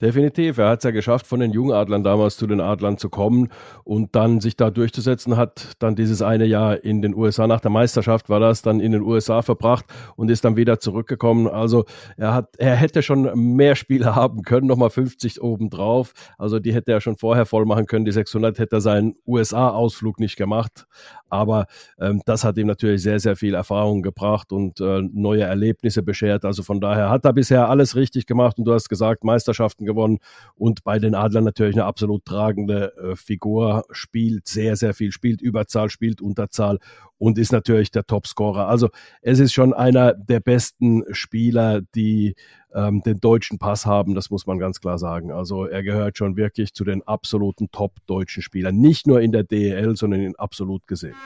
Definitiv. 0.00 0.56
Er 0.56 0.70
hat 0.70 0.78
es 0.78 0.84
ja 0.84 0.92
geschafft, 0.92 1.26
von 1.26 1.40
den 1.40 1.52
Jungadlern 1.52 2.02
damals 2.02 2.38
zu 2.38 2.46
den 2.46 2.62
Adlern 2.62 2.96
zu 2.96 3.10
kommen 3.10 3.50
und 3.84 4.16
dann 4.16 4.40
sich 4.40 4.56
da 4.56 4.70
durchzusetzen, 4.70 5.36
hat 5.36 5.76
dann 5.78 5.94
dieses 5.94 6.22
eine 6.22 6.46
Jahr 6.46 6.82
in 6.82 7.02
den 7.02 7.14
USA, 7.14 7.46
nach 7.46 7.60
der 7.60 7.70
Meisterschaft 7.70 8.30
war 8.30 8.40
das, 8.40 8.62
dann 8.62 8.80
in 8.80 8.92
den 8.92 9.02
USA 9.02 9.42
verbracht 9.42 9.84
und 10.16 10.30
ist 10.30 10.42
dann 10.46 10.56
wieder 10.56 10.80
zurückgekommen. 10.80 11.48
Also 11.48 11.84
er 12.16 12.32
hat, 12.32 12.56
er 12.56 12.76
hätte 12.76 13.02
schon 13.02 13.56
mehr 13.56 13.76
Spiele 13.76 14.14
haben 14.14 14.40
können, 14.40 14.66
nochmal 14.68 14.88
50 14.88 15.42
obendrauf. 15.42 16.14
Also 16.38 16.60
die 16.60 16.72
hätte 16.72 16.92
er 16.92 17.02
schon 17.02 17.16
vorher 17.16 17.44
voll 17.44 17.66
machen 17.66 17.84
können. 17.84 18.06
Die 18.06 18.12
600 18.12 18.58
hätte 18.58 18.76
er 18.76 18.80
seinen 18.80 19.16
USA-Ausflug 19.26 20.18
nicht 20.18 20.36
gemacht. 20.36 20.86
Aber 21.28 21.66
ähm, 22.00 22.22
das 22.24 22.42
hat 22.42 22.56
ihm 22.56 22.66
natürlich 22.66 23.02
sehr, 23.02 23.20
sehr 23.20 23.36
viel 23.36 23.54
Erfahrung 23.54 24.02
gebracht 24.02 24.50
und 24.50 24.80
äh, 24.80 25.02
neue 25.12 25.42
Erlebnisse 25.42 26.02
beschert. 26.02 26.44
Also 26.44 26.62
von 26.62 26.80
daher 26.80 27.10
hat 27.10 27.24
er 27.24 27.32
bisher 27.32 27.68
alles 27.68 27.96
richtig 27.96 28.26
gemacht 28.26 28.58
und 28.58 28.64
du 28.64 28.72
hast 28.72 28.88
gesagt, 28.88 29.24
Meisterschaften 29.24 29.86
gewonnen 29.90 30.18
und 30.54 30.84
bei 30.84 30.98
den 30.98 31.14
Adlern 31.14 31.44
natürlich 31.44 31.74
eine 31.74 31.84
absolut 31.84 32.24
tragende 32.24 32.94
äh, 32.96 33.16
Figur, 33.16 33.84
spielt 33.90 34.48
sehr, 34.48 34.76
sehr 34.76 34.94
viel, 34.94 35.12
spielt 35.12 35.40
Überzahl, 35.40 35.90
spielt 35.90 36.20
Unterzahl 36.20 36.78
und 37.18 37.38
ist 37.38 37.52
natürlich 37.52 37.90
der 37.90 38.06
Topscorer. 38.06 38.66
Also 38.68 38.88
es 39.20 39.40
ist 39.40 39.52
schon 39.52 39.74
einer 39.74 40.14
der 40.14 40.40
besten 40.40 41.04
Spieler, 41.12 41.82
die 41.94 42.34
ähm, 42.74 43.02
den 43.02 43.18
deutschen 43.18 43.58
Pass 43.58 43.84
haben, 43.86 44.14
das 44.14 44.30
muss 44.30 44.46
man 44.46 44.58
ganz 44.58 44.80
klar 44.80 44.98
sagen. 44.98 45.32
Also 45.32 45.66
er 45.66 45.82
gehört 45.82 46.16
schon 46.16 46.36
wirklich 46.36 46.72
zu 46.72 46.84
den 46.84 47.02
absoluten 47.02 47.70
Top-deutschen 47.70 48.42
Spielern, 48.42 48.76
nicht 48.76 49.06
nur 49.06 49.20
in 49.20 49.32
der 49.32 49.44
DEL, 49.44 49.96
sondern 49.96 50.20
in 50.20 50.36
absolut 50.36 50.86
gesehen. 50.86 51.16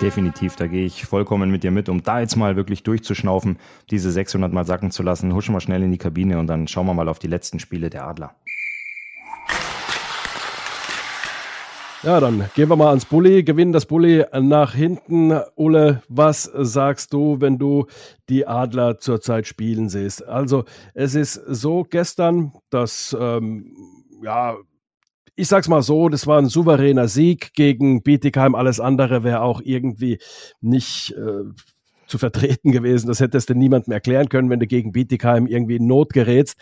Definitiv, 0.00 0.54
da 0.54 0.68
gehe 0.68 0.86
ich 0.86 1.06
vollkommen 1.06 1.50
mit 1.50 1.64
dir 1.64 1.72
mit, 1.72 1.88
um 1.88 2.04
da 2.04 2.20
jetzt 2.20 2.36
mal 2.36 2.54
wirklich 2.54 2.84
durchzuschnaufen, 2.84 3.58
diese 3.90 4.12
600 4.12 4.52
mal 4.52 4.64
sacken 4.64 4.92
zu 4.92 5.02
lassen. 5.02 5.34
Huschen 5.34 5.54
wir 5.54 5.60
schnell 5.60 5.82
in 5.82 5.90
die 5.90 5.98
Kabine 5.98 6.38
und 6.38 6.46
dann 6.46 6.68
schauen 6.68 6.86
wir 6.86 6.94
mal 6.94 7.08
auf 7.08 7.18
die 7.18 7.26
letzten 7.26 7.58
Spiele 7.58 7.90
der 7.90 8.06
Adler. 8.06 8.36
Ja, 12.04 12.20
dann 12.20 12.48
gehen 12.54 12.68
wir 12.68 12.76
mal 12.76 12.90
ans 12.90 13.06
Bulli, 13.06 13.42
gewinnen 13.42 13.72
das 13.72 13.86
Bulli 13.86 14.24
nach 14.40 14.72
hinten. 14.72 15.32
Ulle, 15.56 16.00
was 16.08 16.44
sagst 16.44 17.12
du, 17.12 17.40
wenn 17.40 17.58
du 17.58 17.86
die 18.28 18.46
Adler 18.46 19.00
zurzeit 19.00 19.48
spielen 19.48 19.88
siehst? 19.88 20.24
Also, 20.24 20.64
es 20.94 21.16
ist 21.16 21.34
so 21.34 21.82
gestern, 21.82 22.52
dass 22.70 23.16
ähm, 23.18 23.74
ja, 24.22 24.56
ich 25.38 25.46
sag's 25.46 25.68
mal 25.68 25.82
so, 25.82 26.08
das 26.08 26.26
war 26.26 26.38
ein 26.38 26.48
souveräner 26.48 27.06
Sieg 27.06 27.54
gegen 27.54 28.02
Bietigheim. 28.02 28.56
Alles 28.56 28.80
andere 28.80 29.22
wäre 29.22 29.42
auch 29.42 29.60
irgendwie 29.62 30.18
nicht 30.60 31.12
äh, 31.12 31.44
zu 32.08 32.18
vertreten 32.18 32.72
gewesen. 32.72 33.06
Das 33.06 33.20
hätte 33.20 33.38
es 33.38 33.46
denn 33.46 33.58
niemandem 33.58 33.92
erklären 33.92 34.28
können, 34.28 34.50
wenn 34.50 34.58
du 34.58 34.66
gegen 34.66 34.90
Bietigheim 34.90 35.46
irgendwie 35.46 35.76
in 35.76 35.86
Not 35.86 36.12
gerätst. 36.12 36.56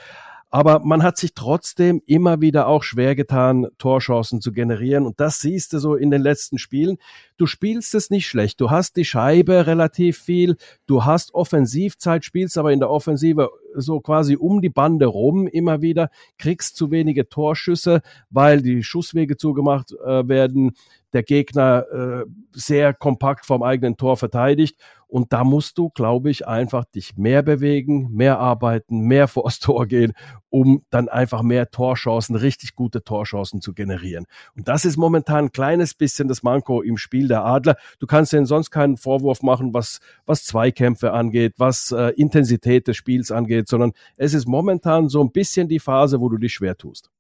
Aber 0.51 0.81
man 0.81 1.03
hat 1.03 1.17
sich 1.17 1.35
trotzdem 1.35 2.01
immer 2.07 2.41
wieder 2.41 2.69
auch 2.69 2.83
schwer 2.83 3.15
getan, 3.15 3.67
Torchancen 3.79 4.41
zu 4.41 4.53
generieren. 4.53 5.05
Und 5.05 5.19
das 5.21 5.41
siehst 5.41 5.73
du 5.73 5.79
so 5.79 5.97
in 5.97 6.11
den 6.11 6.23
letzten 6.23 6.59
Spielen. 6.59 6.99
Du 7.37 7.47
spielst 7.47 7.95
es 7.95 8.11
nicht 8.11 8.29
schlecht. 8.29 8.61
Du 8.61 8.71
hast 8.71 8.97
die 8.97 9.05
Scheibe 9.05 9.67
relativ 9.67 10.19
viel. 10.19 10.57
Du 10.87 11.05
hast 11.05 11.35
Offensivzeit, 11.35 12.25
spielst 12.25 12.59
aber 12.59 12.73
in 12.73 12.79
der 12.79 12.91
Offensive 12.91 13.51
so 13.75 14.01
quasi 14.01 14.37
um 14.37 14.63
die 14.63 14.71
Bande 14.71 15.07
rum 15.07 15.47
immer 15.47 15.83
wieder, 15.83 16.11
kriegst 16.39 16.77
zu 16.77 16.91
wenige 16.91 17.29
Torschüsse, 17.29 18.01
weil 18.31 18.63
die 18.63 18.83
Schusswege 18.83 19.37
zugemacht 19.37 19.93
äh, 19.93 20.29
werden, 20.29 20.73
der 21.13 21.23
Gegner 21.23 21.85
äh, 21.93 22.25
sehr 22.53 22.95
kompakt 22.95 23.47
vom 23.47 23.63
eigenen 23.63 23.97
Tor 23.97 24.17
verteidigt. 24.17 24.79
Und 25.09 25.33
da 25.33 25.45
musst 25.45 25.79
du, 25.79 25.91
glaube 25.91 26.31
ich, 26.31 26.47
einfach 26.47 26.85
dich 26.85 27.17
mehr 27.17 27.43
bewegen, 27.43 28.11
mehr 28.13 28.39
arbeiten, 28.39 29.01
mehr 29.01 29.29
vors 29.29 29.59
Tor 29.61 29.87
gehen, 29.87 30.13
um 30.49 30.83
dann 30.91 31.09
einfach 31.09 31.43
mehr 31.43 31.71
Torchancen, 31.71 32.37
richtig 32.37 32.75
gute 32.75 33.05
Torchancen 33.05 33.61
zu 33.61 33.73
generieren. 33.75 34.27
Und 34.57 34.69
das 34.69 34.85
ist 34.85 34.97
momentan 34.97 35.47
ein 35.47 35.53
kleines 35.53 35.95
bisschen 35.95 36.29
das 36.29 36.43
Manko 36.43 36.83
im 36.83 36.97
Spiel 36.97 37.29
der 37.29 37.45
Adler. 37.45 37.77
Du 37.99 38.07
kannst 38.07 38.33
denen 38.33 38.47
sonst 38.47 38.71
keinen 38.71 38.97
Vorwurf 38.97 39.43
machen, 39.43 39.75
was, 39.75 40.01
was 40.25 40.45
Zweikämpfe 40.45 41.13
angeht, 41.13 41.55
was 41.59 41.93
äh, 41.93 42.11
Intensität 42.17 42.89
des 42.89 42.97
Spiels 42.97 43.31
angeht, 43.31 43.69
sondern 43.69 43.93
es 44.17 44.35
ist 44.35 44.47
momentan 44.47 45.09
so 45.09 45.23
ein 45.23 45.33
bisschen 45.33 45.69
die 45.69 45.81
Phase, 45.81 46.21
wo 46.21 46.29
du 46.29 46.39
dich 46.39 46.55
schwer 46.55 46.77
tust. 46.77 47.11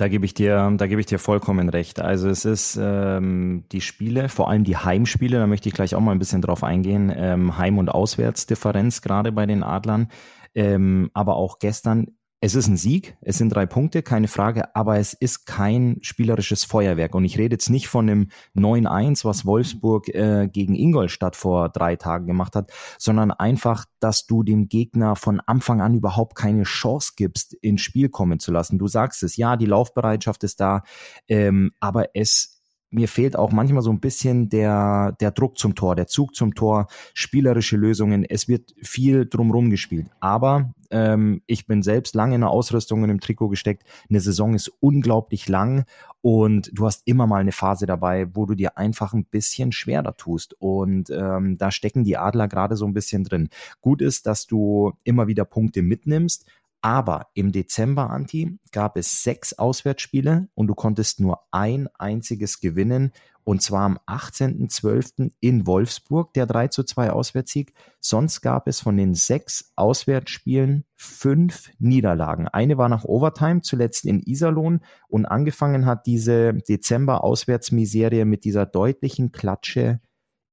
Da 0.00 0.08
gebe 0.08 0.24
ich 0.24 0.32
dir, 0.32 0.72
da 0.78 0.86
gebe 0.86 0.98
ich 1.02 1.06
dir 1.06 1.18
vollkommen 1.18 1.68
recht. 1.68 2.00
Also 2.00 2.30
es 2.30 2.46
ist 2.46 2.78
ähm, 2.80 3.64
die 3.70 3.82
Spiele, 3.82 4.30
vor 4.30 4.48
allem 4.48 4.64
die 4.64 4.78
Heimspiele, 4.78 5.38
da 5.38 5.46
möchte 5.46 5.68
ich 5.68 5.74
gleich 5.74 5.94
auch 5.94 6.00
mal 6.00 6.12
ein 6.12 6.18
bisschen 6.18 6.40
drauf 6.40 6.64
eingehen. 6.64 7.12
Ähm, 7.14 7.58
Heim- 7.58 7.76
und 7.76 7.90
Auswärtsdifferenz 7.90 9.02
gerade 9.02 9.30
bei 9.30 9.44
den 9.44 9.62
Adlern. 9.62 10.08
Ähm, 10.54 11.10
aber 11.12 11.36
auch 11.36 11.58
gestern 11.58 12.06
es 12.42 12.54
ist 12.54 12.68
ein 12.68 12.78
Sieg, 12.78 13.18
es 13.20 13.36
sind 13.36 13.50
drei 13.50 13.66
Punkte, 13.66 14.02
keine 14.02 14.26
Frage, 14.26 14.74
aber 14.74 14.98
es 14.98 15.12
ist 15.12 15.44
kein 15.44 15.98
spielerisches 16.00 16.64
Feuerwerk. 16.64 17.14
Und 17.14 17.26
ich 17.26 17.36
rede 17.36 17.54
jetzt 17.54 17.68
nicht 17.68 17.88
von 17.88 18.06
dem 18.06 18.28
9-1, 18.56 19.26
was 19.26 19.44
Wolfsburg 19.44 20.08
äh, 20.08 20.48
gegen 20.50 20.74
Ingolstadt 20.74 21.36
vor 21.36 21.68
drei 21.68 21.96
Tagen 21.96 22.26
gemacht 22.26 22.56
hat, 22.56 22.72
sondern 22.98 23.30
einfach, 23.30 23.84
dass 24.00 24.26
du 24.26 24.42
dem 24.42 24.68
Gegner 24.68 25.16
von 25.16 25.40
Anfang 25.40 25.82
an 25.82 25.94
überhaupt 25.94 26.34
keine 26.34 26.62
Chance 26.62 27.12
gibst, 27.14 27.52
ins 27.52 27.82
Spiel 27.82 28.08
kommen 28.08 28.40
zu 28.40 28.52
lassen. 28.52 28.78
Du 28.78 28.88
sagst 28.88 29.22
es, 29.22 29.36
ja, 29.36 29.56
die 29.58 29.66
Laufbereitschaft 29.66 30.42
ist 30.42 30.60
da, 30.60 30.82
ähm, 31.28 31.72
aber 31.78 32.06
es 32.14 32.59
mir 32.90 33.08
fehlt 33.08 33.36
auch 33.36 33.52
manchmal 33.52 33.82
so 33.82 33.90
ein 33.90 34.00
bisschen 34.00 34.48
der, 34.48 35.16
der 35.20 35.30
Druck 35.30 35.58
zum 35.58 35.74
Tor, 35.74 35.96
der 35.96 36.08
Zug 36.08 36.34
zum 36.34 36.54
Tor, 36.54 36.88
spielerische 37.14 37.76
Lösungen. 37.76 38.24
Es 38.24 38.48
wird 38.48 38.74
viel 38.82 39.26
drumrum 39.26 39.70
gespielt. 39.70 40.08
Aber 40.18 40.72
ähm, 40.90 41.42
ich 41.46 41.66
bin 41.66 41.82
selbst 41.82 42.14
lange 42.14 42.34
in 42.34 42.40
der 42.40 42.50
Ausrüstung 42.50 43.02
und 43.02 43.10
im 43.10 43.20
Trikot 43.20 43.48
gesteckt. 43.48 43.84
Eine 44.08 44.20
Saison 44.20 44.54
ist 44.54 44.72
unglaublich 44.80 45.48
lang 45.48 45.84
und 46.20 46.70
du 46.74 46.84
hast 46.84 47.06
immer 47.06 47.26
mal 47.26 47.40
eine 47.40 47.52
Phase 47.52 47.86
dabei, 47.86 48.26
wo 48.34 48.44
du 48.44 48.54
dir 48.54 48.76
einfach 48.76 49.14
ein 49.14 49.24
bisschen 49.24 49.72
schwerer 49.72 50.16
tust. 50.16 50.54
Und 50.58 51.10
ähm, 51.10 51.56
da 51.58 51.70
stecken 51.70 52.04
die 52.04 52.16
Adler 52.16 52.48
gerade 52.48 52.76
so 52.76 52.86
ein 52.86 52.92
bisschen 52.92 53.24
drin. 53.24 53.48
Gut 53.80 54.02
ist, 54.02 54.26
dass 54.26 54.46
du 54.46 54.92
immer 55.04 55.28
wieder 55.28 55.44
Punkte 55.44 55.82
mitnimmst, 55.82 56.44
aber 56.82 57.28
im 57.34 57.52
Dezember, 57.52 58.10
Anti, 58.10 58.58
gab 58.72 58.96
es 58.96 59.22
sechs 59.22 59.52
Auswärtsspiele 59.52 60.48
und 60.54 60.66
du 60.66 60.74
konntest 60.74 61.20
nur 61.20 61.40
ein 61.50 61.88
einziges 61.98 62.60
gewinnen. 62.60 63.12
Und 63.42 63.62
zwar 63.62 63.82
am 63.82 63.98
18.12. 64.06 65.32
in 65.40 65.66
Wolfsburg, 65.66 66.32
der 66.34 66.46
3 66.46 66.68
zu 66.68 66.84
2 66.84 67.10
Auswärtssieg. 67.10 67.72
Sonst 67.98 68.42
gab 68.42 68.68
es 68.68 68.80
von 68.80 68.96
den 68.96 69.14
sechs 69.14 69.72
Auswärtsspielen 69.76 70.84
fünf 70.94 71.70
Niederlagen. 71.78 72.48
Eine 72.48 72.78
war 72.78 72.88
nach 72.88 73.04
Overtime, 73.04 73.62
zuletzt 73.62 74.04
in 74.04 74.20
Iserlohn. 74.20 74.80
Und 75.08 75.26
angefangen 75.26 75.86
hat 75.86 76.06
diese 76.06 76.54
Dezember-Auswärtsmiserie 76.54 78.24
mit 78.24 78.44
dieser 78.44 78.66
deutlichen 78.66 79.32
Klatsche 79.32 80.00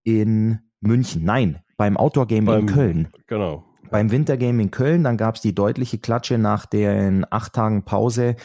in 0.04 0.60
München. 0.80 1.24
Nein, 1.24 1.60
beim 1.76 1.98
Outdoor-Game 1.98 2.48
in 2.48 2.66
Köln. 2.68 3.08
Genau 3.28 3.67
beim 3.90 4.12
Wintergame 4.12 4.62
in 4.62 4.72
Köln. 4.72 5.04
Dann 5.04 5.18
gab 5.18 5.36
es 5.36 5.42
die 5.42 5.56
deutliche 5.56 5.98
Klatsche 5.98 6.38
nach 6.38 6.66
den 6.66 7.26
acht 7.32 7.54
Tagen 7.54 7.84
Pause 7.84 8.36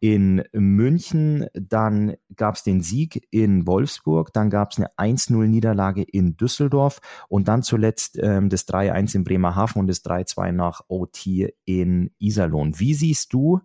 in 0.00 0.42
München. 0.52 1.46
Dann 1.54 2.14
gab 2.36 2.56
es 2.56 2.62
den 2.62 2.80
Sieg 2.80 3.26
in 3.30 3.66
Wolfsburg. 3.66 4.32
Dann 4.32 4.50
gab 4.50 4.72
es 4.72 4.78
eine 4.78 4.90
1-0-Niederlage 4.96 6.02
in 6.02 6.36
Düsseldorf. 6.36 7.00
Und 7.28 7.48
dann 7.48 7.62
zuletzt 7.62 8.18
ähm, 8.20 8.48
das 8.48 8.68
3-1 8.68 9.16
in 9.16 9.24
Bremerhaven 9.24 9.80
und 9.80 9.86
das 9.86 10.04
3-2 10.04 10.52
nach 10.52 10.82
OT 10.88 11.26
in 11.64 12.10
Iserlohn. 12.18 12.78
Wie 12.78 12.94
siehst 12.94 13.32
du 13.32 13.60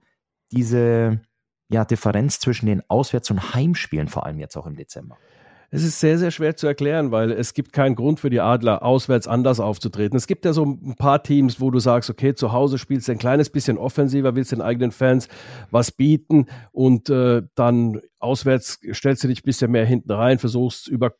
diese 0.52 1.22
ja, 1.70 1.86
Differenz 1.86 2.40
zwischen 2.40 2.68
den 2.68 2.82
Auswärts- 2.90 3.32
und 3.32 3.54
Heimspielen, 3.54 4.08
vor 4.08 4.26
allem 4.26 4.40
jetzt 4.40 4.56
auch 4.56 4.68
im 4.68 4.76
Dezember? 4.76 5.18
Es 5.72 5.84
ist 5.84 6.00
sehr, 6.00 6.18
sehr 6.18 6.32
schwer 6.32 6.56
zu 6.56 6.68
erklären, 6.68 7.12
weil 7.12 7.32
es 7.32 7.54
gibt 7.54 7.74
keinen 7.74 7.96
Grund 7.96 8.20
für 8.20 8.30
die 8.30 8.40
Adler, 8.40 8.84
auswärts 8.84 9.28
anders 9.28 9.60
aufzutreten. 9.60 10.16
Es 10.18 10.28
gibt 10.28 10.46
ja 10.46 10.54
so 10.54 10.64
ein 10.64 10.96
paar 10.96 11.24
Teams, 11.24 11.60
wo 11.60 11.72
du 11.72 11.80
sagst, 11.80 12.10
okay, 12.10 12.34
zu 12.36 12.52
Hause 12.52 12.78
spielst 12.78 13.08
du 13.08 13.12
ein 13.12 13.18
kleines 13.18 13.50
bisschen 13.50 13.78
offensiver, 13.78 14.36
willst 14.36 14.52
den 14.52 14.62
eigenen 14.62 14.92
Fans 14.92 15.28
was 15.72 15.92
bieten 15.92 16.48
und 16.72 17.10
äh, 17.10 17.42
dann 17.56 18.02
auswärts 18.20 18.80
stellst 18.94 19.24
du 19.24 19.28
dich 19.28 19.40
ein 19.42 19.46
bisschen 19.46 19.72
mehr 19.72 19.86
hinten 19.86 20.12
rein, 20.12 20.40
versuchst 20.40 20.88
über 20.88 21.14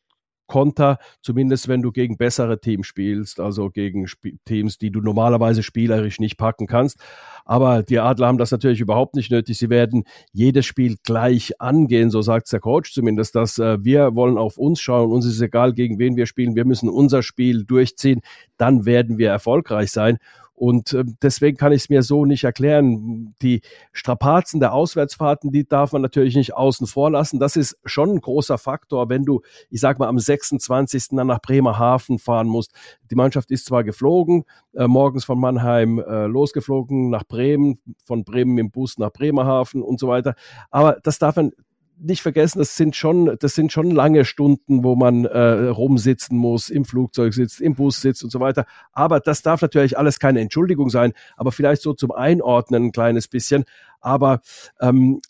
Konter, 0.46 0.98
zumindest 1.20 1.68
wenn 1.68 1.82
du 1.82 1.92
gegen 1.92 2.16
bessere 2.16 2.60
Teams 2.60 2.86
spielst, 2.86 3.40
also 3.40 3.70
gegen 3.70 4.04
Sp 4.08 4.38
Teams, 4.44 4.78
die 4.78 4.90
du 4.90 5.00
normalerweise 5.00 5.62
spielerisch 5.62 6.20
nicht 6.20 6.36
packen 6.36 6.66
kannst. 6.66 6.98
Aber 7.44 7.82
die 7.82 7.98
Adler 7.98 8.26
haben 8.26 8.38
das 8.38 8.50
natürlich 8.50 8.80
überhaupt 8.80 9.14
nicht 9.14 9.30
nötig. 9.30 9.58
Sie 9.58 9.70
werden 9.70 10.04
jedes 10.32 10.66
Spiel 10.66 10.96
gleich 11.04 11.60
angehen, 11.60 12.10
so 12.10 12.22
sagt 12.22 12.52
der 12.52 12.60
Coach 12.60 12.92
zumindest, 12.92 13.34
dass 13.34 13.58
äh, 13.58 13.78
wir 13.84 14.14
wollen 14.14 14.38
auf 14.38 14.58
uns 14.58 14.80
schauen. 14.80 15.12
Uns 15.12 15.26
ist 15.26 15.40
egal, 15.40 15.72
gegen 15.72 15.98
wen 15.98 16.16
wir 16.16 16.26
spielen. 16.26 16.56
Wir 16.56 16.64
müssen 16.64 16.88
unser 16.88 17.22
Spiel 17.22 17.64
durchziehen. 17.64 18.20
Dann 18.56 18.84
werden 18.84 19.18
wir 19.18 19.30
erfolgreich 19.30 19.90
sein. 19.90 20.18
Und 20.56 20.94
äh, 20.94 21.04
deswegen 21.22 21.58
kann 21.58 21.72
ich 21.72 21.82
es 21.82 21.88
mir 21.90 22.02
so 22.02 22.24
nicht 22.24 22.44
erklären. 22.44 23.34
Die 23.42 23.60
Strapazen 23.92 24.58
der 24.58 24.72
Auswärtsfahrten, 24.72 25.52
die 25.52 25.68
darf 25.68 25.92
man 25.92 26.00
natürlich 26.00 26.34
nicht 26.34 26.54
außen 26.54 26.86
vor 26.86 27.10
lassen. 27.10 27.38
Das 27.38 27.56
ist 27.56 27.78
schon 27.84 28.10
ein 28.10 28.20
großer 28.22 28.56
Faktor, 28.56 29.10
wenn 29.10 29.24
du, 29.24 29.42
ich 29.68 29.80
sag 29.80 29.98
mal, 29.98 30.08
am 30.08 30.18
26. 30.18 31.08
dann 31.10 31.26
nach 31.26 31.42
Bremerhaven 31.42 32.18
fahren 32.18 32.48
musst. 32.48 32.72
Die 33.10 33.16
Mannschaft 33.16 33.50
ist 33.50 33.66
zwar 33.66 33.84
geflogen, 33.84 34.44
äh, 34.72 34.86
morgens 34.86 35.26
von 35.26 35.38
Mannheim 35.38 35.98
äh, 35.98 36.24
losgeflogen 36.24 37.10
nach 37.10 37.24
Bremen, 37.24 37.78
von 38.04 38.24
Bremen 38.24 38.56
im 38.56 38.70
Bus 38.70 38.96
nach 38.96 39.12
Bremerhaven 39.12 39.82
und 39.82 40.00
so 40.00 40.08
weiter. 40.08 40.34
Aber 40.70 40.98
das 41.02 41.18
darf 41.18 41.36
man 41.36 41.52
nicht 41.98 42.22
vergessen, 42.22 42.58
das 42.58 42.76
sind 42.76 42.94
schon, 42.96 43.36
das 43.40 43.54
sind 43.54 43.72
schon 43.72 43.90
lange 43.90 44.24
Stunden, 44.24 44.84
wo 44.84 44.96
man 44.96 45.24
äh, 45.24 45.68
rumsitzen 45.68 46.36
muss, 46.36 46.68
im 46.68 46.84
Flugzeug 46.84 47.34
sitzt, 47.34 47.60
im 47.60 47.74
Bus 47.74 48.00
sitzt 48.00 48.22
und 48.22 48.30
so 48.30 48.40
weiter. 48.40 48.66
Aber 48.92 49.20
das 49.20 49.42
darf 49.42 49.62
natürlich 49.62 49.98
alles 49.98 50.18
keine 50.18 50.40
Entschuldigung 50.40 50.90
sein, 50.90 51.12
aber 51.36 51.52
vielleicht 51.52 51.82
so 51.82 51.94
zum 51.94 52.12
Einordnen 52.12 52.86
ein 52.86 52.92
kleines 52.92 53.28
bisschen. 53.28 53.64
Aber 54.00 54.40
ähm, 54.80 55.20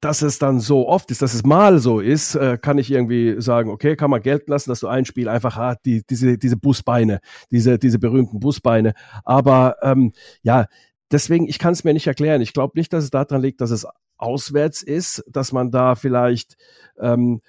dass 0.00 0.22
es 0.22 0.38
dann 0.38 0.60
so 0.60 0.88
oft 0.88 1.10
ist, 1.10 1.20
dass 1.20 1.34
es 1.34 1.44
mal 1.44 1.78
so 1.78 2.00
ist, 2.00 2.34
äh, 2.34 2.58
kann 2.60 2.78
ich 2.78 2.90
irgendwie 2.90 3.36
sagen, 3.40 3.70
okay, 3.70 3.96
kann 3.96 4.10
man 4.10 4.22
gelten 4.22 4.50
lassen, 4.50 4.70
dass 4.70 4.80
du 4.80 4.88
ein 4.88 5.04
Spiel 5.04 5.28
einfach 5.28 5.56
hat, 5.56 5.84
die, 5.84 6.02
diese, 6.08 6.38
diese 6.38 6.56
Busbeine, 6.56 7.20
diese, 7.50 7.78
diese 7.78 7.98
berühmten 7.98 8.40
Busbeine. 8.40 8.94
Aber 9.24 9.76
ähm, 9.82 10.12
ja, 10.42 10.66
deswegen, 11.12 11.46
ich 11.46 11.58
kann 11.58 11.74
es 11.74 11.84
mir 11.84 11.92
nicht 11.92 12.06
erklären. 12.06 12.40
Ich 12.40 12.54
glaube 12.54 12.78
nicht, 12.78 12.92
dass 12.92 13.04
es 13.04 13.10
daran 13.10 13.42
liegt, 13.42 13.60
dass 13.60 13.70
es 13.70 13.86
auswärts 14.20 14.82
ist, 14.82 15.24
dass 15.28 15.52
man 15.52 15.70
da 15.70 15.94
vielleicht 15.94 16.56
ähm, 16.98 17.40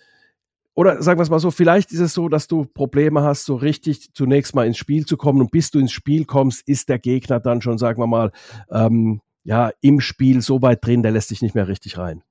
oder 0.73 1.01
sagen 1.03 1.19
wir 1.19 1.23
es 1.23 1.29
mal 1.29 1.39
so, 1.39 1.51
vielleicht 1.51 1.91
ist 1.91 1.99
es 1.99 2.13
so, 2.13 2.29
dass 2.29 2.47
du 2.47 2.65
Probleme 2.65 3.23
hast, 3.23 3.45
so 3.45 3.55
richtig 3.55 4.13
zunächst 4.13 4.55
mal 4.55 4.65
ins 4.65 4.77
Spiel 4.77 5.05
zu 5.05 5.17
kommen 5.17 5.41
und 5.41 5.51
bis 5.51 5.69
du 5.69 5.79
ins 5.79 5.91
Spiel 5.91 6.25
kommst, 6.25 6.67
ist 6.67 6.89
der 6.89 6.97
Gegner 6.97 7.39
dann 7.39 7.61
schon, 7.61 7.77
sagen 7.77 8.01
wir 8.01 8.07
mal, 8.07 8.31
ähm, 8.71 9.21
ja, 9.43 9.71
im 9.81 9.99
Spiel 9.99 10.41
so 10.41 10.61
weit 10.61 10.85
drin, 10.85 11.03
der 11.03 11.11
lässt 11.11 11.31
dich 11.31 11.41
nicht 11.41 11.55
mehr 11.55 11.67
richtig 11.67 11.97
rein. 11.97 12.23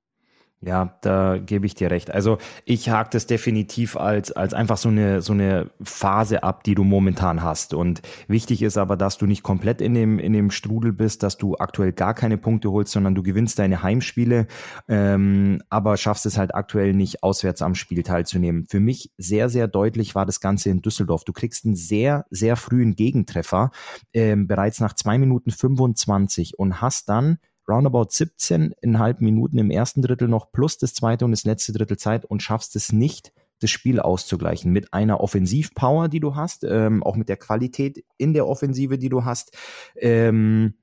Ja, 0.63 0.95
da 1.01 1.39
gebe 1.39 1.65
ich 1.65 1.73
dir 1.73 1.89
recht. 1.89 2.11
Also 2.11 2.37
ich 2.65 2.87
hake 2.87 3.09
das 3.11 3.25
definitiv 3.25 3.97
als, 3.97 4.31
als 4.31 4.53
einfach 4.53 4.77
so 4.77 4.89
eine, 4.89 5.23
so 5.23 5.33
eine 5.33 5.71
Phase 5.81 6.43
ab, 6.43 6.63
die 6.63 6.75
du 6.75 6.83
momentan 6.83 7.41
hast. 7.41 7.73
Und 7.73 8.03
wichtig 8.27 8.61
ist 8.61 8.77
aber, 8.77 8.95
dass 8.95 9.17
du 9.17 9.25
nicht 9.25 9.41
komplett 9.41 9.81
in 9.81 9.95
dem, 9.95 10.19
in 10.19 10.33
dem 10.33 10.51
Strudel 10.51 10.93
bist, 10.93 11.23
dass 11.23 11.39
du 11.39 11.55
aktuell 11.55 11.93
gar 11.93 12.13
keine 12.13 12.37
Punkte 12.37 12.69
holst, 12.69 12.91
sondern 12.91 13.15
du 13.15 13.23
gewinnst 13.23 13.57
deine 13.57 13.81
Heimspiele, 13.81 14.45
ähm, 14.87 15.63
aber 15.69 15.97
schaffst 15.97 16.27
es 16.27 16.37
halt 16.37 16.53
aktuell 16.53 16.93
nicht, 16.93 17.23
auswärts 17.23 17.63
am 17.63 17.73
Spiel 17.73 18.03
teilzunehmen. 18.03 18.67
Für 18.69 18.79
mich 18.79 19.09
sehr, 19.17 19.49
sehr 19.49 19.67
deutlich 19.67 20.13
war 20.13 20.27
das 20.27 20.41
Ganze 20.41 20.69
in 20.69 20.83
Düsseldorf. 20.83 21.23
Du 21.23 21.33
kriegst 21.33 21.65
einen 21.65 21.75
sehr, 21.75 22.25
sehr 22.29 22.55
frühen 22.55 22.95
Gegentreffer, 22.95 23.71
ähm, 24.13 24.45
bereits 24.45 24.79
nach 24.79 24.93
zwei 24.93 25.17
Minuten 25.17 25.49
25 25.49 26.59
und 26.59 26.81
hast 26.81 27.09
dann 27.09 27.39
roundabout 27.67 28.09
17,5 28.09 29.17
Minuten 29.19 29.57
im 29.57 29.71
ersten 29.71 30.01
Drittel 30.01 30.27
noch 30.27 30.51
plus 30.51 30.77
das 30.77 30.93
zweite 30.93 31.25
und 31.25 31.31
das 31.31 31.43
letzte 31.43 31.73
Drittel 31.73 31.97
Zeit 31.97 32.25
und 32.25 32.41
schaffst 32.41 32.75
es 32.75 32.91
nicht, 32.91 33.31
das 33.59 33.69
Spiel 33.69 33.99
auszugleichen 33.99 34.71
mit 34.71 34.93
einer 34.93 35.21
Offensivpower, 35.21 36.09
die 36.09 36.19
du 36.19 36.35
hast, 36.35 36.63
ähm, 36.63 37.03
auch 37.03 37.15
mit 37.15 37.29
der 37.29 37.37
Qualität 37.37 38.03
in 38.17 38.33
der 38.33 38.47
Offensive, 38.47 38.97
die 38.97 39.09
du 39.09 39.23
hast. 39.23 39.55
Ähm, 39.95 40.73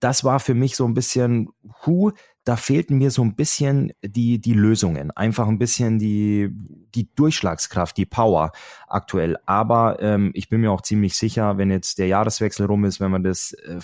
das 0.00 0.24
war 0.24 0.40
für 0.40 0.54
mich 0.54 0.76
so 0.76 0.86
ein 0.86 0.94
bisschen, 0.94 1.48
hu, 1.84 2.12
da 2.44 2.56
fehlten 2.56 2.98
mir 2.98 3.10
so 3.10 3.22
ein 3.22 3.34
bisschen 3.34 3.92
die, 4.02 4.40
die 4.40 4.54
Lösungen, 4.54 5.10
einfach 5.10 5.48
ein 5.48 5.58
bisschen 5.58 5.98
die, 5.98 6.50
die 6.94 7.12
Durchschlagskraft, 7.14 7.96
die 7.96 8.06
Power 8.06 8.52
aktuell. 8.86 9.36
Aber 9.46 10.00
ähm, 10.00 10.30
ich 10.34 10.48
bin 10.48 10.60
mir 10.60 10.70
auch 10.70 10.82
ziemlich 10.82 11.16
sicher, 11.16 11.58
wenn 11.58 11.70
jetzt 11.70 11.98
der 11.98 12.06
Jahreswechsel 12.06 12.66
rum 12.66 12.84
ist, 12.84 13.00
wenn 13.00 13.10
man 13.10 13.24
das 13.24 13.52
äh, 13.52 13.80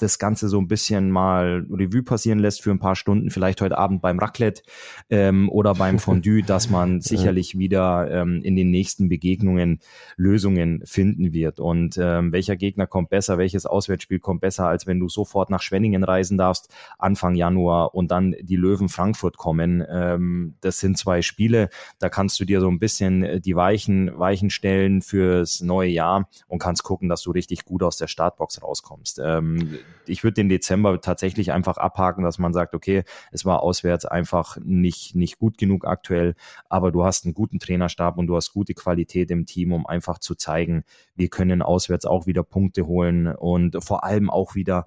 das 0.00 0.18
Ganze 0.18 0.48
so 0.48 0.58
ein 0.58 0.68
bisschen 0.68 1.10
mal 1.10 1.66
Revue 1.70 2.02
passieren 2.02 2.38
lässt 2.38 2.62
für 2.62 2.70
ein 2.70 2.78
paar 2.78 2.96
Stunden, 2.96 3.30
vielleicht 3.30 3.60
heute 3.60 3.78
Abend 3.78 4.02
beim 4.02 4.18
Raclette 4.18 4.62
ähm, 5.10 5.48
oder 5.48 5.74
beim 5.74 5.98
Fondue, 6.00 6.42
dass 6.42 6.70
man 6.70 7.00
sicherlich 7.00 7.58
wieder 7.58 8.10
ähm, 8.10 8.40
in 8.42 8.56
den 8.56 8.70
nächsten 8.70 9.08
Begegnungen 9.08 9.80
Lösungen 10.16 10.82
finden 10.84 11.32
wird. 11.32 11.60
Und 11.60 11.98
ähm, 11.98 12.32
welcher 12.32 12.56
Gegner 12.56 12.86
kommt 12.86 13.10
besser, 13.10 13.38
welches 13.38 13.66
Auswärtsspiel 13.66 14.18
kommt 14.18 14.40
besser, 14.40 14.66
als 14.66 14.86
wenn 14.86 15.00
du 15.00 15.08
sofort 15.08 15.50
nach 15.50 15.62
Schwenningen 15.62 16.04
reisen 16.04 16.38
darfst, 16.38 16.72
Anfang 16.98 17.34
Januar 17.34 17.94
und 17.94 18.10
dann 18.10 18.34
die 18.40 18.56
Löwen 18.56 18.88
Frankfurt 18.88 19.36
kommen. 19.36 19.84
Ähm, 19.90 20.54
das 20.60 20.80
sind 20.80 20.98
zwei 20.98 21.22
Spiele, 21.22 21.68
da 21.98 22.08
kannst 22.08 22.40
du 22.40 22.44
dir 22.44 22.60
so 22.60 22.68
ein 22.68 22.78
bisschen 22.78 23.22
äh, 23.22 23.40
die 23.40 23.56
Weichen, 23.56 24.18
Weichen 24.18 24.50
stellen 24.50 25.02
fürs 25.02 25.60
neue 25.60 25.90
Jahr 25.90 26.28
und 26.48 26.58
kannst 26.58 26.82
gucken, 26.82 27.08
dass 27.08 27.22
du 27.22 27.30
richtig 27.30 27.64
gut 27.64 27.82
aus 27.82 27.96
der 27.96 28.06
Startbox 28.06 28.62
rauskommst. 28.62 29.20
Ähm, 29.24 29.78
ich 30.06 30.24
würde 30.24 30.34
den 30.34 30.48
Dezember 30.48 31.00
tatsächlich 31.00 31.52
einfach 31.52 31.76
abhaken, 31.76 32.24
dass 32.24 32.38
man 32.38 32.52
sagt, 32.52 32.74
okay, 32.74 33.04
es 33.32 33.44
war 33.44 33.62
auswärts 33.62 34.04
einfach 34.04 34.56
nicht, 34.62 35.14
nicht 35.14 35.38
gut 35.38 35.58
genug 35.58 35.86
aktuell, 35.86 36.34
aber 36.68 36.92
du 36.92 37.04
hast 37.04 37.24
einen 37.24 37.34
guten 37.34 37.58
Trainerstab 37.58 38.18
und 38.18 38.26
du 38.26 38.36
hast 38.36 38.52
gute 38.52 38.74
Qualität 38.74 39.30
im 39.30 39.46
Team, 39.46 39.72
um 39.72 39.86
einfach 39.86 40.18
zu 40.18 40.34
zeigen, 40.34 40.84
wir 41.14 41.28
können 41.28 41.62
auswärts 41.62 42.06
auch 42.06 42.26
wieder 42.26 42.42
Punkte 42.42 42.86
holen 42.86 43.28
und 43.28 43.82
vor 43.82 44.04
allem 44.04 44.30
auch 44.30 44.54
wieder 44.54 44.86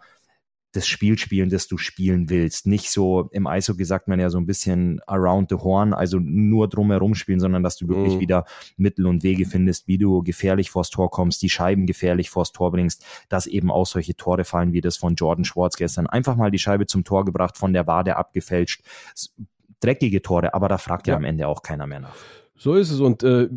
das 0.74 0.88
Spiel 0.88 1.18
spielen, 1.20 1.50
das 1.50 1.68
du 1.68 1.78
spielen 1.78 2.30
willst. 2.30 2.66
Nicht 2.66 2.90
so, 2.90 3.30
im 3.32 3.46
Eishockey 3.48 3.86
sagt 3.86 4.08
man 4.08 4.20
ja 4.20 4.30
so 4.30 4.40
ein 4.40 4.48
bisschen 4.48 5.00
around 5.06 5.50
the 5.50 5.56
horn, 5.56 5.94
also 5.94 6.18
nur 6.20 6.68
drumherum 6.68 7.14
spielen, 7.14 7.40
sondern 7.40 7.62
dass 7.62 7.78
du 7.78 7.88
wirklich 7.88 8.16
mhm. 8.16 8.20
wieder 8.20 8.46
Mittel 8.76 9.06
und 9.06 9.24
Wege 9.24 9.46
findest, 9.46 9.88
wie 9.88 10.00
du 10.00 10.24
gefährlich 10.24 10.72
vors 10.72 10.90
Tor 10.90 11.12
kommst, 11.12 11.44
die 11.44 11.50
Scheiben 11.50 11.86
gefährlich 11.86 12.32
vors 12.32 12.52
Tor 12.52 12.72
bringst, 12.72 13.06
dass 13.30 13.46
eben 13.46 13.72
auch 13.72 13.86
solche 13.86 14.16
Tore 14.16 14.46
fallen, 14.46 14.74
wie 14.74 14.82
das 14.82 14.98
von 14.98 15.14
Jordan 15.14 15.46
Schwartz 15.46 15.78
gestern. 15.78 16.08
Einfach 16.08 16.36
mal 16.36 16.50
die 16.50 16.60
Scheibe 16.60 16.88
zum 16.88 17.04
Tor 17.04 17.24
gebracht, 17.24 17.58
von 17.58 17.72
der 17.72 17.86
Wade 17.86 18.18
abgefälscht. 18.18 18.82
Dreckige 19.80 20.22
Tore, 20.24 20.56
aber 20.56 20.70
da 20.70 20.80
fragt 20.80 21.08
ja, 21.08 21.14
ja 21.14 21.18
am 21.18 21.24
Ende 21.24 21.48
auch 21.48 21.62
keiner 21.62 21.86
mehr 21.86 22.00
nach. 22.00 22.16
So 22.56 22.76
ist 22.76 22.92
es. 22.92 23.00
Und 23.00 23.24
äh, 23.24 23.50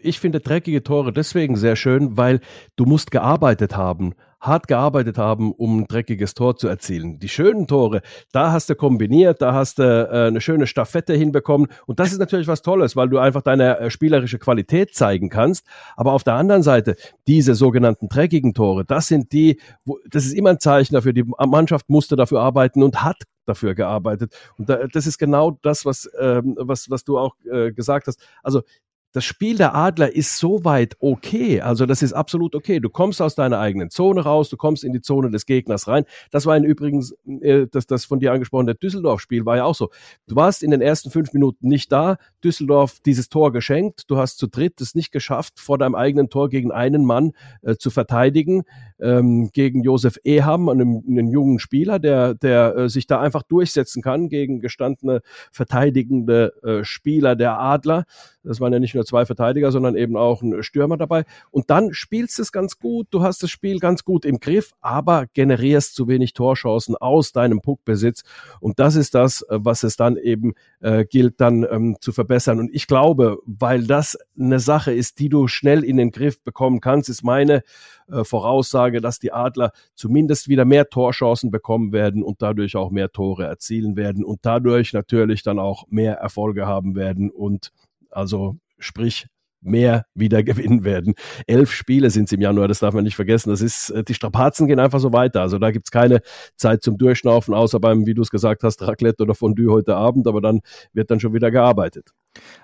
ich 0.00 0.20
finde 0.20 0.40
dreckige 0.40 0.82
Tore 0.82 1.12
deswegen 1.12 1.56
sehr 1.56 1.76
schön, 1.76 2.16
weil 2.16 2.40
du 2.76 2.84
musst 2.84 3.10
gearbeitet 3.10 3.76
haben 3.76 4.14
hart 4.42 4.66
gearbeitet 4.66 5.18
haben, 5.18 5.52
um 5.52 5.80
ein 5.80 5.86
dreckiges 5.86 6.34
Tor 6.34 6.56
zu 6.56 6.66
erzielen. 6.66 7.20
Die 7.20 7.28
schönen 7.28 7.66
Tore, 7.68 8.02
da 8.32 8.50
hast 8.50 8.68
du 8.68 8.74
kombiniert, 8.74 9.40
da 9.40 9.54
hast 9.54 9.78
du 9.78 9.82
äh, 9.82 10.26
eine 10.26 10.40
schöne 10.40 10.66
Staffette 10.66 11.14
hinbekommen 11.14 11.68
und 11.86 12.00
das 12.00 12.12
ist 12.12 12.18
natürlich 12.18 12.48
was 12.48 12.60
Tolles, 12.60 12.96
weil 12.96 13.08
du 13.08 13.18
einfach 13.18 13.42
deine 13.42 13.78
äh, 13.78 13.90
spielerische 13.90 14.38
Qualität 14.38 14.94
zeigen 14.94 15.28
kannst. 15.28 15.64
Aber 15.96 16.12
auf 16.12 16.24
der 16.24 16.34
anderen 16.34 16.64
Seite, 16.64 16.96
diese 17.26 17.54
sogenannten 17.54 18.08
dreckigen 18.08 18.52
Tore, 18.52 18.84
das 18.84 19.06
sind 19.06 19.32
die, 19.32 19.60
wo, 19.84 19.98
das 20.10 20.26
ist 20.26 20.34
immer 20.34 20.50
ein 20.50 20.60
Zeichen 20.60 20.94
dafür, 20.94 21.12
die 21.12 21.24
Mannschaft 21.24 21.88
musste 21.88 22.16
dafür 22.16 22.40
arbeiten 22.40 22.82
und 22.82 23.02
hat 23.04 23.22
dafür 23.46 23.74
gearbeitet. 23.74 24.34
Und 24.58 24.68
da, 24.68 24.86
das 24.92 25.06
ist 25.06 25.18
genau 25.18 25.58
das, 25.62 25.84
was, 25.84 26.10
ähm, 26.18 26.56
was, 26.58 26.90
was 26.90 27.04
du 27.04 27.18
auch 27.18 27.36
äh, 27.50 27.72
gesagt 27.72 28.06
hast. 28.06 28.20
Also 28.42 28.62
das 29.12 29.24
Spiel 29.24 29.56
der 29.56 29.74
Adler 29.74 30.14
ist 30.14 30.38
soweit 30.38 30.96
okay. 31.00 31.60
Also 31.60 31.86
das 31.86 32.02
ist 32.02 32.12
absolut 32.12 32.54
okay. 32.54 32.80
Du 32.80 32.88
kommst 32.88 33.20
aus 33.20 33.34
deiner 33.34 33.58
eigenen 33.58 33.90
Zone 33.90 34.22
raus, 34.22 34.48
du 34.48 34.56
kommst 34.56 34.84
in 34.84 34.92
die 34.92 35.02
Zone 35.02 35.30
des 35.30 35.46
Gegners 35.46 35.86
rein. 35.86 36.04
Das 36.30 36.46
war 36.46 36.58
übrigens, 36.58 37.14
äh, 37.40 37.66
das, 37.70 37.86
das 37.86 38.04
von 38.04 38.20
dir 38.20 38.32
angesprochene 38.32 38.74
Düsseldorf-Spiel 38.74 39.44
war 39.44 39.56
ja 39.56 39.64
auch 39.64 39.74
so. 39.74 39.90
Du 40.26 40.36
warst 40.36 40.62
in 40.62 40.70
den 40.70 40.80
ersten 40.80 41.10
fünf 41.10 41.32
Minuten 41.32 41.68
nicht 41.68 41.92
da. 41.92 42.16
Düsseldorf 42.42 43.00
dieses 43.04 43.28
Tor 43.28 43.52
geschenkt. 43.52 44.10
Du 44.10 44.16
hast 44.16 44.38
zu 44.38 44.46
dritt 44.46 44.80
es 44.80 44.94
nicht 44.94 45.12
geschafft, 45.12 45.60
vor 45.60 45.78
deinem 45.78 45.94
eigenen 45.94 46.30
Tor 46.30 46.48
gegen 46.48 46.72
einen 46.72 47.04
Mann 47.04 47.32
äh, 47.62 47.76
zu 47.76 47.90
verteidigen, 47.90 48.64
ähm, 49.00 49.50
gegen 49.52 49.82
Josef 49.82 50.18
Eham, 50.24 50.68
einen, 50.68 51.04
einen 51.06 51.28
jungen 51.28 51.58
Spieler, 51.58 51.98
der, 51.98 52.34
der 52.34 52.76
äh, 52.76 52.88
sich 52.88 53.06
da 53.06 53.20
einfach 53.20 53.42
durchsetzen 53.42 54.02
kann 54.02 54.28
gegen 54.28 54.60
gestandene 54.60 55.20
verteidigende 55.50 56.52
äh, 56.62 56.84
Spieler 56.84 57.36
der 57.36 57.60
Adler. 57.60 58.04
Das 58.44 58.60
waren 58.60 58.72
ja 58.72 58.78
nicht 58.78 58.94
nur 58.94 59.04
zwei 59.04 59.24
Verteidiger, 59.24 59.70
sondern 59.70 59.96
eben 59.96 60.16
auch 60.16 60.42
ein 60.42 60.62
Stürmer 60.62 60.96
dabei. 60.96 61.24
Und 61.50 61.70
dann 61.70 61.92
spielst 61.92 62.38
du 62.38 62.42
es 62.42 62.52
ganz 62.52 62.78
gut. 62.78 63.06
Du 63.10 63.22
hast 63.22 63.42
das 63.42 63.50
Spiel 63.50 63.78
ganz 63.78 64.04
gut 64.04 64.24
im 64.24 64.40
Griff, 64.40 64.72
aber 64.80 65.26
generierst 65.32 65.94
zu 65.94 66.08
wenig 66.08 66.32
Torchancen 66.32 66.96
aus 66.96 67.32
deinem 67.32 67.60
Puckbesitz. 67.60 68.22
Und 68.60 68.78
das 68.78 68.96
ist 68.96 69.14
das, 69.14 69.42
äh, 69.42 69.58
was 69.60 69.82
es 69.82 69.96
dann 69.96 70.16
eben 70.16 70.54
äh, 70.80 71.04
gilt, 71.04 71.40
dann 71.40 71.66
ähm, 71.70 71.96
zu 72.00 72.12
verbessern. 72.12 72.58
Und 72.58 72.70
ich 72.72 72.86
glaube, 72.86 73.38
weil 73.46 73.84
das 73.86 74.18
eine 74.38 74.60
Sache 74.60 74.92
ist, 74.92 75.18
die 75.18 75.28
du 75.28 75.46
schnell 75.46 75.84
in 75.84 75.96
den 75.96 76.10
Griff 76.10 76.42
bekommen 76.42 76.80
kannst, 76.80 77.08
ist 77.08 77.22
meine 77.22 77.62
äh, 78.08 78.24
Voraussage, 78.24 79.00
dass 79.00 79.18
die 79.18 79.32
Adler 79.32 79.72
zumindest 79.94 80.48
wieder 80.48 80.64
mehr 80.64 80.88
Torchancen 80.88 81.50
bekommen 81.50 81.92
werden 81.92 82.22
und 82.22 82.42
dadurch 82.42 82.76
auch 82.76 82.90
mehr 82.90 83.10
Tore 83.12 83.44
erzielen 83.44 83.96
werden 83.96 84.24
und 84.24 84.40
dadurch 84.42 84.92
natürlich 84.92 85.42
dann 85.42 85.58
auch 85.58 85.86
mehr 85.88 86.14
Erfolge 86.14 86.66
haben 86.66 86.96
werden 86.96 87.30
und 87.30 87.72
also 88.12 88.56
sprich 88.78 89.26
mehr 89.62 90.04
wieder 90.14 90.42
gewinnen 90.44 90.84
werden. 90.84 91.14
Elf 91.46 91.72
Spiele 91.72 92.10
sind 92.10 92.24
es 92.24 92.32
im 92.32 92.40
Januar, 92.40 92.68
das 92.68 92.80
darf 92.80 92.94
man 92.94 93.04
nicht 93.04 93.16
vergessen. 93.16 93.50
Das 93.50 93.60
ist, 93.60 93.90
äh, 93.90 94.04
die 94.04 94.14
Strapazen 94.14 94.66
gehen 94.66 94.80
einfach 94.80 95.00
so 95.00 95.12
weiter. 95.12 95.40
Also 95.40 95.58
da 95.58 95.70
gibt 95.70 95.86
es 95.86 95.90
keine 95.90 96.20
Zeit 96.56 96.82
zum 96.82 96.98
Durchschnaufen, 96.98 97.54
außer 97.54 97.80
beim, 97.80 98.06
wie 98.06 98.14
du 98.14 98.22
es 98.22 98.30
gesagt 98.30 98.62
hast, 98.64 98.82
Raclette 98.82 99.22
oder 99.22 99.34
Fondue 99.34 99.72
heute 99.72 99.96
Abend, 99.96 100.26
aber 100.26 100.40
dann 100.40 100.60
wird 100.92 101.10
dann 101.10 101.20
schon 101.20 101.34
wieder 101.34 101.50
gearbeitet. 101.50 102.12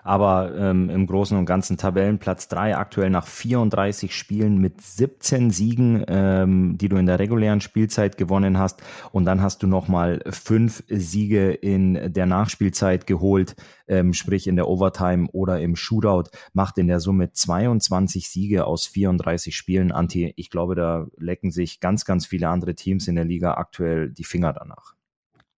Aber 0.02 0.54
ähm, 0.57 0.88
im 0.88 1.07
Großen 1.07 1.37
und 1.37 1.44
Ganzen 1.44 1.76
Tabellenplatz 1.76 2.48
3 2.48 2.76
aktuell 2.76 3.11
nach 3.11 3.26
34 3.26 4.14
Spielen 4.14 4.59
mit 4.59 4.81
17 4.81 5.50
Siegen, 5.50 6.04
ähm, 6.09 6.78
die 6.78 6.88
du 6.88 6.96
in 6.96 7.07
der 7.07 7.18
regulären 7.18 7.61
Spielzeit 7.61 8.16
gewonnen 8.16 8.59
hast. 8.59 8.83
Und 9.12 9.24
dann 9.24 9.42
hast 9.42 9.62
du 9.62 9.66
nochmal 9.66 10.22
fünf 10.31 10.83
Siege 10.88 11.52
in 11.52 12.12
der 12.12 12.26
Nachspielzeit 12.26 13.07
geholt, 13.07 13.57
ähm, 13.87 14.14
sprich 14.14 14.46
in 14.46 14.57
der 14.57 14.68
Overtime 14.68 15.28
oder 15.33 15.61
im 15.61 15.76
Shootout. 15.76 16.31
Macht 16.52 16.78
in 16.78 16.87
der 16.87 17.00
Summe 17.00 17.33
22 17.33 18.28
Siege 18.28 18.66
aus 18.66 18.87
34 18.87 19.54
Spielen. 19.54 19.92
Anti, 19.92 20.33
ich 20.37 20.50
glaube, 20.50 20.74
da 20.74 21.07
lecken 21.16 21.50
sich 21.50 21.81
ganz, 21.81 22.04
ganz 22.04 22.26
viele 22.26 22.48
andere 22.48 22.74
Teams 22.74 23.09
in 23.09 23.16
der 23.16 23.24
Liga 23.24 23.54
aktuell 23.54 24.11
die 24.11 24.24
Finger 24.24 24.52
danach. 24.52 24.97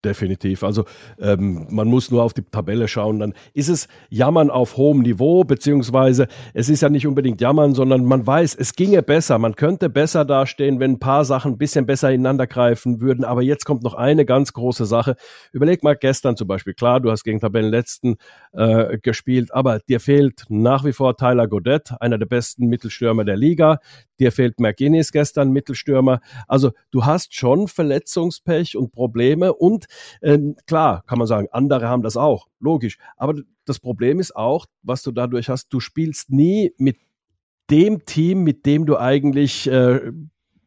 Definitiv. 0.02 0.62
Also 0.62 0.86
ähm, 1.18 1.66
man 1.68 1.86
muss 1.86 2.10
nur 2.10 2.22
auf 2.22 2.32
die 2.32 2.42
Tabelle 2.42 2.88
schauen, 2.88 3.18
dann 3.18 3.34
ist 3.52 3.68
es 3.68 3.86
Jammern 4.08 4.48
auf 4.48 4.78
hohem 4.78 5.00
Niveau, 5.00 5.44
beziehungsweise 5.44 6.26
es 6.54 6.70
ist 6.70 6.80
ja 6.80 6.88
nicht 6.88 7.06
unbedingt 7.06 7.42
Jammern, 7.42 7.74
sondern 7.74 8.06
man 8.06 8.26
weiß, 8.26 8.54
es 8.54 8.72
ginge 8.72 9.02
besser, 9.02 9.36
man 9.36 9.56
könnte 9.56 9.90
besser 9.90 10.24
dastehen, 10.24 10.80
wenn 10.80 10.92
ein 10.92 10.98
paar 11.00 11.26
Sachen 11.26 11.52
ein 11.52 11.58
bisschen 11.58 11.84
besser 11.84 12.10
ineinander 12.10 12.46
greifen 12.46 13.02
würden. 13.02 13.26
Aber 13.26 13.42
jetzt 13.42 13.66
kommt 13.66 13.82
noch 13.82 13.92
eine 13.92 14.24
ganz 14.24 14.54
große 14.54 14.86
Sache. 14.86 15.16
Überleg 15.52 15.82
mal 15.82 15.96
gestern 15.96 16.34
zum 16.34 16.48
Beispiel, 16.48 16.72
klar, 16.72 17.00
du 17.00 17.10
hast 17.10 17.22
gegen 17.22 17.38
Tabellenletzten 17.38 18.16
äh, 18.52 18.96
gespielt, 18.96 19.52
aber 19.52 19.80
dir 19.80 20.00
fehlt 20.00 20.44
nach 20.48 20.82
wie 20.86 20.94
vor 20.94 21.18
Tyler 21.18 21.46
Godet, 21.46 21.92
einer 22.00 22.16
der 22.16 22.24
besten 22.24 22.68
Mittelstürmer 22.68 23.26
der 23.26 23.36
Liga. 23.36 23.80
Dir 24.18 24.32
fehlt 24.32 24.60
McGuinness 24.60 25.12
gestern, 25.12 25.50
Mittelstürmer. 25.50 26.20
Also 26.48 26.72
du 26.90 27.04
hast 27.04 27.34
schon 27.34 27.68
Verletzungspech 27.68 28.76
und 28.76 28.92
Probleme 28.92 29.52
und 29.52 29.89
ähm, 30.22 30.56
klar, 30.66 31.02
kann 31.06 31.18
man 31.18 31.26
sagen, 31.26 31.48
andere 31.52 31.88
haben 31.88 32.02
das 32.02 32.16
auch, 32.16 32.48
logisch. 32.60 32.98
Aber 33.16 33.34
das 33.64 33.78
Problem 33.78 34.20
ist 34.20 34.34
auch, 34.34 34.66
was 34.82 35.02
du 35.02 35.12
dadurch 35.12 35.48
hast, 35.48 35.68
du 35.72 35.80
spielst 35.80 36.30
nie 36.30 36.74
mit 36.76 36.98
dem 37.70 38.04
Team, 38.04 38.42
mit 38.42 38.66
dem 38.66 38.86
du 38.86 38.98
eigentlich 38.98 39.70
äh, 39.70 40.12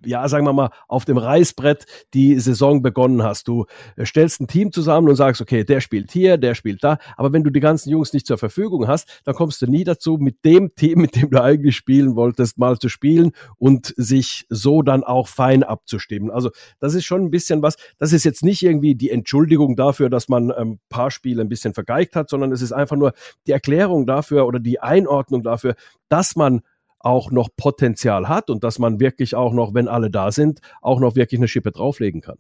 ja, 0.06 0.28
sagen 0.28 0.46
wir 0.46 0.54
mal, 0.54 0.70
auf 0.88 1.06
dem 1.06 1.18
Reißbrett 1.18 1.86
die 2.14 2.40
Saison 2.40 2.82
begonnen 2.82 3.24
hast. 3.24 3.48
Du 3.48 3.66
äh, 3.96 4.06
stellst 4.06 4.42
ein 4.42 4.48
Team 4.48 4.72
zusammen 4.72 5.10
und 5.10 5.16
sagst, 5.16 5.42
okay, 5.42 5.64
der 5.64 5.82
spielt 5.82 6.12
hier, 6.12 6.38
der 6.38 6.56
spielt 6.56 6.84
da. 6.84 6.98
Aber 7.18 7.34
wenn 7.34 7.44
du 7.44 7.50
die 7.50 7.60
ganzen 7.60 7.90
Jungs 7.90 8.14
nicht 8.14 8.28
zur 8.28 8.38
Verfügung 8.38 8.88
hast, 8.88 9.22
dann 9.26 9.36
kommst 9.36 9.62
du 9.62 9.68
nie 9.68 9.84
dazu, 9.84 10.18
mit 10.20 10.44
dem 10.46 10.76
Team, 10.76 11.02
mit 11.02 11.16
dem 11.16 11.30
du 11.30 11.42
eigentlich 11.42 11.76
spielen 11.76 12.16
wolltest, 12.16 12.58
mal 12.58 12.78
zu 12.78 12.90
spielen 12.90 13.32
und 13.58 13.94
sich 13.98 14.46
so 14.50 14.82
dann 14.82 15.04
auch 15.04 15.28
fein 15.28 15.64
abzustimmen. 15.64 16.32
Also 16.32 16.50
das 16.80 16.94
ist 16.94 17.06
schon 17.06 17.24
ein 17.24 17.32
bisschen 17.32 17.62
was, 17.62 17.76
das 17.98 18.14
ist 18.14 18.24
jetzt 18.24 18.44
nicht 18.44 18.64
irgendwie 18.64 18.96
die 18.96 19.10
Entschuldigung 19.10 19.76
dafür, 19.76 20.10
dass 20.10 20.30
man 20.30 20.52
ein 20.52 20.62
ähm, 20.62 20.80
paar 20.90 21.12
Spiele 21.12 21.42
ein 21.42 21.50
bisschen 21.50 21.74
vergeigt 21.74 22.16
hat, 22.16 22.30
sondern 22.30 22.52
es 22.52 22.62
ist 22.62 22.72
einfach 22.72 22.96
nur 22.96 23.14
die 23.48 23.52
Erklärung 23.52 24.06
dafür 24.06 24.46
oder 24.46 24.60
die 24.60 24.80
Einordnung 24.80 25.44
dafür, 25.44 25.76
dass 26.10 26.36
man 26.36 26.62
auch 27.04 27.30
noch 27.32 27.50
Potenzial 27.56 28.28
hat 28.28 28.50
und 28.50 28.64
dass 28.64 28.80
man 28.80 29.00
wirklich 29.00 29.36
auch 29.36 29.54
noch, 29.54 29.74
wenn 29.76 29.88
alle 29.88 30.10
da 30.10 30.32
sind, 30.32 30.62
auch 30.82 31.00
noch 31.00 31.16
wirklich 31.16 31.40
eine 31.40 31.48
Schippe 31.48 31.72
drauflegen 31.72 32.22
kann. 32.22 32.38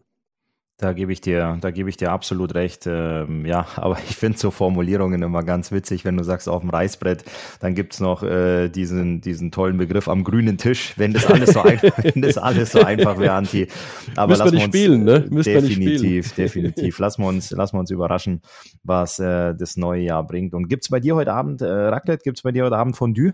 Da 0.78 0.91
gebe 0.91 1.13
ich 1.13 1.21
dir, 1.21 1.60
da 1.62 1.69
gebe 1.69 1.88
ich 1.89 1.97
dir 1.97 2.12
absolut 2.12 2.56
recht. 2.56 2.88
Ähm, 2.88 3.45
ja, 3.45 3.67
aber 3.76 3.97
ich 4.10 4.15
finde 4.15 4.39
so 4.39 4.52
Formulierungen 4.52 5.21
immer 5.21 5.43
ganz 5.43 5.71
witzig, 5.71 6.04
wenn 6.04 6.17
du 6.17 6.23
sagst 6.23 6.49
auf 6.49 6.62
dem 6.62 6.71
Reißbrett, 6.71 7.23
dann 7.60 7.76
gibt's 7.76 7.99
noch 7.99 8.23
äh, 8.23 8.69
diesen, 8.69 9.21
diesen 9.21 9.52
tollen 9.52 9.78
Begriff 9.78 10.08
am 10.08 10.23
grünen 10.23 10.58
Tisch, 10.58 10.93
wenn 10.97 11.13
das 11.13 11.28
alles 11.28 11.52
so, 11.52 11.62
ein, 11.62 11.80
wenn 12.02 12.21
das 12.21 12.38
alles 12.38 12.71
so 12.71 12.82
einfach 12.82 13.19
wäre, 13.19 13.34
Anti. 13.34 13.67
Aber 14.15 14.32
Müssen 14.32 14.45
wir 14.45 14.52
nicht 14.52 14.65
uns, 14.65 14.76
spielen, 14.76 15.04
ne? 15.04 15.26
Müssen 15.30 15.54
definitiv, 15.54 16.32
definitiv. 16.36 16.99
Lassen 16.99 17.21
wir 17.21 17.28
uns, 17.28 17.52
lassen 17.52 17.76
wir 17.76 17.80
uns 17.80 17.91
überraschen, 17.91 18.41
was 18.84 19.19
äh, 19.19 19.54
das 19.54 19.78
neue 19.78 20.02
Jahr 20.02 20.26
bringt. 20.26 20.54
Und 20.56 20.69
gibt's 20.69 20.89
bei 20.89 20.99
dir 20.99 21.15
heute 21.15 21.34
Abend 21.34 21.62
äh, 21.62 21.67
Raclette? 21.67 22.23
Gibt's 22.23 22.41
bei 22.41 22.52
dir 22.52 22.65
heute 22.65 22.78
Abend 22.78 22.97
Fondue? 22.97 23.34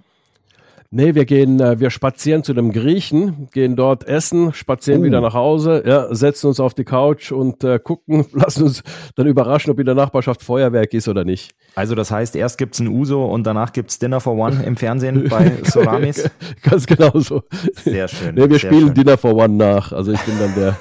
Nee, 0.91 1.13
wir 1.13 1.25
gehen, 1.25 1.59
äh, 1.59 1.79
wir 1.79 1.91
spazieren 1.91 2.43
zu 2.43 2.55
dem 2.55 2.71
Griechen, 2.71 3.47
gehen 3.51 3.75
dort 3.75 4.07
essen, 4.07 4.53
spazieren 4.53 5.01
uh. 5.01 5.05
wieder 5.05 5.21
nach 5.21 5.35
Hause, 5.35 5.83
ja, 5.85 6.13
setzen 6.15 6.47
uns 6.47 6.59
auf 6.59 6.73
die 6.73 6.83
Couch 6.83 7.31
und 7.31 7.63
äh, 7.63 7.77
gucken, 7.77 8.25
lassen 8.33 8.63
uns 8.63 8.81
dann 9.15 9.27
überraschen, 9.27 9.69
ob 9.69 9.79
in 9.79 9.85
der 9.85 9.93
Nachbarschaft 9.93 10.41
Feuerwerk 10.41 10.95
ist 10.95 11.07
oder 11.07 11.25
nicht. 11.25 11.51
Also 11.75 11.93
das 11.93 12.09
heißt, 12.09 12.35
erst 12.35 12.57
gibt's 12.57 12.79
ein 12.79 12.87
Uso 12.87 13.23
und 13.23 13.45
danach 13.45 13.71
gibt's 13.71 13.99
Dinner 13.99 14.19
for 14.19 14.33
One 14.35 14.63
im 14.63 14.75
Fernsehen 14.77 15.27
bei 15.29 15.51
Soramis? 15.63 16.27
Ganz 16.63 16.87
genau 16.87 17.19
so. 17.19 17.43
Sehr 17.83 18.07
schön. 18.07 18.33
Nee, 18.33 18.49
wir 18.49 18.57
spielen 18.57 18.87
schön. 18.87 18.93
Dinner 18.95 19.17
for 19.19 19.35
One 19.35 19.57
nach. 19.57 19.91
Also 19.91 20.11
ich 20.11 20.21
bin 20.21 20.39
dann 20.39 20.55
der 20.55 20.77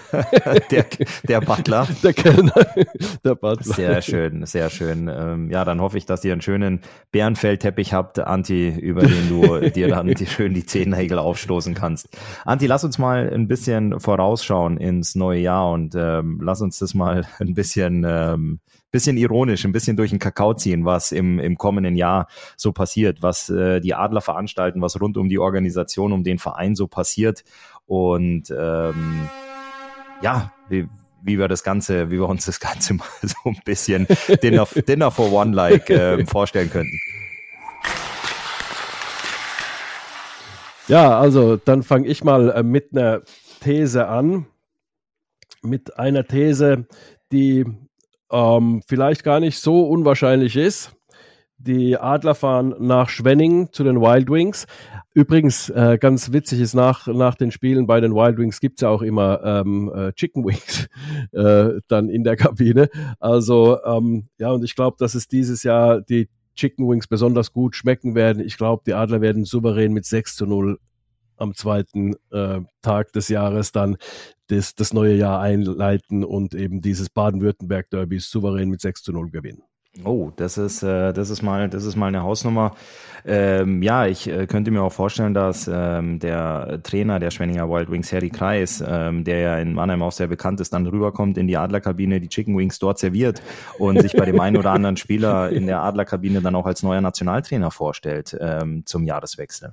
der, 0.70 0.86
der 1.28 1.40
Butler. 1.42 1.86
Der 2.02 2.14
Kellner. 2.14 2.66
Der 3.24 3.34
Butler. 3.34 3.74
Sehr 3.74 4.00
schön, 4.00 4.46
sehr 4.46 4.70
schön. 4.70 5.10
Ähm, 5.14 5.50
ja, 5.50 5.66
dann 5.66 5.82
hoffe 5.82 5.98
ich, 5.98 6.06
dass 6.06 6.24
ihr 6.24 6.32
einen 6.32 6.40
schönen 6.40 6.80
Bärenfellteppich 7.12 7.92
habt, 7.92 8.18
Anti, 8.18 8.70
über 8.70 9.02
den 9.02 9.28
du 9.28 9.68
dir 9.70 9.97
dann 9.98 10.14
die, 10.14 10.26
schön 10.26 10.54
die 10.54 10.64
Zehennägel 10.64 11.18
aufstoßen 11.18 11.74
kannst. 11.74 12.08
Anti, 12.44 12.66
lass 12.66 12.84
uns 12.84 12.98
mal 12.98 13.30
ein 13.32 13.48
bisschen 13.48 14.00
vorausschauen 14.00 14.78
ins 14.78 15.14
neue 15.14 15.40
Jahr 15.40 15.70
und 15.72 15.94
ähm, 15.96 16.40
lass 16.42 16.60
uns 16.60 16.78
das 16.78 16.94
mal 16.94 17.26
ein 17.38 17.54
bisschen, 17.54 18.04
ähm, 18.06 18.60
bisschen 18.90 19.16
ironisch, 19.16 19.64
ein 19.64 19.72
bisschen 19.72 19.96
durch 19.96 20.10
den 20.10 20.18
Kakao 20.18 20.54
ziehen, 20.54 20.84
was 20.84 21.12
im, 21.12 21.38
im 21.38 21.58
kommenden 21.58 21.96
Jahr 21.96 22.28
so 22.56 22.72
passiert, 22.72 23.22
was 23.22 23.50
äh, 23.50 23.80
die 23.80 23.94
Adler 23.94 24.20
veranstalten, 24.20 24.80
was 24.80 25.00
rund 25.00 25.16
um 25.16 25.28
die 25.28 25.38
Organisation, 25.38 26.12
um 26.12 26.24
den 26.24 26.38
Verein 26.38 26.74
so 26.74 26.86
passiert. 26.86 27.44
Und 27.86 28.50
ähm, 28.56 29.28
ja, 30.22 30.52
wie, 30.68 30.88
wie 31.22 31.38
wir 31.38 31.48
das 31.48 31.62
Ganze, 31.62 32.10
wie 32.10 32.18
wir 32.18 32.28
uns 32.28 32.46
das 32.46 32.60
Ganze 32.60 32.94
mal 32.94 33.06
so 33.22 33.36
ein 33.44 33.60
bisschen 33.64 34.06
Dinner, 34.42 34.66
Dinner 34.86 35.10
for 35.10 35.32
One-like 35.32 35.90
äh, 35.90 36.24
vorstellen 36.24 36.70
könnten. 36.70 36.98
Ja, 40.88 41.20
also 41.20 41.56
dann 41.56 41.82
fange 41.82 42.08
ich 42.08 42.24
mal 42.24 42.50
äh, 42.50 42.62
mit 42.62 42.96
einer 42.96 43.20
These 43.60 44.08
an. 44.08 44.46
Mit 45.62 45.98
einer 45.98 46.26
These, 46.26 46.86
die 47.30 47.66
ähm, 48.32 48.82
vielleicht 48.86 49.22
gar 49.22 49.38
nicht 49.38 49.58
so 49.58 49.86
unwahrscheinlich 49.86 50.56
ist. 50.56 50.92
Die 51.58 51.98
Adler 51.98 52.34
fahren 52.34 52.74
nach 52.78 53.10
Schwenning 53.10 53.70
zu 53.72 53.84
den 53.84 54.00
Wild 54.00 54.30
Wings. 54.30 54.66
Übrigens, 55.12 55.68
äh, 55.68 55.98
ganz 56.00 56.32
witzig 56.32 56.60
ist, 56.60 56.72
nach, 56.74 57.06
nach 57.08 57.34
den 57.34 57.50
Spielen 57.50 57.86
bei 57.86 58.00
den 58.00 58.14
Wild 58.14 58.38
Wings 58.38 58.60
gibt 58.60 58.78
es 58.78 58.82
ja 58.82 58.88
auch 58.88 59.02
immer 59.02 59.42
ähm, 59.44 59.92
äh, 59.94 60.12
Chicken 60.12 60.46
Wings 60.46 60.88
äh, 61.32 61.80
dann 61.88 62.08
in 62.08 62.24
der 62.24 62.36
Kabine. 62.36 62.88
Also 63.18 63.82
ähm, 63.84 64.28
ja, 64.38 64.52
und 64.52 64.64
ich 64.64 64.74
glaube, 64.74 64.96
dass 64.98 65.14
es 65.14 65.28
dieses 65.28 65.64
Jahr 65.64 66.00
die 66.00 66.28
Chicken 66.58 66.88
Wings 66.88 67.06
besonders 67.06 67.52
gut 67.52 67.76
schmecken 67.76 68.14
werden. 68.14 68.42
Ich 68.44 68.56
glaube, 68.56 68.82
die 68.84 68.94
Adler 68.94 69.20
werden 69.20 69.44
souverän 69.44 69.92
mit 69.92 70.04
6 70.04 70.34
zu 70.36 70.44
0 70.44 70.78
am 71.36 71.54
zweiten 71.54 72.14
äh, 72.30 72.60
Tag 72.82 73.12
des 73.12 73.28
Jahres 73.28 73.70
dann 73.70 73.96
das, 74.48 74.74
das 74.74 74.92
neue 74.92 75.14
Jahr 75.14 75.40
einleiten 75.40 76.24
und 76.24 76.54
eben 76.54 76.80
dieses 76.80 77.10
Baden-Württemberg-Derby 77.10 78.18
souverän 78.18 78.70
mit 78.70 78.80
6 78.80 79.04
zu 79.04 79.12
0 79.12 79.30
gewinnen. 79.30 79.62
Oh, 80.04 80.30
das 80.36 80.58
ist, 80.58 80.82
äh, 80.82 81.12
das 81.12 81.30
ist 81.30 81.42
mal, 81.42 81.68
das 81.68 81.84
ist 81.84 81.96
mal 81.96 82.06
eine 82.06 82.22
Hausnummer. 82.22 82.74
Ähm, 83.24 83.82
ja, 83.82 84.06
ich 84.06 84.28
äh, 84.28 84.46
könnte 84.46 84.70
mir 84.70 84.82
auch 84.82 84.92
vorstellen, 84.92 85.34
dass 85.34 85.68
ähm, 85.72 86.18
der 86.20 86.80
Trainer 86.82 87.18
der 87.18 87.30
Schwenninger 87.30 87.68
Wild 87.68 87.90
Wings, 87.90 88.12
Harry 88.12 88.30
Kreis, 88.30 88.82
ähm, 88.86 89.24
der 89.24 89.38
ja 89.40 89.58
in 89.58 89.74
Mannheim 89.74 90.02
auch 90.02 90.12
sehr 90.12 90.28
bekannt 90.28 90.60
ist, 90.60 90.72
dann 90.72 90.86
rüberkommt 90.86 91.36
in 91.36 91.48
die 91.48 91.56
Adlerkabine, 91.56 92.20
die 92.20 92.28
Chicken 92.28 92.56
Wings 92.56 92.78
dort 92.78 92.98
serviert 92.98 93.42
und 93.78 94.00
sich 94.00 94.12
bei 94.12 94.24
dem 94.24 94.40
einen 94.40 94.56
oder 94.56 94.70
anderen 94.70 94.96
Spieler 94.96 95.50
in 95.50 95.66
der 95.66 95.82
Adlerkabine 95.82 96.40
dann 96.40 96.54
auch 96.54 96.66
als 96.66 96.82
neuer 96.82 97.00
Nationaltrainer 97.00 97.70
vorstellt 97.70 98.36
ähm, 98.40 98.84
zum 98.86 99.04
Jahreswechsel 99.04 99.72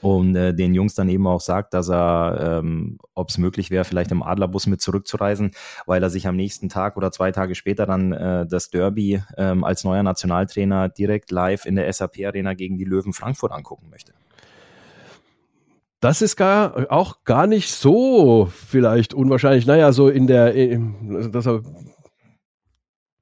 und 0.00 0.36
äh, 0.36 0.54
den 0.54 0.74
Jungs 0.74 0.94
dann 0.94 1.08
eben 1.08 1.26
auch 1.26 1.40
sagt, 1.40 1.74
dass 1.74 1.88
er, 1.88 2.60
ähm, 2.62 2.98
ob 3.14 3.28
es 3.28 3.38
möglich 3.38 3.70
wäre, 3.70 3.84
vielleicht 3.84 4.10
im 4.12 4.22
Adlerbus 4.22 4.66
mit 4.66 4.80
zurückzureisen, 4.80 5.52
weil 5.86 6.02
er 6.02 6.10
sich 6.10 6.26
am 6.26 6.36
nächsten 6.36 6.68
Tag 6.68 6.96
oder 6.96 7.12
zwei 7.12 7.32
Tage 7.32 7.54
später 7.54 7.86
dann 7.86 8.12
äh, 8.12 8.46
das 8.46 8.70
Derby 8.70 9.22
ähm, 9.36 9.64
als 9.64 9.84
neuer 9.84 10.02
Nationaltrainer 10.02 10.88
direkt 10.88 11.30
live 11.30 11.66
in 11.66 11.76
der 11.76 11.92
SAP 11.92 12.24
Arena 12.24 12.54
gegen 12.54 12.78
die 12.78 12.84
Löwen 12.84 13.12
Frankfurt 13.12 13.52
angucken 13.52 13.88
möchte. 13.90 14.12
Das 16.00 16.20
ist 16.20 16.34
gar 16.34 16.90
auch 16.90 17.22
gar 17.24 17.46
nicht 17.46 17.70
so 17.70 18.46
vielleicht 18.46 19.14
unwahrscheinlich. 19.14 19.66
Naja, 19.66 19.92
so 19.92 20.08
in 20.08 20.26
der, 20.26 20.52
in, 20.52 21.30
dass 21.30 21.46
er 21.46 21.62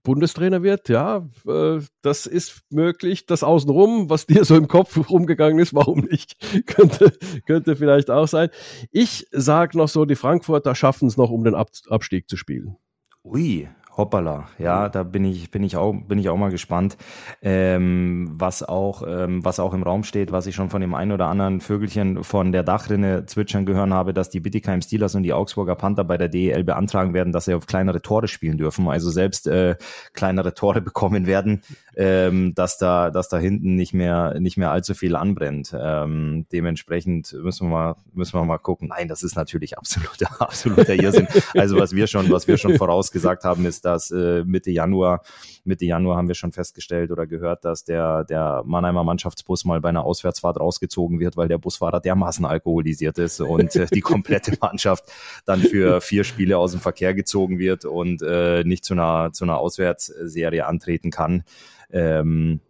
Bundestrainer 0.02 0.62
wird, 0.62 0.88
ja, 0.88 1.28
äh, 1.46 1.80
das 2.02 2.26
ist 2.26 2.62
möglich. 2.70 3.26
Das 3.26 3.42
Außenrum, 3.42 4.08
was 4.08 4.26
dir 4.26 4.44
so 4.44 4.56
im 4.56 4.68
Kopf 4.68 5.10
rumgegangen 5.10 5.58
ist, 5.58 5.74
warum 5.74 6.00
nicht? 6.00 6.36
könnte, 6.66 7.12
könnte 7.46 7.76
vielleicht 7.76 8.10
auch 8.10 8.26
sein. 8.26 8.48
Ich 8.90 9.26
sage 9.30 9.76
noch 9.76 9.88
so, 9.88 10.04
die 10.04 10.16
Frankfurter 10.16 10.74
schaffen 10.74 11.08
es 11.08 11.16
noch, 11.16 11.30
um 11.30 11.44
den 11.44 11.54
Ab 11.54 11.70
Abstieg 11.88 12.28
zu 12.28 12.36
spielen. 12.36 12.76
Ui, 13.22 13.68
Hoppala, 13.96 14.48
ja, 14.59 14.88
da 14.88 15.03
bin 15.03 15.24
ich, 15.24 15.50
bin 15.50 15.62
ich 15.64 15.76
auch, 15.76 15.92
bin 15.92 16.18
ich 16.18 16.29
auch 16.29 16.37
mal 16.37 16.50
gespannt, 16.50 16.96
ähm, 17.42 18.31
was 18.33 18.62
auch, 18.62 19.03
ähm, 19.07 19.44
was 19.44 19.61
auch 19.61 19.74
im 19.74 19.83
Raum 19.83 20.05
steht, 20.05 20.33
was 20.33 20.46
ich 20.46 20.55
schon 20.55 20.70
von 20.70 20.81
dem 20.81 20.94
einen 20.94 21.12
oder 21.12 21.26
anderen 21.26 21.61
Vögelchen 21.61 22.22
von 22.22 22.53
der 22.53 22.62
Dachrinne 22.62 23.26
zwitschern 23.26 23.66
gehören 23.66 23.92
habe, 23.92 24.14
dass 24.14 24.31
die 24.31 24.40
Bittigheim 24.40 24.81
Steelers 24.81 25.14
und 25.14 25.24
die 25.24 25.33
Augsburger 25.33 25.74
Panther 25.74 26.05
bei 26.05 26.16
der 26.16 26.29
DEL 26.29 26.64
beantragen 26.64 27.14
werden, 27.14 27.33
dass 27.33 27.46
sie 27.46 27.55
auf 27.55 27.66
kleinere 27.66 28.00
Tore 28.00 28.29
spielen 28.29 28.59
dürfen, 28.59 28.88
also 28.88 29.11
selbst 29.11 29.46
äh, 29.46 29.76
kleinere 30.14 30.55
Tore 30.55 30.81
bekommen 30.81 31.26
werden, 31.26 31.62
ähm, 31.96 32.55
dass 32.55 32.79
da, 32.79 33.11
dass 33.11 33.29
da 33.29 33.38
hinten 33.38 33.74
nicht 33.74 33.92
mehr, 33.92 34.38
nicht 34.38 34.57
mehr 34.57 34.70
allzu 34.70 34.94
viel 34.94 35.16
anbrennt. 35.16 35.74
Ähm, 35.79 36.46
dementsprechend 36.53 37.33
müssen 37.33 37.68
wir 37.68 37.70
mal, 37.70 37.96
müssen 38.12 38.35
wir 38.35 38.44
mal 38.44 38.59
gucken. 38.59 38.88
Nein, 38.88 39.09
das 39.09 39.22
ist 39.22 39.37
natürlich 39.37 39.76
absoluter, 39.76 40.29
absoluter 40.40 40.94
Irrsinn. 40.94 41.29
Also 41.55 41.79
was 41.79 41.94
wir 41.94 42.07
schon, 42.07 42.31
was 42.31 42.46
wir 42.48 42.57
schon 42.57 42.76
vorausgesagt 42.76 43.44
haben, 43.44 43.66
ist, 43.66 43.79
dass 43.80 44.10
äh, 44.10 44.44
Mitte 44.44 44.70
Januar, 44.70 45.22
Mitte 45.64 45.84
Januar 45.84 46.16
haben 46.16 46.28
wir 46.28 46.34
schon 46.34 46.52
festgestellt 46.52 47.10
oder 47.10 47.26
gehört, 47.26 47.64
dass 47.64 47.84
der, 47.84 48.24
der 48.24 48.62
Mannheimer 48.64 49.04
Mannschaftsbus 49.04 49.64
mal 49.64 49.80
bei 49.80 49.88
einer 49.88 50.04
Auswärtsfahrt 50.04 50.58
rausgezogen 50.58 51.20
wird, 51.20 51.36
weil 51.36 51.48
der 51.48 51.58
Busfahrer 51.58 52.00
dermaßen 52.00 52.44
alkoholisiert 52.44 53.18
ist 53.18 53.40
und 53.40 53.74
äh, 53.76 53.86
die 53.86 54.00
komplette 54.00 54.56
Mannschaft 54.60 55.04
dann 55.44 55.60
für 55.60 56.00
vier 56.00 56.24
Spiele 56.24 56.58
aus 56.58 56.72
dem 56.72 56.80
Verkehr 56.80 57.14
gezogen 57.14 57.58
wird 57.58 57.84
und 57.84 58.22
äh, 58.22 58.64
nicht 58.64 58.84
zu 58.84 58.94
einer, 58.94 59.32
zu 59.32 59.44
einer 59.44 59.58
Auswärtsserie 59.58 60.66
antreten 60.66 61.10
kann. 61.10 61.44
Ähm, 61.92 62.60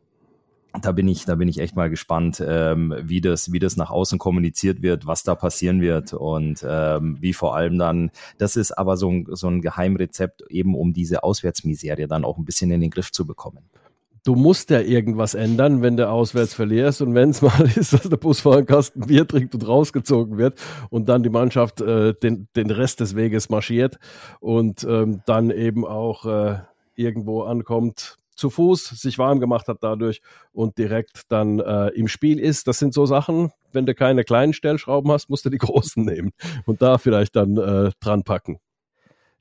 da 0.82 0.92
bin 0.92 1.08
ich, 1.08 1.24
da 1.24 1.34
bin 1.34 1.48
ich 1.48 1.58
echt 1.58 1.76
mal 1.76 1.90
gespannt, 1.90 2.42
ähm, 2.46 2.94
wie 3.02 3.20
das, 3.20 3.52
wie 3.52 3.58
das 3.58 3.76
nach 3.76 3.90
außen 3.90 4.18
kommuniziert 4.18 4.82
wird, 4.82 5.06
was 5.06 5.22
da 5.22 5.34
passieren 5.34 5.80
wird 5.80 6.12
und 6.12 6.64
ähm, 6.66 7.16
wie 7.20 7.32
vor 7.32 7.56
allem 7.56 7.78
dann, 7.78 8.10
das 8.38 8.56
ist 8.56 8.72
aber 8.72 8.96
so 8.96 9.10
ein, 9.10 9.26
so 9.30 9.48
ein 9.48 9.62
Geheimrezept 9.62 10.42
eben, 10.48 10.74
um 10.74 10.92
diese 10.92 11.24
Auswärtsmiserie 11.24 12.06
dann 12.06 12.24
auch 12.24 12.38
ein 12.38 12.44
bisschen 12.44 12.70
in 12.70 12.80
den 12.80 12.90
Griff 12.90 13.12
zu 13.12 13.26
bekommen. 13.26 13.68
Du 14.22 14.34
musst 14.34 14.68
ja 14.68 14.80
irgendwas 14.80 15.32
ändern, 15.32 15.80
wenn 15.80 15.96
du 15.96 16.06
auswärts 16.06 16.52
verlierst 16.52 17.00
und 17.00 17.14
wenn 17.14 17.30
es 17.30 17.40
mal 17.42 17.70
ist, 17.74 17.94
dass 17.94 18.02
der 18.02 18.16
Busfahrer 18.18 18.58
einen 18.58 18.66
Kasten 18.66 19.06
Bier 19.06 19.26
trinkt 19.26 19.54
und 19.54 19.66
rausgezogen 19.66 20.36
wird 20.36 20.60
und 20.90 21.08
dann 21.08 21.22
die 21.22 21.30
Mannschaft 21.30 21.80
äh, 21.80 22.14
den, 22.14 22.48
den 22.54 22.70
Rest 22.70 23.00
des 23.00 23.16
Weges 23.16 23.48
marschiert 23.48 23.98
und 24.40 24.84
ähm, 24.84 25.22
dann 25.24 25.50
eben 25.50 25.86
auch 25.86 26.26
äh, 26.26 26.58
irgendwo 26.96 27.42
ankommt, 27.42 28.18
zu 28.40 28.50
Fuß, 28.50 28.88
sich 28.88 29.18
warm 29.18 29.38
gemacht 29.38 29.68
hat 29.68 29.78
dadurch 29.82 30.20
und 30.52 30.78
direkt 30.78 31.22
dann 31.28 31.60
äh, 31.60 31.88
im 31.88 32.08
Spiel 32.08 32.40
ist. 32.40 32.66
Das 32.66 32.78
sind 32.78 32.94
so 32.94 33.06
Sachen, 33.06 33.52
wenn 33.72 33.86
du 33.86 33.94
keine 33.94 34.24
kleinen 34.24 34.52
Stellschrauben 34.52 35.12
hast, 35.12 35.30
musst 35.30 35.44
du 35.44 35.50
die 35.50 35.58
großen 35.58 36.04
nehmen 36.04 36.32
und 36.66 36.82
da 36.82 36.98
vielleicht 36.98 37.36
dann 37.36 37.56
äh, 37.56 37.90
dran 38.00 38.24
packen. 38.24 38.58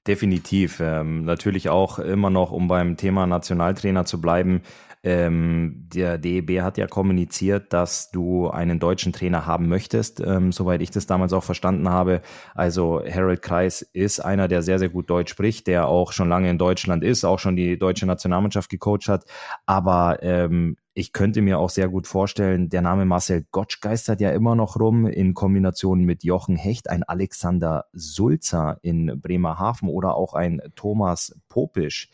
Definitiv. 0.07 0.79
Ähm, 0.79 1.25
natürlich 1.25 1.69
auch 1.69 1.99
immer 1.99 2.29
noch, 2.29 2.51
um 2.51 2.67
beim 2.67 2.97
Thema 2.97 3.27
Nationaltrainer 3.27 4.05
zu 4.05 4.21
bleiben, 4.21 4.61
ähm, 5.03 5.87
der 5.93 6.17
DEB 6.17 6.61
hat 6.61 6.77
ja 6.77 6.87
kommuniziert, 6.87 7.71
dass 7.71 8.11
du 8.11 8.49
einen 8.49 8.79
deutschen 8.79 9.13
Trainer 9.13 9.45
haben 9.45 9.69
möchtest, 9.69 10.19
ähm, 10.19 10.51
soweit 10.51 10.81
ich 10.81 10.91
das 10.91 11.07
damals 11.07 11.31
auch 11.31 11.43
verstanden 11.43 11.89
habe. 11.89 12.21
Also 12.53 13.01
Harold 13.03 13.41
Kreis 13.41 13.81
ist 13.81 14.19
einer, 14.19 14.47
der 14.47 14.61
sehr, 14.61 14.77
sehr 14.77 14.89
gut 14.89 15.09
Deutsch 15.09 15.31
spricht, 15.31 15.67
der 15.67 15.87
auch 15.87 16.11
schon 16.11 16.27
lange 16.27 16.49
in 16.49 16.57
Deutschland 16.57 17.03
ist, 17.03 17.23
auch 17.23 17.39
schon 17.39 17.55
die 17.55 17.79
deutsche 17.79 18.05
Nationalmannschaft 18.05 18.69
gecoacht 18.69 19.07
hat. 19.07 19.25
Aber 19.65 20.21
ähm, 20.21 20.75
ich 20.99 21.13
könnte 21.13 21.41
mir 21.41 21.59
auch 21.59 21.69
sehr 21.69 21.87
gut 21.87 22.07
vorstellen, 22.07 22.67
der 22.67 22.81
Name 22.81 23.05
Marcel 23.05 23.45
Gottsch 23.51 23.79
geistert 23.79 24.19
ja 24.19 24.31
immer 24.31 24.55
noch 24.55 24.77
rum 24.77 25.07
in 25.07 25.33
Kombination 25.33 26.01
mit 26.01 26.25
Jochen 26.25 26.57
Hecht, 26.57 26.89
ein 26.89 27.03
Alexander 27.03 27.85
Sulzer 27.93 28.79
in 28.81 29.21
Bremerhaven 29.21 29.87
oder 29.87 30.15
auch 30.15 30.33
ein 30.33 30.61
Thomas 30.75 31.39
Popisch. 31.47 32.09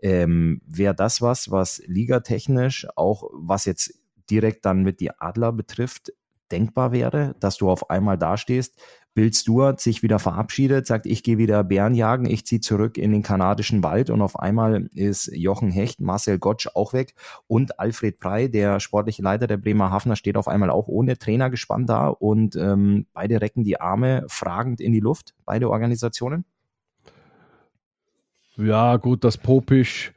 Ähm, 0.00 0.62
Wäre 0.66 0.94
das 0.94 1.20
was, 1.20 1.50
was 1.50 1.82
ligatechnisch 1.84 2.86
auch, 2.96 3.24
was 3.34 3.66
jetzt 3.66 4.00
direkt 4.30 4.64
dann 4.64 4.84
mit 4.84 5.00
die 5.00 5.10
Adler 5.10 5.52
betrifft, 5.52 6.10
denkbar 6.50 6.92
wäre, 6.92 7.36
dass 7.40 7.58
du 7.58 7.68
auf 7.68 7.90
einmal 7.90 8.16
dastehst, 8.16 8.80
Bill 9.14 9.32
Stewart 9.32 9.80
sich 9.80 10.02
wieder 10.02 10.18
verabschiedet, 10.18 10.86
sagt, 10.86 11.06
ich 11.06 11.22
gehe 11.22 11.36
wieder 11.36 11.64
Bären 11.64 11.94
jagen, 11.94 12.26
ich 12.26 12.46
ziehe 12.46 12.60
zurück 12.60 12.96
in 12.96 13.10
den 13.10 13.22
kanadischen 13.22 13.82
Wald 13.82 14.08
und 14.08 14.22
auf 14.22 14.38
einmal 14.38 14.88
ist 14.94 15.30
Jochen 15.34 15.70
Hecht, 15.70 16.00
Marcel 16.00 16.38
Gottsch 16.38 16.68
auch 16.74 16.92
weg 16.92 17.14
und 17.48 17.80
Alfred 17.80 18.20
Prey, 18.20 18.48
der 18.50 18.78
sportliche 18.78 19.22
Leiter 19.22 19.48
der 19.48 19.56
Bremerhavener, 19.56 20.14
steht 20.14 20.36
auf 20.36 20.46
einmal 20.46 20.70
auch 20.70 20.86
ohne 20.86 21.18
Trainer 21.18 21.50
gespannt 21.50 21.90
da 21.90 22.08
und 22.08 22.54
ähm, 22.54 23.06
beide 23.12 23.40
recken 23.40 23.64
die 23.64 23.80
Arme 23.80 24.24
fragend 24.28 24.80
in 24.80 24.92
die 24.92 25.00
Luft, 25.00 25.34
beide 25.44 25.70
Organisationen. 25.70 26.44
Ja, 28.56 28.96
gut, 28.96 29.24
das 29.24 29.38
Popisch 29.38 30.12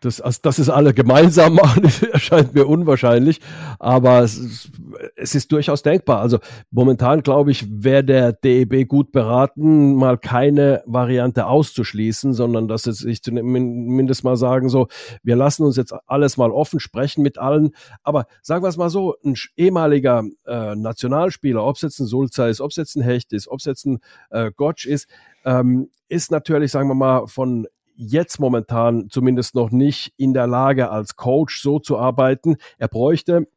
das, 0.00 0.20
also, 0.20 0.40
dass 0.42 0.58
es 0.58 0.70
alle 0.70 0.94
gemeinsam 0.94 1.54
machen, 1.56 1.84
erscheint 2.12 2.54
mir 2.54 2.66
unwahrscheinlich, 2.66 3.40
aber 3.78 4.20
es 4.20 4.38
ist, 4.38 4.70
es 5.16 5.34
ist 5.34 5.52
durchaus 5.52 5.82
denkbar. 5.82 6.20
Also 6.20 6.38
momentan, 6.70 7.22
glaube 7.22 7.50
ich, 7.50 7.66
wäre 7.68 8.04
der 8.04 8.32
DEB 8.32 8.88
gut 8.88 9.12
beraten, 9.12 9.94
mal 9.94 10.18
keine 10.18 10.82
Variante 10.86 11.46
auszuschließen, 11.46 12.32
sondern 12.32 12.68
dass 12.68 12.86
es 12.86 12.98
sich 12.98 13.22
zumindest 13.22 14.24
mal 14.24 14.36
sagen, 14.36 14.68
so, 14.68 14.88
wir 15.22 15.36
lassen 15.36 15.64
uns 15.64 15.76
jetzt 15.76 15.94
alles 16.06 16.36
mal 16.36 16.50
offen 16.50 16.80
sprechen 16.80 17.22
mit 17.22 17.38
allen. 17.38 17.70
Aber 18.02 18.26
sagen 18.42 18.62
wir 18.62 18.68
es 18.68 18.76
mal 18.76 18.90
so, 18.90 19.16
ein 19.24 19.34
ehemaliger 19.56 20.24
äh, 20.46 20.74
Nationalspieler, 20.74 21.64
ob 21.64 21.76
es 21.76 21.82
jetzt 21.82 22.00
ein 22.00 22.06
Sulzer 22.06 22.48
ist, 22.48 22.60
ob 22.60 22.70
es 22.70 22.76
jetzt 22.76 22.96
ein 22.96 23.02
Hecht 23.02 23.32
ist, 23.32 23.48
ob 23.48 23.58
es 23.58 23.64
jetzt 23.64 23.86
ein 23.86 23.98
äh, 24.30 24.50
Gotch 24.54 24.86
ist, 24.86 25.08
ähm, 25.44 25.90
ist 26.08 26.30
natürlich, 26.30 26.70
sagen 26.70 26.88
wir 26.88 26.94
mal, 26.94 27.26
von 27.26 27.66
jetzt 27.98 28.38
momentan 28.38 29.08
zumindest 29.10 29.54
noch 29.54 29.70
nicht 29.70 30.14
in 30.16 30.32
der 30.32 30.46
Lage, 30.46 30.90
als 30.90 31.16
Coach 31.16 31.60
so 31.60 31.80
zu 31.80 31.98
arbeiten. 31.98 32.56
Er 32.78 32.88
bräuchte 32.88 33.48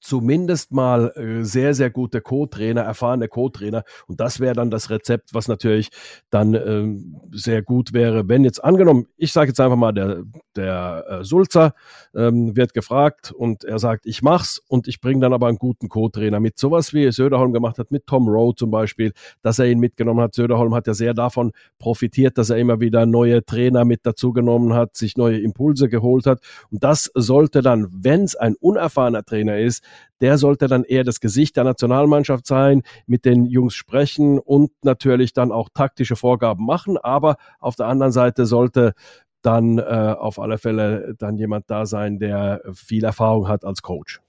zumindest 0.00 0.70
mal 0.72 1.12
äh, 1.16 1.44
sehr, 1.44 1.74
sehr 1.74 1.90
gute 1.90 2.20
Co-Trainer, 2.20 2.82
erfahrene 2.82 3.28
Co-Trainer. 3.28 3.84
Und 4.06 4.20
das 4.20 4.38
wäre 4.38 4.54
dann 4.54 4.70
das 4.70 4.90
Rezept, 4.90 5.34
was 5.34 5.48
natürlich 5.48 5.88
dann 6.30 6.54
äh, 6.54 7.36
sehr 7.36 7.62
gut 7.62 7.92
wäre, 7.92 8.28
wenn 8.28 8.44
jetzt 8.44 8.62
angenommen, 8.62 9.06
ich 9.16 9.32
sage 9.32 9.48
jetzt 9.48 9.60
einfach 9.60 9.76
mal, 9.76 9.92
der, 9.92 10.22
der 10.58 11.04
äh, 11.08 11.24
Sulzer 11.24 11.72
ähm, 12.14 12.56
wird 12.56 12.74
gefragt 12.74 13.32
und 13.32 13.64
er 13.64 13.78
sagt, 13.78 14.04
ich 14.06 14.22
mach's 14.22 14.60
und 14.68 14.88
ich 14.88 15.00
bringe 15.00 15.20
dann 15.20 15.32
aber 15.32 15.46
einen 15.46 15.58
guten 15.58 15.88
Co-Trainer 15.88 16.40
mit. 16.40 16.58
Sowas 16.58 16.92
wie 16.92 17.10
Söderholm 17.10 17.52
gemacht 17.52 17.78
hat 17.78 17.90
mit 17.90 18.06
Tom 18.06 18.28
Rowe 18.28 18.54
zum 18.54 18.70
Beispiel, 18.70 19.12
dass 19.42 19.58
er 19.58 19.66
ihn 19.66 19.78
mitgenommen 19.78 20.20
hat. 20.20 20.34
Söderholm 20.34 20.74
hat 20.74 20.86
ja 20.86 20.94
sehr 20.94 21.14
davon 21.14 21.52
profitiert, 21.78 22.36
dass 22.36 22.50
er 22.50 22.58
immer 22.58 22.80
wieder 22.80 23.06
neue 23.06 23.44
Trainer 23.44 23.84
mit 23.84 24.04
dazugenommen 24.04 24.74
hat, 24.74 24.96
sich 24.96 25.16
neue 25.16 25.38
Impulse 25.38 25.88
geholt 25.88 26.26
hat. 26.26 26.40
Und 26.70 26.84
das 26.84 27.10
sollte 27.14 27.62
dann, 27.62 27.88
wenn 27.90 28.24
es 28.24 28.34
ein 28.34 28.54
unerfahrener 28.56 29.24
Trainer 29.24 29.58
ist, 29.58 29.84
der 30.20 30.38
sollte 30.38 30.66
dann 30.66 30.84
eher 30.84 31.04
das 31.04 31.20
Gesicht 31.20 31.56
der 31.56 31.64
Nationalmannschaft 31.64 32.46
sein, 32.46 32.82
mit 33.06 33.24
den 33.24 33.46
Jungs 33.46 33.74
sprechen 33.74 34.38
und 34.38 34.72
natürlich 34.82 35.32
dann 35.32 35.52
auch 35.52 35.68
taktische 35.72 36.16
Vorgaben 36.16 36.64
machen. 36.66 36.98
Aber 36.98 37.36
auf 37.60 37.76
der 37.76 37.86
anderen 37.86 38.12
Seite 38.12 38.46
sollte 38.46 38.94
dann 39.42 39.78
äh, 39.78 39.82
auf 39.82 40.38
alle 40.38 40.58
Fälle 40.58 41.14
dann 41.18 41.36
jemand 41.36 41.70
da 41.70 41.86
sein, 41.86 42.18
der 42.18 42.62
viel 42.72 43.04
Erfahrung 43.04 43.48
hat 43.48 43.64
als 43.64 43.82
Coach. 43.82 44.20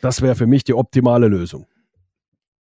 Das 0.00 0.22
wäre 0.22 0.34
für 0.34 0.46
mich 0.46 0.64
die 0.64 0.74
optimale 0.74 1.28
Lösung. 1.28 1.66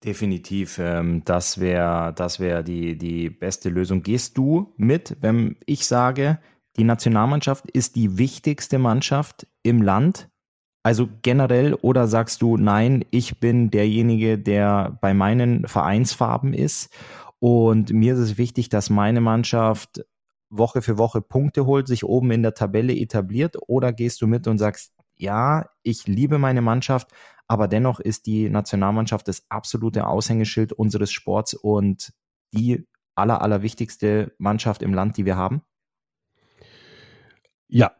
Definitiv, 0.04 0.78
ähm, 0.78 1.22
das 1.24 1.58
wäre 1.58 2.12
das 2.14 2.38
wär 2.38 2.62
die, 2.62 2.96
die 2.96 3.30
beste 3.30 3.70
Lösung. 3.70 4.02
Gehst 4.02 4.36
du 4.36 4.72
mit, 4.76 5.16
wenn 5.20 5.56
ich 5.66 5.86
sage, 5.86 6.38
die 6.76 6.84
Nationalmannschaft 6.84 7.70
ist 7.70 7.96
die 7.96 8.18
wichtigste 8.18 8.78
Mannschaft 8.78 9.46
im 9.62 9.82
Land? 9.82 10.28
Also 10.82 11.08
generell 11.22 11.74
oder 11.74 12.06
sagst 12.06 12.42
du, 12.42 12.56
nein, 12.56 13.04
ich 13.10 13.40
bin 13.40 13.70
derjenige, 13.70 14.38
der 14.38 14.96
bei 15.00 15.14
meinen 15.14 15.66
Vereinsfarben 15.66 16.52
ist 16.54 16.94
und 17.40 17.92
mir 17.92 18.14
ist 18.14 18.20
es 18.20 18.38
wichtig, 18.38 18.68
dass 18.68 18.90
meine 18.90 19.20
Mannschaft 19.20 20.04
Woche 20.48 20.82
für 20.82 20.98
Woche 20.98 21.20
Punkte 21.20 21.66
holt, 21.66 21.88
sich 21.88 22.04
oben 22.04 22.30
in 22.30 22.42
der 22.42 22.54
Tabelle 22.54 22.94
etabliert 22.94 23.56
oder 23.66 23.92
gehst 23.92 24.20
du 24.22 24.26
mit 24.26 24.46
und 24.46 24.58
sagst, 24.58 24.92
ja, 25.16 25.66
ich 25.82 26.06
liebe 26.06 26.38
meine 26.38 26.62
Mannschaft, 26.62 27.10
aber 27.48 27.68
dennoch 27.68 28.00
ist 28.00 28.26
die 28.26 28.50
Nationalmannschaft 28.50 29.28
das 29.28 29.44
absolute 29.48 30.06
Aushängeschild 30.06 30.72
unseres 30.72 31.10
Sports 31.12 31.54
und 31.54 32.12
die 32.52 32.86
aller, 33.14 33.40
allerwichtigste 33.40 34.34
Mannschaft 34.38 34.82
im 34.82 34.94
Land, 34.94 35.16
die 35.16 35.24
wir 35.24 35.36
haben? 35.36 35.62
Ja, 37.68 37.92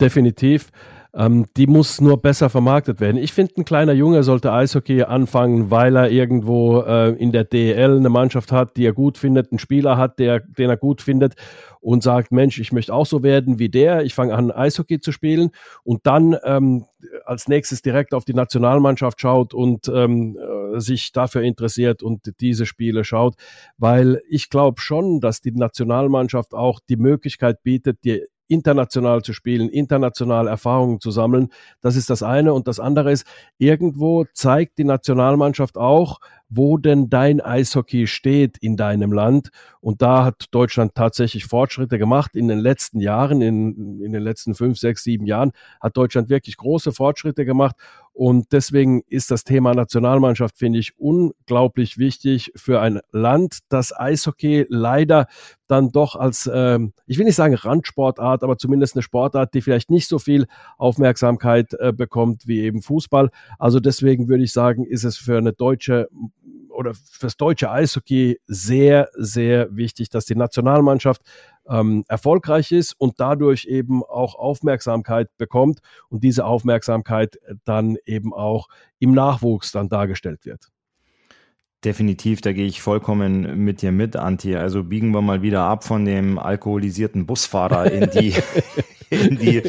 definitiv. 0.00 0.70
Ähm, 1.16 1.46
die 1.56 1.68
muss 1.68 2.00
nur 2.00 2.20
besser 2.20 2.50
vermarktet 2.50 3.00
werden. 3.00 3.18
Ich 3.18 3.32
finde, 3.32 3.54
ein 3.56 3.64
kleiner 3.64 3.92
Junge 3.92 4.24
sollte 4.24 4.52
Eishockey 4.52 5.02
anfangen, 5.04 5.70
weil 5.70 5.96
er 5.96 6.10
irgendwo 6.10 6.80
äh, 6.80 7.10
in 7.10 7.30
der 7.30 7.44
DEL 7.44 7.98
eine 7.98 8.08
Mannschaft 8.08 8.50
hat, 8.50 8.76
die 8.76 8.84
er 8.84 8.92
gut 8.92 9.16
findet, 9.16 9.52
einen 9.52 9.60
Spieler 9.60 9.96
hat, 9.96 10.18
der, 10.18 10.40
den 10.40 10.70
er 10.70 10.76
gut 10.76 11.02
findet 11.02 11.36
und 11.80 12.02
sagt, 12.02 12.32
Mensch, 12.32 12.58
ich 12.58 12.72
möchte 12.72 12.94
auch 12.94 13.06
so 13.06 13.22
werden 13.22 13.58
wie 13.58 13.68
der, 13.68 14.04
ich 14.04 14.14
fange 14.14 14.34
an, 14.34 14.50
Eishockey 14.50 15.00
zu 15.00 15.12
spielen. 15.12 15.50
Und 15.84 16.06
dann 16.06 16.36
ähm, 16.42 16.86
als 17.26 17.46
nächstes 17.46 17.82
direkt 17.82 18.14
auf 18.14 18.24
die 18.24 18.34
Nationalmannschaft 18.34 19.20
schaut 19.20 19.54
und 19.54 19.88
ähm, 19.88 20.36
äh, 20.38 20.80
sich 20.80 21.12
dafür 21.12 21.42
interessiert 21.42 22.02
und 22.02 22.32
diese 22.40 22.66
Spiele 22.66 23.04
schaut, 23.04 23.34
weil 23.76 24.22
ich 24.28 24.50
glaube 24.50 24.80
schon, 24.80 25.20
dass 25.20 25.42
die 25.42 25.52
Nationalmannschaft 25.52 26.54
auch 26.54 26.80
die 26.88 26.96
Möglichkeit 26.96 27.62
bietet, 27.62 27.98
die 28.04 28.24
international 28.48 29.22
zu 29.22 29.32
spielen, 29.32 29.68
international 29.68 30.48
Erfahrungen 30.48 31.00
zu 31.00 31.10
sammeln. 31.10 31.48
Das 31.80 31.96
ist 31.96 32.10
das 32.10 32.22
eine. 32.22 32.52
Und 32.52 32.68
das 32.68 32.80
andere 32.80 33.12
ist, 33.12 33.26
irgendwo 33.58 34.24
zeigt 34.32 34.78
die 34.78 34.84
Nationalmannschaft 34.84 35.76
auch, 35.76 36.20
wo 36.48 36.78
denn 36.78 37.08
dein 37.08 37.40
Eishockey 37.40 38.06
steht 38.06 38.58
in 38.58 38.76
deinem 38.76 39.12
Land. 39.12 39.50
Und 39.80 40.02
da 40.02 40.24
hat 40.24 40.46
Deutschland 40.50 40.94
tatsächlich 40.94 41.46
Fortschritte 41.46 41.98
gemacht 41.98 42.36
in 42.36 42.48
den 42.48 42.58
letzten 42.58 43.00
Jahren, 43.00 43.42
in, 43.42 44.00
in 44.02 44.12
den 44.12 44.22
letzten 44.22 44.54
fünf, 44.54 44.78
sechs, 44.78 45.02
sieben 45.02 45.26
Jahren 45.26 45.52
hat 45.80 45.96
Deutschland 45.96 46.28
wirklich 46.28 46.56
große 46.56 46.92
Fortschritte 46.92 47.44
gemacht. 47.44 47.76
Und 48.12 48.52
deswegen 48.52 49.02
ist 49.08 49.32
das 49.32 49.42
Thema 49.42 49.74
Nationalmannschaft, 49.74 50.56
finde 50.56 50.78
ich, 50.78 50.96
unglaublich 50.98 51.98
wichtig 51.98 52.52
für 52.54 52.80
ein 52.80 53.00
Land, 53.10 53.58
das 53.68 53.92
Eishockey 53.92 54.66
leider 54.68 55.26
dann 55.66 55.90
doch 55.90 56.14
als, 56.14 56.48
ähm, 56.52 56.92
ich 57.06 57.18
will 57.18 57.24
nicht 57.24 57.34
sagen 57.34 57.54
Randsportart, 57.54 58.44
aber 58.44 58.56
zumindest 58.56 58.94
eine 58.94 59.02
Sportart, 59.02 59.52
die 59.54 59.62
vielleicht 59.62 59.90
nicht 59.90 60.06
so 60.06 60.20
viel 60.20 60.46
Aufmerksamkeit 60.78 61.74
äh, 61.74 61.92
bekommt 61.92 62.46
wie 62.46 62.60
eben 62.60 62.82
Fußball. 62.82 63.30
Also 63.58 63.80
deswegen 63.80 64.28
würde 64.28 64.44
ich 64.44 64.52
sagen, 64.52 64.84
ist 64.84 65.02
es 65.02 65.16
für 65.16 65.36
eine 65.36 65.52
deutsche 65.52 66.08
oder 66.74 66.92
fürs 66.94 67.36
deutsche 67.36 67.70
Eishockey 67.70 68.40
sehr, 68.46 69.08
sehr 69.14 69.74
wichtig, 69.74 70.10
dass 70.10 70.26
die 70.26 70.34
Nationalmannschaft 70.34 71.22
ähm, 71.68 72.04
erfolgreich 72.08 72.72
ist 72.72 72.94
und 72.98 73.20
dadurch 73.20 73.64
eben 73.64 74.02
auch 74.02 74.34
Aufmerksamkeit 74.34 75.28
bekommt 75.36 75.80
und 76.08 76.22
diese 76.22 76.44
Aufmerksamkeit 76.44 77.38
dann 77.64 77.96
eben 78.04 78.34
auch 78.34 78.68
im 78.98 79.12
Nachwuchs 79.12 79.72
dann 79.72 79.88
dargestellt 79.88 80.44
wird. 80.44 80.70
Definitiv, 81.84 82.40
da 82.40 82.52
gehe 82.54 82.64
ich 82.64 82.80
vollkommen 82.80 83.62
mit 83.62 83.82
dir 83.82 83.92
mit, 83.92 84.16
Anti. 84.16 84.56
Also 84.56 84.84
biegen 84.84 85.10
wir 85.10 85.20
mal 85.20 85.42
wieder 85.42 85.64
ab 85.64 85.84
von 85.84 86.06
dem 86.06 86.38
alkoholisierten 86.38 87.26
Busfahrer 87.26 87.92
in 87.92 88.10
die, 88.10 88.34
in 89.10 89.36
die, 89.36 89.62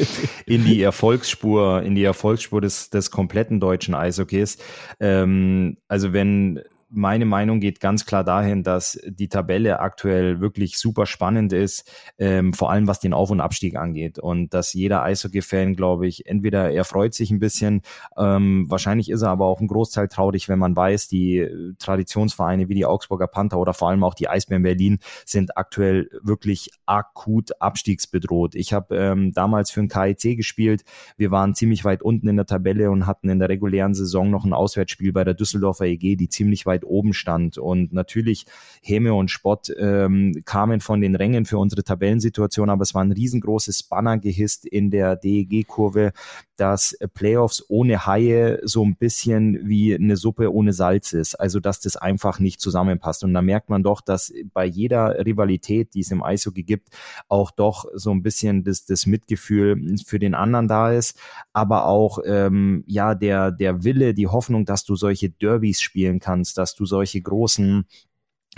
in 0.46 0.64
die 0.64 0.80
Erfolgsspur, 0.80 1.82
in 1.82 1.94
die 1.94 2.04
Erfolgsspur 2.04 2.62
des, 2.62 2.88
des 2.88 3.10
kompletten 3.10 3.60
deutschen 3.60 3.94
Eishockeys. 3.94 4.56
Ähm, 4.98 5.76
also 5.88 6.14
wenn 6.14 6.62
meine 6.88 7.24
Meinung 7.24 7.60
geht 7.60 7.80
ganz 7.80 8.06
klar 8.06 8.22
dahin, 8.22 8.62
dass 8.62 8.98
die 9.06 9.28
Tabelle 9.28 9.80
aktuell 9.80 10.40
wirklich 10.40 10.78
super 10.78 11.06
spannend 11.06 11.52
ist, 11.52 11.90
ähm, 12.18 12.52
vor 12.52 12.70
allem 12.70 12.86
was 12.86 13.00
den 13.00 13.12
Auf- 13.12 13.30
und 13.30 13.40
Abstieg 13.40 13.76
angeht. 13.76 14.18
Und 14.18 14.54
dass 14.54 14.72
jeder 14.72 15.02
Eishockey-Fan, 15.02 15.74
glaube 15.74 16.06
ich, 16.06 16.26
entweder 16.26 16.70
er 16.70 16.84
freut 16.84 17.14
sich 17.14 17.30
ein 17.30 17.40
bisschen, 17.40 17.82
ähm, 18.16 18.66
wahrscheinlich 18.68 19.10
ist 19.10 19.22
er 19.22 19.30
aber 19.30 19.46
auch 19.46 19.60
ein 19.60 19.66
Großteil 19.66 20.08
traurig, 20.08 20.48
wenn 20.48 20.58
man 20.58 20.76
weiß, 20.76 21.08
die 21.08 21.46
Traditionsvereine 21.78 22.68
wie 22.68 22.74
die 22.74 22.86
Augsburger 22.86 23.26
Panther 23.26 23.58
oder 23.58 23.74
vor 23.74 23.88
allem 23.88 24.04
auch 24.04 24.14
die 24.14 24.28
Eisbären 24.28 24.62
Berlin 24.62 24.98
sind 25.24 25.56
aktuell 25.56 26.08
wirklich 26.22 26.70
akut 26.86 27.60
abstiegsbedroht. 27.60 28.54
Ich 28.54 28.72
habe 28.72 28.96
ähm, 28.96 29.32
damals 29.32 29.70
für 29.70 29.80
ein 29.80 29.88
KIC 29.88 30.36
gespielt. 30.36 30.84
Wir 31.16 31.30
waren 31.30 31.54
ziemlich 31.54 31.84
weit 31.84 32.02
unten 32.02 32.28
in 32.28 32.36
der 32.36 32.46
Tabelle 32.46 32.90
und 32.90 33.06
hatten 33.06 33.28
in 33.28 33.38
der 33.38 33.48
regulären 33.48 33.94
Saison 33.94 34.30
noch 34.30 34.44
ein 34.44 34.52
Auswärtsspiel 34.52 35.12
bei 35.12 35.24
der 35.24 35.34
Düsseldorfer 35.34 35.86
EG, 35.86 36.16
die 36.16 36.28
ziemlich 36.28 36.64
weit 36.66 36.75
weit 36.76 36.84
oben 36.84 37.14
stand. 37.14 37.58
Und 37.58 37.92
natürlich 37.92 38.46
Häme 38.82 39.14
und 39.14 39.30
Spott 39.30 39.72
ähm, 39.78 40.42
kamen 40.44 40.80
von 40.80 41.00
den 41.00 41.16
Rängen 41.16 41.46
für 41.46 41.58
unsere 41.58 41.82
Tabellensituation, 41.82 42.70
aber 42.70 42.82
es 42.82 42.94
war 42.94 43.02
ein 43.02 43.12
riesengroßes 43.12 43.84
Banner 43.84 44.18
gehisst 44.18 44.66
in 44.66 44.90
der 44.90 45.16
DEG-Kurve, 45.16 46.12
dass 46.56 46.96
Playoffs 47.14 47.64
ohne 47.68 48.06
Haie 48.06 48.60
so 48.62 48.84
ein 48.84 48.96
bisschen 48.96 49.66
wie 49.68 49.94
eine 49.94 50.16
Suppe 50.16 50.52
ohne 50.52 50.72
Salz 50.72 51.12
ist. 51.12 51.34
Also 51.34 51.60
dass 51.60 51.80
das 51.80 51.96
einfach 51.96 52.38
nicht 52.38 52.60
zusammenpasst. 52.60 53.24
Und 53.24 53.34
da 53.34 53.42
merkt 53.42 53.70
man 53.70 53.82
doch, 53.82 54.00
dass 54.00 54.32
bei 54.52 54.64
jeder 54.64 55.24
Rivalität, 55.24 55.94
die 55.94 56.00
es 56.00 56.10
im 56.10 56.22
Eishockey 56.22 56.62
gibt, 56.62 56.88
auch 57.28 57.50
doch 57.50 57.86
so 57.94 58.10
ein 58.10 58.22
bisschen 58.22 58.64
das, 58.64 58.84
das 58.84 59.06
Mitgefühl 59.06 59.96
für 60.06 60.18
den 60.18 60.34
anderen 60.34 60.68
da 60.68 60.92
ist, 60.92 61.18
aber 61.52 61.86
auch 61.86 62.18
ähm, 62.24 62.84
ja 62.86 63.14
der 63.14 63.52
der 63.52 63.84
Wille, 63.84 64.14
die 64.14 64.26
Hoffnung, 64.26 64.64
dass 64.64 64.84
du 64.84 64.96
solche 64.96 65.30
Derbys 65.30 65.80
spielen 65.80 66.18
kannst, 66.18 66.58
dass 66.66 66.74
du 66.74 66.84
solche 66.84 67.22
großen 67.22 67.86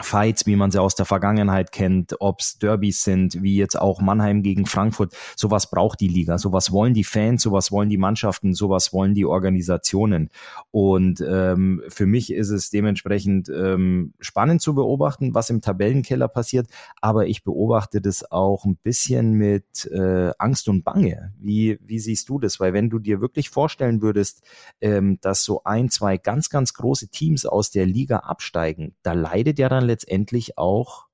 Fights, 0.00 0.46
wie 0.46 0.54
man 0.54 0.70
sie 0.70 0.80
aus 0.80 0.94
der 0.94 1.06
Vergangenheit 1.06 1.72
kennt, 1.72 2.14
ob's 2.20 2.58
Derbys 2.58 3.02
sind, 3.02 3.42
wie 3.42 3.56
jetzt 3.56 3.78
auch 3.78 4.00
Mannheim 4.00 4.42
gegen 4.42 4.64
Frankfurt. 4.66 5.14
Sowas 5.36 5.70
braucht 5.70 6.00
die 6.00 6.08
Liga, 6.08 6.38
sowas 6.38 6.70
wollen 6.70 6.94
die 6.94 7.04
Fans, 7.04 7.42
sowas 7.42 7.72
wollen 7.72 7.88
die 7.88 7.98
Mannschaften, 7.98 8.54
sowas 8.54 8.92
wollen 8.92 9.14
die 9.14 9.24
Organisationen. 9.24 10.30
Und 10.70 11.20
ähm, 11.20 11.82
für 11.88 12.06
mich 12.06 12.32
ist 12.32 12.50
es 12.50 12.70
dementsprechend 12.70 13.48
ähm, 13.48 14.14
spannend 14.20 14.62
zu 14.62 14.74
beobachten, 14.74 15.34
was 15.34 15.50
im 15.50 15.60
Tabellenkeller 15.60 16.28
passiert, 16.28 16.68
aber 17.00 17.26
ich 17.26 17.42
beobachte 17.42 18.00
das 18.00 18.30
auch 18.30 18.64
ein 18.64 18.76
bisschen 18.76 19.32
mit 19.32 19.86
äh, 19.86 20.30
Angst 20.38 20.68
und 20.68 20.84
Bange. 20.84 21.32
Wie, 21.38 21.78
wie 21.84 21.98
siehst 21.98 22.28
du 22.28 22.38
das? 22.38 22.60
Weil 22.60 22.72
wenn 22.72 22.88
du 22.88 23.00
dir 23.00 23.20
wirklich 23.20 23.50
vorstellen 23.50 24.00
würdest, 24.00 24.42
ähm, 24.80 25.18
dass 25.20 25.42
so 25.42 25.64
ein, 25.64 25.90
zwei 25.90 26.18
ganz, 26.18 26.50
ganz 26.50 26.74
große 26.74 27.08
Teams 27.08 27.46
aus 27.46 27.72
der 27.72 27.86
Liga 27.86 28.18
absteigen, 28.18 28.94
da 29.02 29.12
leidet 29.12 29.58
ja 29.58 29.68
dann 29.68 29.87
letztendlich 29.88 30.56
auch 30.56 31.06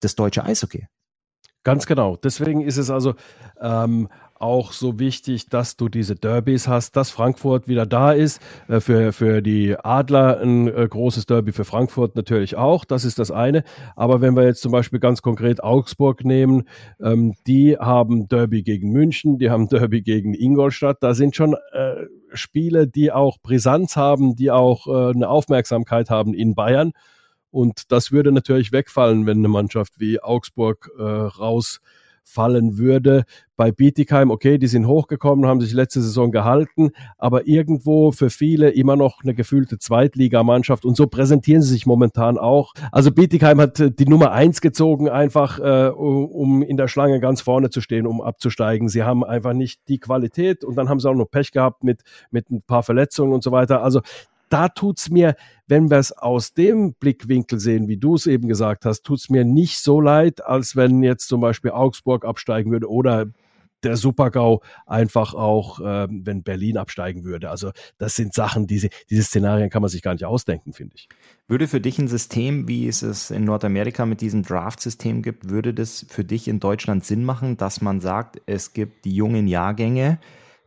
das 0.00 0.14
deutsche 0.14 0.44
Eishockey. 0.44 0.86
Ganz 1.66 1.86
genau. 1.86 2.14
Deswegen 2.14 2.60
ist 2.60 2.76
es 2.76 2.90
also 2.90 3.14
ähm, 3.60 4.08
auch 4.38 4.70
so 4.70 5.00
wichtig, 5.00 5.48
dass 5.48 5.76
du 5.76 5.88
diese 5.88 6.14
Derbys 6.14 6.68
hast, 6.68 6.94
dass 6.94 7.10
Frankfurt 7.10 7.66
wieder 7.66 7.86
da 7.86 8.12
ist. 8.12 8.40
Äh, 8.68 8.78
für, 8.78 9.12
für 9.12 9.42
die 9.42 9.76
Adler 9.76 10.38
ein 10.40 10.68
äh, 10.68 10.86
großes 10.88 11.26
Derby, 11.26 11.50
für 11.50 11.64
Frankfurt 11.64 12.14
natürlich 12.14 12.56
auch. 12.56 12.84
Das 12.84 13.04
ist 13.04 13.18
das 13.18 13.32
eine. 13.32 13.64
Aber 13.96 14.20
wenn 14.20 14.36
wir 14.36 14.44
jetzt 14.44 14.62
zum 14.62 14.70
Beispiel 14.70 15.00
ganz 15.00 15.22
konkret 15.22 15.60
Augsburg 15.60 16.24
nehmen, 16.24 16.68
ähm, 17.02 17.34
die 17.48 17.76
haben 17.76 18.28
Derby 18.28 18.62
gegen 18.62 18.92
München, 18.92 19.38
die 19.38 19.50
haben 19.50 19.68
Derby 19.68 20.02
gegen 20.02 20.34
Ingolstadt. 20.34 20.98
Da 21.00 21.14
sind 21.14 21.34
schon 21.34 21.56
äh, 21.72 22.04
Spiele, 22.32 22.86
die 22.86 23.10
auch 23.10 23.38
Brisanz 23.42 23.96
haben, 23.96 24.36
die 24.36 24.52
auch 24.52 24.86
äh, 24.86 25.10
eine 25.10 25.28
Aufmerksamkeit 25.28 26.10
haben 26.10 26.32
in 26.32 26.54
Bayern. 26.54 26.92
Und 27.56 27.90
das 27.90 28.12
würde 28.12 28.32
natürlich 28.32 28.70
wegfallen, 28.70 29.24
wenn 29.24 29.38
eine 29.38 29.48
Mannschaft 29.48 29.94
wie 29.98 30.20
Augsburg 30.22 30.90
äh, 30.98 31.02
rausfallen 31.02 32.76
würde. 32.76 33.24
Bei 33.56 33.72
Bietigheim, 33.72 34.30
okay, 34.30 34.58
die 34.58 34.66
sind 34.66 34.86
hochgekommen, 34.86 35.46
haben 35.46 35.62
sich 35.62 35.72
letzte 35.72 36.02
Saison 36.02 36.32
gehalten, 36.32 36.90
aber 37.16 37.48
irgendwo 37.48 38.12
für 38.12 38.28
viele 38.28 38.68
immer 38.68 38.94
noch 38.94 39.22
eine 39.22 39.32
gefühlte 39.32 39.78
Zweitligamannschaft 39.78 40.84
und 40.84 40.98
so 40.98 41.06
präsentieren 41.06 41.62
sie 41.62 41.72
sich 41.72 41.86
momentan 41.86 42.36
auch. 42.36 42.74
Also 42.92 43.10
Bietigheim 43.10 43.58
hat 43.58 43.80
äh, 43.80 43.90
die 43.90 44.04
Nummer 44.04 44.32
eins 44.32 44.60
gezogen, 44.60 45.08
einfach 45.08 45.58
äh, 45.58 45.88
um 45.88 46.60
in 46.60 46.76
der 46.76 46.88
Schlange 46.88 47.20
ganz 47.20 47.40
vorne 47.40 47.70
zu 47.70 47.80
stehen, 47.80 48.06
um 48.06 48.20
abzusteigen. 48.20 48.90
Sie 48.90 49.02
haben 49.02 49.24
einfach 49.24 49.54
nicht 49.54 49.80
die 49.88 49.98
Qualität 49.98 50.62
und 50.62 50.76
dann 50.76 50.90
haben 50.90 51.00
sie 51.00 51.08
auch 51.08 51.14
noch 51.14 51.30
Pech 51.30 51.52
gehabt 51.52 51.84
mit, 51.84 52.02
mit 52.30 52.50
ein 52.50 52.60
paar 52.60 52.82
Verletzungen 52.82 53.32
und 53.32 53.42
so 53.42 53.50
weiter. 53.50 53.82
Also 53.82 54.02
da 54.48 54.68
tut's 54.68 55.10
mir, 55.10 55.34
wenn 55.66 55.90
wir 55.90 55.98
es 55.98 56.12
aus 56.12 56.54
dem 56.54 56.94
Blickwinkel 56.94 57.58
sehen, 57.58 57.88
wie 57.88 57.96
du 57.96 58.14
es 58.14 58.26
eben 58.26 58.48
gesagt 58.48 58.84
hast, 58.84 59.02
tut's 59.02 59.30
mir 59.30 59.44
nicht 59.44 59.78
so 59.78 60.00
leid, 60.00 60.44
als 60.44 60.76
wenn 60.76 61.02
jetzt 61.02 61.28
zum 61.28 61.40
Beispiel 61.40 61.72
Augsburg 61.72 62.24
absteigen 62.24 62.70
würde 62.70 62.90
oder 62.90 63.26
der 63.82 63.96
Supergau 63.96 64.62
einfach 64.86 65.34
auch, 65.34 65.80
äh, 65.80 66.08
wenn 66.10 66.42
Berlin 66.42 66.76
absteigen 66.76 67.24
würde. 67.24 67.50
Also 67.50 67.72
das 67.98 68.16
sind 68.16 68.34
Sachen, 68.34 68.66
diese, 68.66 68.88
diese 69.10 69.22
Szenarien 69.22 69.70
kann 69.70 69.82
man 69.82 69.90
sich 69.90 70.02
gar 70.02 70.12
nicht 70.12 70.24
ausdenken, 70.24 70.72
finde 70.72 70.96
ich. 70.96 71.08
Würde 71.46 71.68
für 71.68 71.80
dich 71.80 71.98
ein 71.98 72.08
System, 72.08 72.68
wie 72.68 72.88
es 72.88 73.02
es 73.02 73.30
in 73.30 73.44
Nordamerika 73.44 74.06
mit 74.06 74.20
diesem 74.20 74.42
Draft-System 74.42 75.22
gibt, 75.22 75.50
würde 75.50 75.74
das 75.74 76.06
für 76.08 76.24
dich 76.24 76.48
in 76.48 76.58
Deutschland 76.58 77.04
Sinn 77.04 77.24
machen, 77.24 77.56
dass 77.56 77.80
man 77.80 78.00
sagt, 78.00 78.40
es 78.46 78.72
gibt 78.72 79.04
die 79.04 79.14
jungen 79.14 79.46
Jahrgänge, 79.46 80.18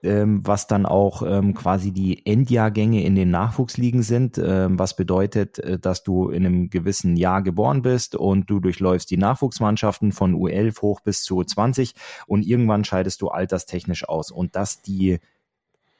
ähm, 0.04 0.41
was 0.45 0.68
dann 0.68 0.86
auch 0.86 1.24
ähm, 1.26 1.54
quasi 1.54 1.91
die 1.91 2.26
Endjahrgänge 2.26 3.04
in 3.04 3.16
den 3.16 3.32
Nachwuchsligen 3.32 4.04
sind, 4.04 4.38
ähm, 4.38 4.80
was 4.80 4.95
bedeutet, 4.95 5.60
äh, 5.60 5.80
dass 5.80 6.04
du 6.04 6.30
in 6.30 6.45
einem 6.45 6.70
gewissen 6.70 7.16
Jahr 7.16 7.41
geboren 7.41 7.82
bist 7.82 8.16
und 8.16 8.50
du 8.50 8.60
durchläufst 8.60 9.10
die 9.12 9.18
Nachwuchsmannschaften 9.18 10.12
von 10.12 10.36
U11 10.36 10.82
hoch 10.82 11.02
bis 11.02 11.24
zu 11.24 11.39
U20 11.39 11.93
und 12.28 12.45
irgendwann 12.45 12.86
scheidest 12.86 13.22
du 13.22 13.30
alterstechnisch 13.30 14.08
aus. 14.08 14.32
Und 14.32 14.56
dass 14.56 14.82
die 14.82 15.20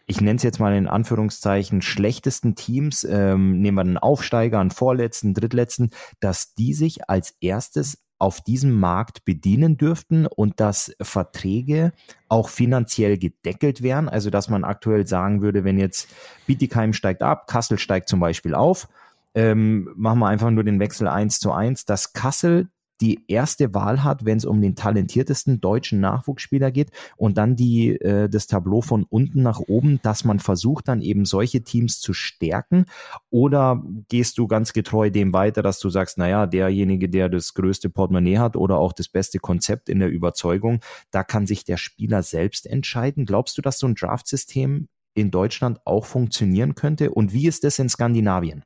ich 0.10 0.22
nenne 0.22 0.38
es 0.38 0.44
jetzt 0.44 0.60
mal 0.60 0.76
in 0.76 0.88
Anführungszeichen, 0.88 1.84
schlechtesten 1.84 2.56
Teams, 2.56 3.04
ähm, 3.04 3.62
nehmen 3.62 3.78
wir 3.78 3.82
einen 3.82 4.00
Aufsteiger, 4.00 4.60
einen 4.60 4.72
Vorletzten, 4.72 5.36
Drittletzten, 5.36 5.92
dass 6.20 6.56
die 6.56 6.74
sich 6.74 7.08
als 7.08 7.36
erstes 7.42 8.00
auf 8.20 8.42
diesem 8.42 8.80
Markt 8.80 9.26
bedienen 9.26 9.78
dürften 9.78 10.28
und 10.28 10.60
dass 10.60 10.96
Verträge 11.02 11.94
auch 12.28 12.50
finanziell 12.50 13.18
gedeckelt 13.18 13.82
wären. 13.82 14.10
Also 14.10 14.30
dass 14.30 14.50
man 14.50 14.64
aktuell 14.64 15.08
sagen 15.08 15.42
würde, 15.42 15.64
wenn 15.64 15.80
jetzt 15.80 16.10
Bietigheim 16.46 16.94
steigt 16.94 17.24
ab, 17.24 17.48
Kassel 17.48 17.80
steigt 17.80 18.10
zum 18.10 18.20
Beispiel 18.20 18.54
auf, 18.54 18.88
ähm, 19.36 19.90
machen 19.96 20.20
wir 20.20 20.28
einfach 20.28 20.52
nur 20.52 20.64
den 20.64 20.80
Wechsel 20.80 21.08
eins 21.08 21.40
zu 21.40 21.52
eins, 21.52 21.86
dass 21.86 22.14
Kassel 22.14 22.68
die 23.02 23.24
erste 23.28 23.74
Wahl 23.74 24.04
hat, 24.04 24.26
wenn 24.26 24.38
es 24.38 24.46
um 24.46 24.62
den 24.62 24.76
talentiertesten 24.76 25.62
deutschen 25.62 26.00
Nachwuchsspieler 26.00 26.72
geht 26.72 26.92
und 27.18 27.38
dann 27.38 27.56
die 27.56 27.96
äh, 28.02 28.30
das 28.30 28.48
Tableau 28.48 28.82
von 28.82 29.06
unten 29.10 29.42
nach 29.42 29.60
oben, 29.60 30.00
dass 30.02 30.24
man 30.24 30.40
versucht 30.40 30.88
dann 30.88 31.02
eben 31.02 31.26
solche 31.26 31.64
Teams 31.64 32.00
zu 32.00 32.14
stärken 32.14 32.86
oder 33.30 33.84
gehst 34.10 34.38
du 34.38 34.48
ganz 34.48 34.74
getreu 34.74 35.10
dem 35.10 35.34
weiter, 35.34 35.62
dass 35.62 35.80
du 35.80 35.90
sagst, 35.90 36.18
naja, 36.18 36.46
derjenige, 36.46 37.10
der 37.10 37.30
das 37.30 37.54
größte 37.54 37.90
Portemonnaie 37.90 38.38
hat 38.38 38.56
oder 38.56 38.78
auch 38.78 38.94
das 38.94 39.08
beste 39.08 39.40
Konzept 39.40 39.90
in 39.90 40.00
der 40.00 40.10
Überzeugung, 40.10 40.82
da 41.12 41.24
kann 41.24 41.48
sich 41.48 41.64
der 41.64 41.78
Spieler 41.78 42.24
selbst 42.24 42.68
entscheiden. 42.68 43.26
Glaubst 43.26 43.58
du, 43.58 43.62
dass 43.62 43.80
so 43.80 43.88
ein 43.88 43.96
Draftsystem 43.96 44.88
in 45.14 45.32
Deutschland 45.32 45.80
auch 45.86 46.06
funktionieren 46.06 46.76
könnte 46.76 47.12
und 47.12 47.34
wie 47.34 47.48
ist 47.48 47.64
das 47.64 47.80
in 47.80 47.90
Skandinavien? 47.90 48.64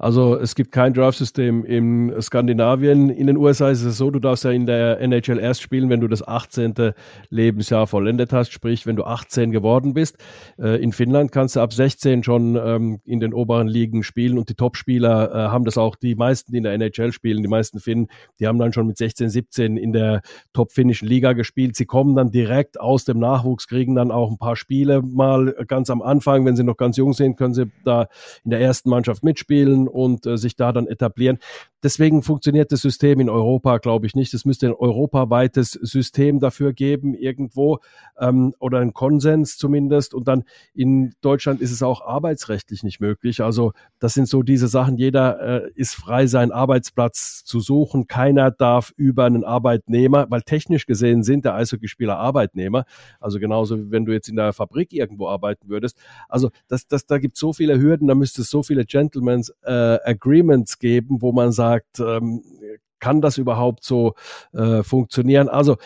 Also 0.00 0.34
es 0.38 0.54
gibt 0.54 0.72
kein 0.72 0.94
Draft-System 0.94 1.62
in 1.62 2.14
Skandinavien. 2.22 3.10
In 3.10 3.26
den 3.26 3.36
USA 3.36 3.68
ist 3.68 3.82
es 3.82 3.98
so, 3.98 4.10
du 4.10 4.18
darfst 4.18 4.44
ja 4.44 4.50
in 4.50 4.64
der 4.64 4.98
NHL 4.98 5.38
erst 5.38 5.60
spielen, 5.60 5.90
wenn 5.90 6.00
du 6.00 6.08
das 6.08 6.26
18. 6.26 6.94
Lebensjahr 7.28 7.86
vollendet 7.86 8.32
hast, 8.32 8.50
sprich 8.50 8.86
wenn 8.86 8.96
du 8.96 9.04
18 9.04 9.52
geworden 9.52 9.92
bist. 9.92 10.16
Äh, 10.58 10.82
in 10.82 10.92
Finnland 10.92 11.32
kannst 11.32 11.56
du 11.56 11.60
ab 11.60 11.74
16 11.74 12.22
schon 12.22 12.56
ähm, 12.56 13.00
in 13.04 13.20
den 13.20 13.34
oberen 13.34 13.68
Ligen 13.68 14.02
spielen 14.02 14.38
und 14.38 14.48
die 14.48 14.54
Topspieler 14.54 15.34
äh, 15.34 15.34
haben 15.50 15.66
das 15.66 15.76
auch, 15.76 15.96
die 15.96 16.14
meisten, 16.14 16.52
die 16.52 16.58
in 16.58 16.64
der 16.64 16.72
NHL 16.72 17.12
spielen, 17.12 17.42
die 17.42 17.48
meisten 17.48 17.78
Finnen, 17.78 18.08
die 18.38 18.46
haben 18.46 18.58
dann 18.58 18.72
schon 18.72 18.86
mit 18.86 18.96
16, 18.96 19.28
17 19.28 19.76
in 19.76 19.92
der 19.92 20.22
top-finnischen 20.54 21.08
Liga 21.08 21.34
gespielt. 21.34 21.76
Sie 21.76 21.84
kommen 21.84 22.16
dann 22.16 22.30
direkt 22.30 22.80
aus 22.80 23.04
dem 23.04 23.18
Nachwuchs, 23.18 23.68
kriegen 23.68 23.96
dann 23.96 24.10
auch 24.10 24.30
ein 24.30 24.38
paar 24.38 24.56
Spiele 24.56 25.02
mal 25.02 25.54
ganz 25.68 25.90
am 25.90 26.00
Anfang, 26.00 26.46
wenn 26.46 26.56
sie 26.56 26.64
noch 26.64 26.78
ganz 26.78 26.96
jung 26.96 27.12
sind, 27.12 27.36
können 27.36 27.52
sie 27.52 27.70
da 27.84 28.06
in 28.44 28.50
der 28.50 28.60
ersten 28.60 28.88
Mannschaft 28.88 29.22
mitspielen 29.22 29.89
und 29.90 30.26
äh, 30.26 30.38
sich 30.38 30.56
da 30.56 30.72
dann 30.72 30.86
etablieren. 30.86 31.38
Deswegen 31.82 32.22
funktioniert 32.22 32.72
das 32.72 32.82
System 32.82 33.20
in 33.20 33.30
Europa, 33.30 33.78
glaube 33.78 34.06
ich, 34.06 34.14
nicht. 34.14 34.34
Es 34.34 34.44
müsste 34.44 34.66
ein 34.66 34.74
europaweites 34.74 35.72
System 35.72 36.38
dafür 36.38 36.74
geben, 36.74 37.14
irgendwo, 37.14 37.78
ähm, 38.18 38.54
oder 38.58 38.80
ein 38.80 38.92
Konsens 38.92 39.56
zumindest. 39.56 40.12
Und 40.12 40.28
dann 40.28 40.44
in 40.74 41.14
Deutschland 41.22 41.62
ist 41.62 41.72
es 41.72 41.82
auch 41.82 42.02
arbeitsrechtlich 42.02 42.82
nicht 42.82 43.00
möglich. 43.00 43.40
Also 43.40 43.72
das 43.98 44.12
sind 44.12 44.28
so 44.28 44.42
diese 44.42 44.68
Sachen. 44.68 44.98
Jeder 44.98 45.40
äh, 45.40 45.70
ist 45.74 45.94
frei, 45.94 46.26
seinen 46.26 46.52
Arbeitsplatz 46.52 47.44
zu 47.44 47.60
suchen. 47.60 48.06
Keiner 48.06 48.50
darf 48.50 48.92
über 48.96 49.24
einen 49.24 49.44
Arbeitnehmer, 49.44 50.26
weil 50.28 50.42
technisch 50.42 50.84
gesehen 50.84 51.22
sind 51.22 51.46
der 51.46 51.54
Eishockeyspieler 51.54 52.18
Arbeitnehmer. 52.18 52.84
Also 53.20 53.38
genauso 53.38 53.78
wie 53.78 53.90
wenn 53.90 54.04
du 54.04 54.12
jetzt 54.12 54.28
in 54.28 54.36
der 54.36 54.52
Fabrik 54.52 54.92
irgendwo 54.92 55.28
arbeiten 55.28 55.70
würdest. 55.70 55.96
Also 56.28 56.50
das, 56.68 56.86
das, 56.86 57.06
da 57.06 57.16
gibt 57.16 57.36
es 57.36 57.40
so 57.40 57.54
viele 57.54 57.80
Hürden, 57.80 58.06
da 58.06 58.14
müsste 58.14 58.42
es 58.42 58.50
so 58.50 58.62
viele 58.62 58.84
Gentlemen's 58.84 59.50
äh, 59.62 59.72
Agreements 60.04 60.78
geben, 60.78 61.22
wo 61.22 61.32
man 61.32 61.52
sagt, 61.52 61.70
sagt, 61.70 62.00
ähm, 62.00 62.42
kann 62.98 63.20
das 63.20 63.38
überhaupt 63.38 63.84
so 63.84 64.14
äh, 64.52 64.82
funktionieren? 64.82 65.48
Also 65.48 65.76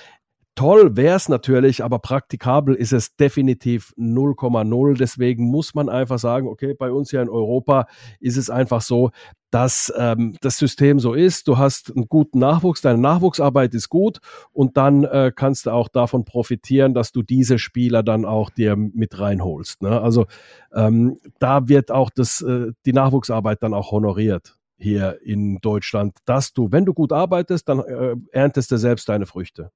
Toll 0.56 0.96
wäre 0.96 1.16
es 1.16 1.28
natürlich, 1.28 1.82
aber 1.82 1.98
praktikabel 1.98 2.76
ist 2.76 2.92
es 2.92 3.16
definitiv 3.16 3.92
0,0. 3.98 4.96
Deswegen 4.96 5.50
muss 5.50 5.74
man 5.74 5.88
einfach 5.88 6.20
sagen, 6.20 6.46
okay, 6.46 6.74
bei 6.74 6.92
uns 6.92 7.10
hier 7.10 7.22
in 7.22 7.28
Europa 7.28 7.86
ist 8.20 8.36
es 8.36 8.50
einfach 8.50 8.80
so, 8.80 9.10
dass 9.50 9.92
ähm, 9.96 10.36
das 10.42 10.56
System 10.56 11.00
so 11.00 11.12
ist. 11.14 11.48
Du 11.48 11.58
hast 11.58 11.90
einen 11.90 12.06
guten 12.06 12.38
Nachwuchs, 12.38 12.82
deine 12.82 12.98
Nachwuchsarbeit 12.98 13.74
ist 13.74 13.88
gut 13.88 14.20
und 14.52 14.76
dann 14.76 15.02
äh, 15.02 15.32
kannst 15.34 15.66
du 15.66 15.70
auch 15.70 15.88
davon 15.88 16.24
profitieren, 16.24 16.94
dass 16.94 17.10
du 17.10 17.22
diese 17.22 17.58
Spieler 17.58 18.04
dann 18.04 18.24
auch 18.24 18.50
dir 18.50 18.76
mit 18.76 19.18
reinholst. 19.18 19.82
Ne? 19.82 20.00
Also 20.00 20.26
ähm, 20.72 21.18
da 21.40 21.66
wird 21.66 21.90
auch 21.90 22.10
das, 22.10 22.42
äh, 22.42 22.70
die 22.86 22.92
Nachwuchsarbeit 22.92 23.60
dann 23.60 23.74
auch 23.74 23.90
honoriert 23.90 24.56
hier 24.76 25.18
in 25.24 25.58
Deutschland, 25.60 26.16
dass 26.26 26.52
du, 26.52 26.70
wenn 26.70 26.84
du 26.84 26.94
gut 26.94 27.12
arbeitest, 27.12 27.68
dann 27.68 27.80
äh, 27.80 28.14
erntest 28.30 28.70
du 28.70 28.76
selbst 28.76 29.08
deine 29.08 29.26
Früchte. 29.26 29.72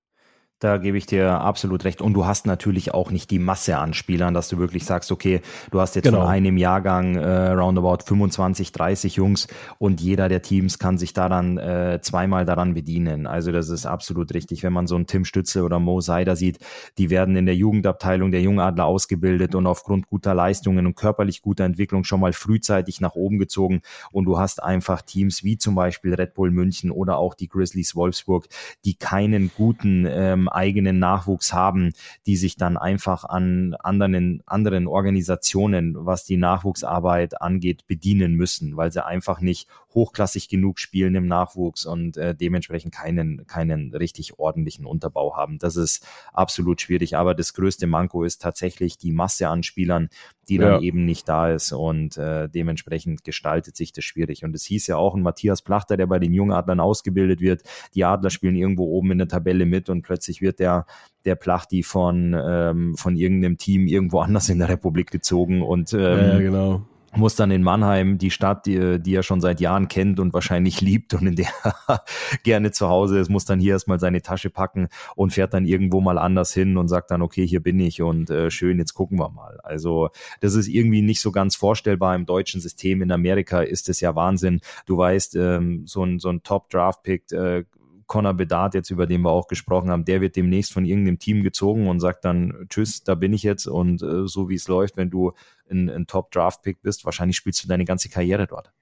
Da 0.60 0.78
gebe 0.78 0.98
ich 0.98 1.06
dir 1.06 1.40
absolut 1.40 1.84
recht. 1.84 2.02
Und 2.02 2.14
du 2.14 2.26
hast 2.26 2.44
natürlich 2.44 2.92
auch 2.92 3.12
nicht 3.12 3.30
die 3.30 3.38
Masse 3.38 3.78
an 3.78 3.94
Spielern, 3.94 4.34
dass 4.34 4.48
du 4.48 4.58
wirklich 4.58 4.84
sagst, 4.84 5.12
okay, 5.12 5.40
du 5.70 5.80
hast 5.80 5.94
jetzt 5.94 6.06
genau. 6.06 6.22
von 6.22 6.28
einem 6.28 6.56
Jahrgang 6.56 7.14
äh, 7.14 7.52
roundabout 7.52 7.98
25, 8.04 8.72
30 8.72 9.14
Jungs 9.14 9.46
und 9.78 10.00
jeder 10.00 10.28
der 10.28 10.42
Teams 10.42 10.80
kann 10.80 10.98
sich 10.98 11.12
daran 11.12 11.58
äh, 11.58 12.00
zweimal 12.02 12.44
daran 12.44 12.74
bedienen. 12.74 13.28
Also 13.28 13.52
das 13.52 13.68
ist 13.68 13.86
absolut 13.86 14.34
richtig. 14.34 14.64
Wenn 14.64 14.72
man 14.72 14.88
so 14.88 14.96
einen 14.96 15.06
Tim 15.06 15.24
Stütze 15.24 15.62
oder 15.62 15.78
Mo 15.78 16.00
Seider 16.00 16.34
sieht, 16.34 16.58
die 16.98 17.08
werden 17.08 17.36
in 17.36 17.46
der 17.46 17.54
Jugendabteilung 17.54 18.32
der 18.32 18.42
Jungadler 18.42 18.86
ausgebildet 18.86 19.54
und 19.54 19.66
aufgrund 19.68 20.08
guter 20.08 20.34
Leistungen 20.34 20.86
und 20.86 20.96
körperlich 20.96 21.40
guter 21.40 21.64
Entwicklung 21.64 22.02
schon 22.02 22.18
mal 22.18 22.32
frühzeitig 22.32 23.00
nach 23.00 23.14
oben 23.14 23.38
gezogen. 23.38 23.82
Und 24.10 24.24
du 24.24 24.38
hast 24.38 24.60
einfach 24.60 25.02
Teams 25.02 25.44
wie 25.44 25.56
zum 25.56 25.76
Beispiel 25.76 26.14
Red 26.14 26.34
Bull 26.34 26.50
München 26.50 26.90
oder 26.90 27.18
auch 27.18 27.34
die 27.34 27.48
Grizzlies 27.48 27.94
Wolfsburg, 27.94 28.48
die 28.84 28.94
keinen 28.94 29.52
guten 29.56 30.04
ähm, 30.08 30.47
eigenen 30.48 30.98
Nachwuchs 30.98 31.52
haben, 31.52 31.92
die 32.26 32.36
sich 32.36 32.56
dann 32.56 32.76
einfach 32.76 33.24
an 33.24 33.74
anderen, 33.80 34.42
anderen 34.46 34.86
Organisationen, 34.86 35.94
was 35.98 36.24
die 36.24 36.36
Nachwuchsarbeit 36.36 37.40
angeht, 37.40 37.86
bedienen 37.86 38.34
müssen, 38.34 38.76
weil 38.76 38.92
sie 38.92 39.04
einfach 39.04 39.40
nicht 39.40 39.68
hochklassig 39.98 40.48
genug 40.48 40.78
spielen 40.78 41.14
im 41.16 41.26
Nachwuchs 41.26 41.84
und 41.84 42.16
äh, 42.16 42.34
dementsprechend 42.34 42.94
keinen, 42.94 43.46
keinen 43.46 43.92
richtig 43.92 44.38
ordentlichen 44.38 44.86
Unterbau 44.86 45.36
haben. 45.36 45.58
Das 45.58 45.76
ist 45.76 46.06
absolut 46.32 46.80
schwierig. 46.80 47.16
Aber 47.16 47.34
das 47.34 47.52
größte 47.52 47.86
Manko 47.86 48.22
ist 48.22 48.40
tatsächlich 48.40 48.96
die 48.96 49.10
Masse 49.10 49.48
an 49.48 49.64
Spielern, 49.64 50.08
die 50.48 50.58
dann 50.58 50.74
ja. 50.74 50.80
eben 50.80 51.04
nicht 51.04 51.28
da 51.28 51.50
ist 51.50 51.72
und 51.72 52.16
äh, 52.16 52.48
dementsprechend 52.48 53.24
gestaltet 53.24 53.76
sich 53.76 53.92
das 53.92 54.04
schwierig. 54.04 54.44
Und 54.44 54.54
es 54.54 54.64
hieß 54.64 54.86
ja 54.86 54.96
auch 54.96 55.14
ein 55.14 55.22
Matthias 55.22 55.62
Plachter, 55.62 55.96
der 55.96 56.06
bei 56.06 56.20
den 56.20 56.32
Jungadlern 56.32 56.80
ausgebildet 56.80 57.40
wird. 57.40 57.62
Die 57.94 58.04
Adler 58.04 58.30
spielen 58.30 58.54
irgendwo 58.54 58.84
oben 58.84 59.10
in 59.10 59.18
der 59.18 59.28
Tabelle 59.28 59.66
mit 59.66 59.88
und 59.88 60.02
plötzlich 60.02 60.40
wird 60.40 60.60
der 60.60 60.86
der 61.24 61.34
Plachti 61.34 61.82
von, 61.82 62.34
ähm, 62.40 62.94
von 62.96 63.16
irgendeinem 63.16 63.58
Team 63.58 63.86
irgendwo 63.86 64.20
anders 64.20 64.48
in 64.48 64.60
der 64.60 64.68
Republik 64.68 65.10
gezogen 65.10 65.62
und 65.62 65.92
ähm, 65.92 65.98
ja, 66.00 66.38
genau 66.38 66.86
muss 67.14 67.36
dann 67.36 67.50
in 67.50 67.62
Mannheim, 67.62 68.18
die 68.18 68.30
Stadt, 68.30 68.66
die, 68.66 69.00
die 69.00 69.14
er 69.14 69.22
schon 69.22 69.40
seit 69.40 69.60
Jahren 69.60 69.88
kennt 69.88 70.20
und 70.20 70.34
wahrscheinlich 70.34 70.80
liebt 70.82 71.14
und 71.14 71.26
in 71.26 71.36
der 71.36 71.48
gerne 72.42 72.70
zu 72.70 72.88
Hause 72.88 73.18
ist, 73.18 73.30
muss 73.30 73.44
dann 73.44 73.60
hier 73.60 73.72
erstmal 73.72 73.98
seine 73.98 74.22
Tasche 74.22 74.50
packen 74.50 74.88
und 75.16 75.32
fährt 75.32 75.54
dann 75.54 75.64
irgendwo 75.64 76.00
mal 76.00 76.18
anders 76.18 76.52
hin 76.52 76.76
und 76.76 76.88
sagt 76.88 77.10
dann, 77.10 77.22
okay, 77.22 77.46
hier 77.46 77.62
bin 77.62 77.80
ich 77.80 78.02
und 78.02 78.30
äh, 78.30 78.50
schön, 78.50 78.78
jetzt 78.78 78.94
gucken 78.94 79.18
wir 79.18 79.30
mal. 79.30 79.58
Also 79.62 80.10
das 80.40 80.54
ist 80.54 80.68
irgendwie 80.68 81.02
nicht 81.02 81.20
so 81.20 81.32
ganz 81.32 81.56
vorstellbar 81.56 82.14
im 82.14 82.26
deutschen 82.26 82.60
System. 82.60 83.02
In 83.02 83.12
Amerika 83.12 83.62
ist 83.62 83.88
es 83.88 84.00
ja 84.00 84.14
Wahnsinn. 84.14 84.60
Du 84.86 84.98
weißt, 84.98 85.36
ähm, 85.36 85.86
so 85.86 86.04
ein, 86.04 86.18
so 86.18 86.28
ein 86.28 86.42
Top-Draft-Pick 86.42 87.32
äh, 87.32 87.64
Connor 88.08 88.34
Bedard 88.34 88.74
jetzt, 88.74 88.90
über 88.90 89.06
den 89.06 89.20
wir 89.20 89.30
auch 89.30 89.46
gesprochen 89.46 89.90
haben, 89.90 90.04
der 90.06 90.20
wird 90.20 90.34
demnächst 90.34 90.72
von 90.72 90.84
irgendeinem 90.84 91.18
Team 91.18 91.42
gezogen 91.42 91.88
und 91.88 92.00
sagt 92.00 92.24
dann, 92.24 92.66
tschüss, 92.70 93.04
da 93.04 93.14
bin 93.14 93.34
ich 93.34 93.42
jetzt 93.42 93.66
und 93.66 94.02
äh, 94.02 94.26
so 94.26 94.48
wie 94.48 94.54
es 94.54 94.66
läuft, 94.66 94.96
wenn 94.96 95.10
du 95.10 95.32
ein, 95.70 95.88
ein 95.88 96.06
Top-Draft-Pick 96.06 96.82
bist, 96.82 97.04
wahrscheinlich 97.04 97.36
spielst 97.36 97.62
du 97.64 97.68
deine 97.68 97.84
ganze 97.84 98.08
Karriere 98.08 98.46
dort. 98.46 98.72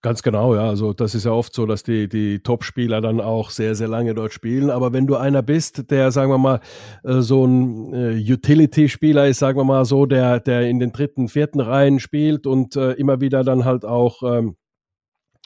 Ganz 0.00 0.22
genau, 0.22 0.54
ja. 0.54 0.68
Also 0.68 0.92
das 0.92 1.16
ist 1.16 1.24
ja 1.24 1.32
oft 1.32 1.52
so, 1.52 1.66
dass 1.66 1.82
die, 1.82 2.08
die 2.08 2.38
Top-Spieler 2.38 3.00
dann 3.00 3.20
auch 3.20 3.50
sehr, 3.50 3.74
sehr 3.74 3.88
lange 3.88 4.14
dort 4.14 4.32
spielen. 4.32 4.70
Aber 4.70 4.92
wenn 4.92 5.08
du 5.08 5.16
einer 5.16 5.42
bist, 5.42 5.90
der, 5.90 6.12
sagen 6.12 6.30
wir 6.30 6.38
mal, 6.38 6.60
äh, 7.02 7.20
so 7.20 7.44
ein 7.44 7.92
äh, 7.92 8.32
Utility-Spieler 8.32 9.26
ist, 9.26 9.40
sagen 9.40 9.58
wir 9.58 9.64
mal 9.64 9.84
so, 9.84 10.06
der, 10.06 10.38
der 10.38 10.68
in 10.68 10.78
den 10.78 10.92
dritten, 10.92 11.26
vierten 11.26 11.58
Reihen 11.60 11.98
spielt 11.98 12.46
und 12.46 12.76
äh, 12.76 12.92
immer 12.92 13.20
wieder 13.20 13.42
dann 13.42 13.64
halt 13.64 13.84
auch 13.84 14.22
ähm, 14.22 14.56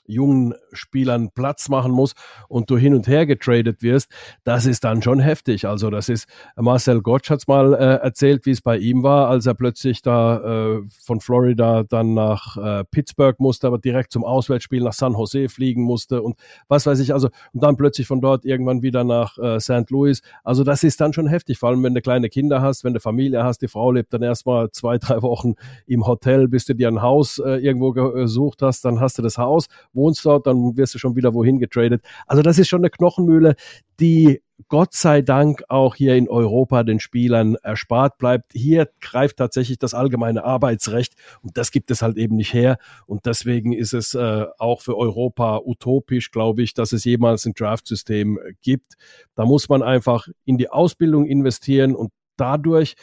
jungen 0.07 0.55
Spielern 0.73 1.31
Platz 1.31 1.69
machen 1.69 1.93
muss 1.93 2.15
und 2.49 2.71
du 2.71 2.77
hin 2.77 2.95
und 2.95 3.07
her 3.07 3.27
getradet 3.27 3.83
wirst, 3.83 4.11
das 4.45 4.67
ist 4.67 4.85
dann 4.85 5.03
schon 5.03 5.21
heftig. 5.21 5.67
Also 5.67 5.91
das 5.91 6.09
ist, 6.09 6.27
Marcel 6.57 7.03
Gottsch 7.03 7.31
hat 7.31 7.41
es 7.41 7.49
mal 7.49 7.75
äh, 7.75 8.03
erzählt, 8.03 8.47
wie 8.47 8.51
es 8.51 8.61
bei 8.61 8.79
ihm 8.79 9.03
war, 9.03 9.29
als 9.29 9.47
er 9.47 9.55
plötzlich 9.55 10.03
da 10.03 10.77
äh, 10.77 10.83
von 11.05 11.21
Florida 11.21 11.85
dann 11.85 12.15
nach 12.15 12.57
äh, 12.57 12.85
Pittsburgh 12.85 13.39
musste, 13.39 13.67
aber 13.67 13.79
direkt 13.79 14.13
zum 14.13 14.25
Auswärtsspiel 14.25 14.83
nach 14.83 14.93
San 14.93 15.13
Jose 15.13 15.49
fliegen 15.49 15.83
musste 15.83 16.23
und 16.23 16.37
was 16.69 16.87
weiß 16.87 17.01
ich, 17.01 17.13
also 17.13 17.29
und 17.53 17.63
dann 17.63 17.77
plötzlich 17.77 18.07
von 18.07 18.21
dort 18.21 18.45
irgendwann 18.45 18.83
wieder 18.83 19.05
nach 19.05 19.39
äh, 19.39 19.61
St. 19.61 19.91
Louis. 19.91 20.23
Also 20.45 20.65
das 20.65 20.83
ist 20.85 21.01
dann 21.01 21.13
schon 21.13 21.27
heftig, 21.27 21.59
vor 21.59 21.71
allem 21.71 21.83
wenn 21.83 21.95
du 21.95 22.03
kleine 22.03 22.29
Kinder 22.29 22.61
hast, 22.61 22.85
wenn 22.85 22.95
du 22.95 23.01
Familie 23.01 23.45
hast, 23.45 23.63
die 23.63 23.69
Frau 23.69 23.91
lebt 23.93 24.13
dann 24.13 24.23
erstmal 24.23 24.71
zwei, 24.71 24.99
drei 24.99 25.23
Wochen 25.23 25.55
im 25.87 26.07
Hotel, 26.07 26.49
bis 26.49 26.65
du 26.65 26.75
dir 26.75 26.89
ein 26.89 27.03
Haus 27.03 27.39
äh, 27.39 27.57
irgendwo 27.57 27.93
gesucht 27.93 28.63
hast, 28.63 28.85
dann 28.85 29.01
hast 29.01 29.19
du 29.19 29.23
das 29.23 29.39
Haus 29.39 29.69
wohnst 29.95 30.25
dort, 30.25 30.47
dann 30.47 30.77
wirst 30.77 30.95
du 30.95 30.99
schon 30.99 31.17
wieder 31.17 31.35
wohin 31.35 31.59
getradet. 31.59 32.03
Also 32.27 32.43
das 32.43 32.59
ist 32.59 32.69
schon 32.69 32.81
eine 32.81 32.91
Knochenmühle, 32.91 33.55
die 34.01 34.41
Gott 34.69 34.95
sei 34.95 35.23
Dank 35.23 35.65
auch 35.69 35.95
hier 35.95 36.15
in 36.15 36.29
Europa 36.29 36.83
den 36.83 37.01
Spielern 37.01 37.57
erspart 37.63 38.19
bleibt. 38.19 38.53
Hier 38.53 38.89
greift 39.01 39.39
tatsächlich 39.39 39.79
das 39.79 39.95
allgemeine 39.95 40.45
Arbeitsrecht 40.45 41.15
und 41.43 41.57
das 41.57 41.71
gibt 41.71 41.91
es 41.91 42.03
halt 42.03 42.17
eben 42.17 42.37
nicht 42.37 42.53
her. 42.53 42.79
Und 43.07 43.27
deswegen 43.27 43.73
ist 43.73 43.93
es 43.93 44.15
äh, 44.15 44.47
auch 44.59 44.81
für 44.81 44.97
Europa 44.97 45.61
utopisch, 45.65 46.31
glaube 46.31 46.63
ich, 46.63 46.75
dass 46.75 46.93
es 46.93 47.05
jemals 47.05 47.45
ein 47.45 47.55
Draft-System 47.55 48.39
gibt. 48.63 48.95
Da 49.35 49.45
muss 49.45 49.69
man 49.69 49.83
einfach 49.83 50.29
in 50.45 50.59
die 50.59 50.71
Ausbildung 50.71 51.27
investieren 51.27 51.95
und 51.95 52.13
dadurch 52.37 52.95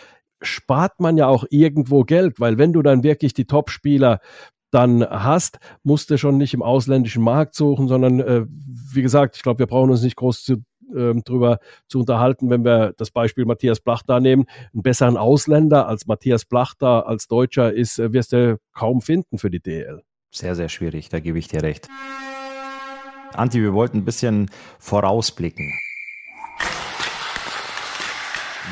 spart 0.41 0.99
man 0.99 1.17
ja 1.17 1.27
auch 1.27 1.45
irgendwo 1.49 2.03
Geld, 2.03 2.39
weil 2.39 2.57
wenn 2.57 2.73
du 2.73 2.81
dann 2.81 3.03
wirklich 3.03 3.33
die 3.33 3.45
Top-Spieler 3.45 4.21
dann 4.71 5.03
hast, 5.03 5.59
musst 5.83 6.09
du 6.09 6.17
schon 6.17 6.37
nicht 6.37 6.53
im 6.53 6.61
ausländischen 6.61 7.23
Markt 7.23 7.55
suchen, 7.55 7.87
sondern 7.87 8.19
äh, 8.19 8.45
wie 8.93 9.01
gesagt, 9.01 9.35
ich 9.35 9.43
glaube, 9.43 9.59
wir 9.59 9.67
brauchen 9.67 9.89
uns 9.89 10.01
nicht 10.01 10.15
groß 10.15 10.43
zu, 10.43 10.63
äh, 10.95 11.13
drüber 11.23 11.59
zu 11.87 11.99
unterhalten, 11.99 12.49
wenn 12.49 12.63
wir 12.63 12.93
das 12.97 13.11
Beispiel 13.11 13.45
Matthias 13.45 13.79
Plachter 13.79 14.19
nehmen. 14.19 14.45
Einen 14.73 14.83
besseren 14.83 15.17
Ausländer 15.17 15.87
als 15.87 16.07
Matthias 16.07 16.45
Plachter 16.45 17.07
als 17.07 17.27
Deutscher 17.27 17.73
ist, 17.73 17.99
äh, 17.99 18.13
wirst 18.13 18.33
du 18.33 18.59
kaum 18.73 19.01
finden 19.01 19.37
für 19.37 19.49
die 19.49 19.59
DL. 19.61 20.03
Sehr, 20.31 20.55
sehr 20.55 20.69
schwierig, 20.69 21.09
da 21.09 21.19
gebe 21.19 21.39
ich 21.39 21.47
dir 21.47 21.63
recht. 21.63 21.87
Anti, 23.33 23.61
wir 23.61 23.73
wollten 23.73 23.99
ein 23.99 24.05
bisschen 24.05 24.49
vorausblicken. 24.79 25.71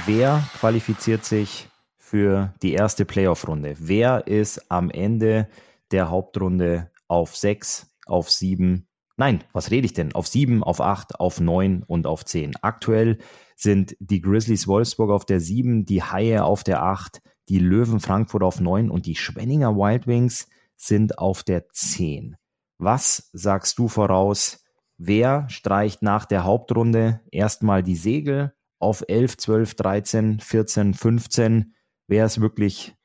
Wer 0.05 0.43
qualifiziert 0.59 1.25
sich 1.25 1.67
für 1.97 2.53
die 2.61 2.73
erste 2.73 3.05
Playoff-Runde? 3.05 3.75
Wer 3.79 4.27
ist 4.27 4.71
am 4.71 4.89
Ende 4.89 5.47
der 5.91 6.09
Hauptrunde 6.09 6.91
auf 7.07 7.35
sechs, 7.35 7.93
auf 8.05 8.29
sieben, 8.31 8.87
nein, 9.15 9.43
was 9.53 9.71
rede 9.71 9.85
ich 9.85 9.93
denn? 9.93 10.13
Auf 10.13 10.27
sieben, 10.27 10.63
auf 10.63 10.81
acht, 10.81 11.19
auf 11.19 11.39
neun 11.39 11.83
und 11.83 12.07
auf 12.07 12.25
zehn. 12.25 12.53
Aktuell 12.61 13.19
sind 13.55 13.95
die 13.99 14.21
Grizzlies 14.21 14.67
Wolfsburg 14.67 15.11
auf 15.11 15.25
der 15.25 15.39
sieben, 15.39 15.85
die 15.85 16.03
Haie 16.03 16.43
auf 16.43 16.63
der 16.63 16.83
acht, 16.83 17.21
die 17.49 17.59
Löwen 17.59 17.99
Frankfurt 17.99 18.43
auf 18.43 18.59
neun 18.59 18.91
und 18.91 19.05
die 19.05 19.15
Schwenninger 19.15 19.75
Wild 19.75 20.07
Wings 20.07 20.47
sind 20.75 21.17
auf 21.17 21.43
der 21.43 21.69
zehn. 21.69 22.35
Was 22.77 23.29
sagst 23.33 23.79
du 23.79 23.87
voraus? 23.87 24.63
Wer 24.97 25.47
streicht 25.49 26.01
nach 26.01 26.25
der 26.25 26.43
Hauptrunde 26.43 27.21
erstmal 27.31 27.83
die 27.83 27.95
Segel 27.95 28.53
auf 28.79 29.03
11, 29.07 29.37
12, 29.37 29.75
13, 29.75 30.39
14, 30.39 30.93
15? 30.93 31.73
Wer 32.07 32.25
ist 32.25 32.41
wirklich 32.41 32.96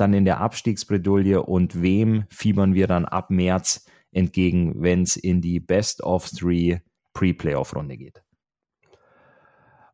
dann 0.00 0.14
in 0.14 0.24
der 0.24 0.40
Abstiegsbredouille 0.40 1.42
und 1.42 1.82
wem 1.82 2.24
fiebern 2.28 2.74
wir 2.74 2.86
dann 2.86 3.04
ab 3.04 3.30
März 3.30 3.86
entgegen, 4.12 4.82
wenn 4.82 5.02
es 5.02 5.16
in 5.16 5.40
die 5.40 5.60
Best 5.60 6.02
of 6.02 6.28
Three 6.30 6.78
Pre-Playoff-Runde 7.12 7.96
geht? 7.96 8.22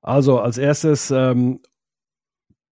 Also 0.00 0.38
als 0.38 0.58
erstes 0.58 1.10
ähm, 1.10 1.60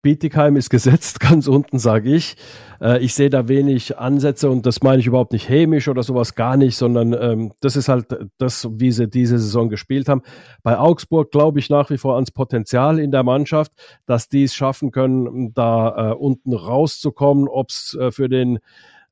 Bietigheim 0.04 0.56
ist 0.56 0.70
gesetzt, 0.70 1.18
ganz 1.28 1.48
unten, 1.48 1.80
sage 1.80 2.14
ich. 2.14 2.36
Äh, 2.80 3.02
ich 3.02 3.14
sehe 3.14 3.30
da 3.30 3.48
wenig 3.48 3.98
Ansätze 3.98 4.48
und 4.48 4.66
das 4.66 4.82
meine 4.82 5.00
ich 5.00 5.06
überhaupt 5.08 5.32
nicht 5.32 5.48
hämisch 5.48 5.88
oder 5.88 6.04
sowas, 6.04 6.36
gar 6.36 6.56
nicht, 6.56 6.76
sondern 6.76 7.12
ähm, 7.14 7.52
das 7.60 7.74
ist 7.74 7.88
halt 7.88 8.06
das, 8.38 8.68
wie 8.70 8.92
sie 8.92 9.08
diese 9.08 9.38
Saison 9.38 9.68
gespielt 9.68 10.08
haben. 10.08 10.22
Bei 10.62 10.78
Augsburg 10.78 11.32
glaube 11.32 11.58
ich 11.58 11.70
nach 11.70 11.90
wie 11.90 11.98
vor 11.98 12.14
ans 12.14 12.30
Potenzial 12.30 13.00
in 13.00 13.10
der 13.10 13.24
Mannschaft, 13.24 13.72
dass 14.06 14.28
die 14.28 14.44
es 14.44 14.54
schaffen 14.54 14.92
können, 14.92 15.52
da 15.54 16.12
äh, 16.12 16.14
unten 16.14 16.52
rauszukommen, 16.52 17.48
ob 17.48 17.70
es 17.70 17.96
äh, 17.98 18.12
für 18.12 18.28
den 18.28 18.60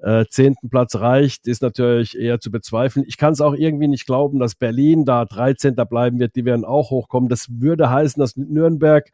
äh, 0.03 0.27
zehnten 0.29 0.69
Platz 0.69 0.97
reicht, 0.97 1.47
ist 1.47 1.63
natürlich 1.63 2.19
eher 2.19 2.41
zu 2.41 2.51
bezweifeln. 2.51 3.07
Ich 3.09 3.17
kann 3.17 3.33
es 3.33 3.41
auch 3.41 3.55
irgendwie 3.55 3.89
nicht 3.89 4.05
glauben, 4.05 4.41
dass 4.41 4.57
Berlin 4.57 5.05
da 5.05 5.25
13. 5.25 5.75
bleiben 5.89 6.19
wird. 6.19 6.37
Die 6.37 6.45
werden 6.45 6.65
auch 6.65 6.91
hochkommen. 6.91 7.29
Das 7.29 7.47
würde 7.49 7.89
heißen, 7.89 8.21
dass 8.21 8.37
Nürnberg 8.37 9.11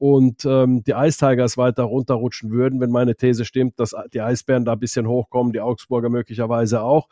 und 0.00 0.46
ähm, 0.46 0.82
die 0.82 0.92
Ice 0.92 1.18
Tigers 1.18 1.58
weiter 1.58 1.82
runterrutschen 1.82 2.50
würden, 2.50 2.80
wenn 2.80 2.90
meine 2.90 3.16
These 3.16 3.44
stimmt, 3.44 3.78
dass 3.78 3.94
die 4.14 4.22
Eisbären 4.22 4.64
da 4.64 4.72
ein 4.72 4.78
bisschen 4.78 5.06
hochkommen, 5.06 5.52
die 5.52 5.60
Augsburger 5.60 6.08
möglicherweise 6.08 6.80
auch. 6.80 7.08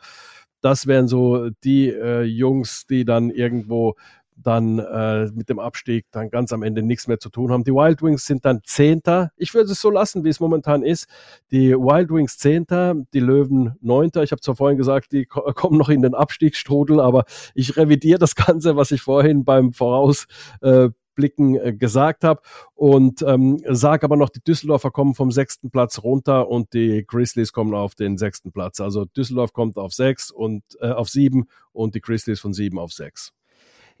Das 0.61 0.87
wären 0.87 1.07
so 1.07 1.51
die 1.63 1.89
äh, 1.89 2.23
Jungs, 2.23 2.87
die 2.87 3.05
dann 3.05 3.29
irgendwo 3.29 3.93
dann 4.35 4.79
äh, 4.79 5.27
mit 5.33 5.49
dem 5.49 5.59
Abstieg 5.59 6.05
dann 6.11 6.31
ganz 6.31 6.51
am 6.51 6.63
Ende 6.63 6.81
nichts 6.81 7.07
mehr 7.07 7.19
zu 7.19 7.29
tun 7.29 7.51
haben. 7.51 7.63
Die 7.63 7.73
Wild 7.73 8.01
Wings 8.01 8.25
sind 8.25 8.43
dann 8.43 8.61
Zehnter. 8.63 9.31
Ich 9.37 9.53
würde 9.53 9.71
es 9.71 9.81
so 9.81 9.91
lassen, 9.91 10.23
wie 10.23 10.29
es 10.29 10.39
momentan 10.39 10.81
ist. 10.81 11.07
Die 11.51 11.73
Wild 11.73 12.09
Wings 12.09 12.37
Zehnter, 12.37 12.95
die 13.13 13.19
Löwen 13.19 13.75
Neunter. 13.81 14.23
Ich 14.23 14.31
habe 14.31 14.41
zwar 14.41 14.55
vorhin 14.55 14.79
gesagt, 14.79 15.11
die 15.11 15.25
kommen 15.25 15.77
noch 15.77 15.89
in 15.89 16.01
den 16.01 16.15
Abstiegsstrudel, 16.15 16.99
aber 16.99 17.25
ich 17.53 17.77
revidiere 17.77 18.17
das 18.17 18.33
Ganze, 18.33 18.75
was 18.75 18.89
ich 18.91 19.01
vorhin 19.01 19.43
beim 19.45 19.73
Voraus 19.73 20.25
äh, 20.61 20.89
Blicken 21.19 21.55
äh, 21.55 21.73
gesagt 21.73 22.23
habe. 22.23 22.41
Und 22.75 23.21
ähm, 23.23 23.61
sage 23.67 24.05
aber 24.05 24.15
noch, 24.15 24.29
die 24.29 24.41
Düsseldorfer 24.41 24.89
kommen 24.89 25.15
vom 25.15 25.31
sechsten 25.31 25.69
Platz 25.69 26.01
runter 26.01 26.47
und 26.47 26.73
die 26.73 27.03
Grizzlies 27.05 27.51
kommen 27.51 27.73
auf 27.73 27.93
den 27.93 28.17
sechsten 28.17 28.53
Platz. 28.53 28.79
Also 28.79 29.03
Düsseldorf 29.03 29.51
kommt 29.51 29.77
auf 29.77 29.93
sechs 29.93 30.31
und 30.31 30.63
äh, 30.79 30.91
auf 30.91 31.09
sieben 31.09 31.47
und 31.73 31.93
die 31.93 32.01
Grizzlies 32.01 32.39
von 32.39 32.53
sieben 32.53 32.79
auf 32.79 32.93
sechs. 32.93 33.33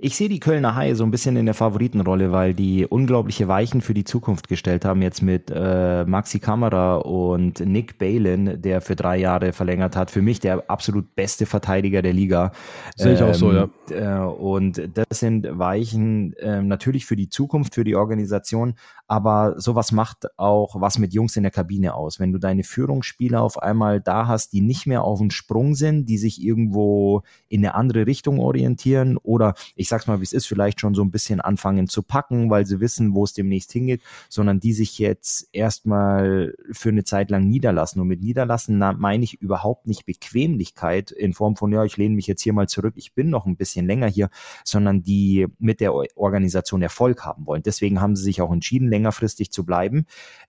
Ich 0.01 0.15
sehe 0.15 0.29
die 0.29 0.39
Kölner 0.39 0.75
Haie 0.75 0.95
so 0.95 1.03
ein 1.03 1.11
bisschen 1.11 1.35
in 1.35 1.45
der 1.45 1.53
Favoritenrolle, 1.53 2.31
weil 2.31 2.53
die 2.53 2.85
unglaubliche 2.85 3.49
Weichen 3.49 3.81
für 3.81 3.93
die 3.93 4.05
Zukunft 4.05 4.47
gestellt 4.47 4.85
haben, 4.85 5.01
jetzt 5.01 5.21
mit 5.21 5.51
äh, 5.53 6.05
Maxi 6.05 6.39
Kamera 6.39 6.95
und 6.95 7.59
Nick 7.59 7.97
Balin, 7.97 8.61
der 8.61 8.79
für 8.79 8.95
drei 8.95 9.17
Jahre 9.17 9.51
verlängert 9.51 9.97
hat. 9.97 10.09
Für 10.09 10.21
mich 10.21 10.39
der 10.39 10.69
absolut 10.69 11.15
beste 11.15 11.45
Verteidiger 11.45 12.01
der 12.01 12.13
Liga. 12.13 12.53
Sehe 12.95 13.15
ich 13.15 13.19
ähm, 13.19 13.27
auch 13.27 13.33
so, 13.33 13.51
ja. 13.51 13.67
Äh, 13.89 14.25
und 14.25 14.81
das 14.93 15.19
sind 15.19 15.45
Weichen 15.51 16.31
äh, 16.37 16.61
natürlich 16.61 17.05
für 17.05 17.17
die 17.17 17.27
Zukunft, 17.27 17.75
für 17.75 17.83
die 17.83 17.97
Organisation, 17.97 18.75
aber 19.09 19.55
sowas 19.57 19.91
macht 19.91 20.27
auch 20.37 20.79
was 20.79 20.97
mit 20.97 21.13
Jungs 21.13 21.35
in 21.35 21.43
der 21.43 21.51
Kabine 21.51 21.95
aus. 21.95 22.21
Wenn 22.21 22.31
du 22.31 22.39
deine 22.39 22.63
Führungsspieler 22.63 23.41
auf 23.41 23.61
einmal 23.61 23.99
da 23.99 24.27
hast, 24.27 24.53
die 24.53 24.61
nicht 24.61 24.87
mehr 24.87 25.03
auf 25.03 25.19
dem 25.19 25.31
Sprung 25.31 25.75
sind, 25.75 26.05
die 26.05 26.17
sich 26.17 26.41
irgendwo 26.41 27.23
in 27.49 27.65
eine 27.65 27.75
andere 27.75 28.05
Richtung 28.05 28.39
orientieren 28.39 29.17
oder 29.17 29.55
ich 29.75 29.88
sag's 29.89 30.07
mal, 30.07 30.19
wie 30.19 30.23
es 30.23 30.33
ist, 30.33 30.47
vielleicht 30.47 30.79
schon 30.79 30.93
so 30.93 31.03
ein 31.03 31.11
bisschen 31.11 31.41
anfangen 31.41 31.87
zu 31.87 32.03
packen, 32.03 32.49
weil 32.49 32.65
sie 32.65 32.79
wissen, 32.79 33.13
wo 33.13 33.23
es 33.23 33.33
demnächst 33.33 33.71
hingeht, 33.71 34.01
sondern 34.29 34.59
die 34.59 34.73
sich 34.73 34.97
jetzt 34.99 35.49
erstmal 35.51 36.55
für 36.71 36.89
eine 36.89 37.03
Zeit 37.03 37.29
lang 37.29 37.47
niederlassen. 37.47 37.99
Und 37.99 38.07
mit 38.07 38.21
niederlassen 38.21 38.77
meine 38.97 39.23
ich 39.23 39.41
überhaupt 39.41 39.87
nicht 39.87 40.05
Bequemlichkeit 40.05 41.11
in 41.11 41.33
Form 41.33 41.55
von, 41.55 41.71
ja, 41.71 41.83
ich 41.83 41.97
lehne 41.97 42.15
mich 42.15 42.27
jetzt 42.27 42.41
hier 42.41 42.53
mal 42.53 42.67
zurück, 42.67 42.93
ich 42.95 43.13
bin 43.13 43.29
noch 43.29 43.45
ein 43.45 43.57
bisschen 43.57 43.85
länger 43.85 44.07
hier, 44.07 44.29
sondern 44.63 45.03
die 45.03 45.47
mit 45.57 45.79
der 45.79 45.93
Organisation 45.93 46.81
Erfolg 46.81 47.25
haben 47.25 47.45
wollen. 47.45 47.63
Deswegen 47.63 48.01
haben 48.01 48.15
sie 48.15 48.23
sich 48.23 48.41
auch 48.41 48.51
entschieden, 48.51 48.89
längerfristig 48.89 49.51
zu 49.51 49.65
bleiben. 49.65 50.05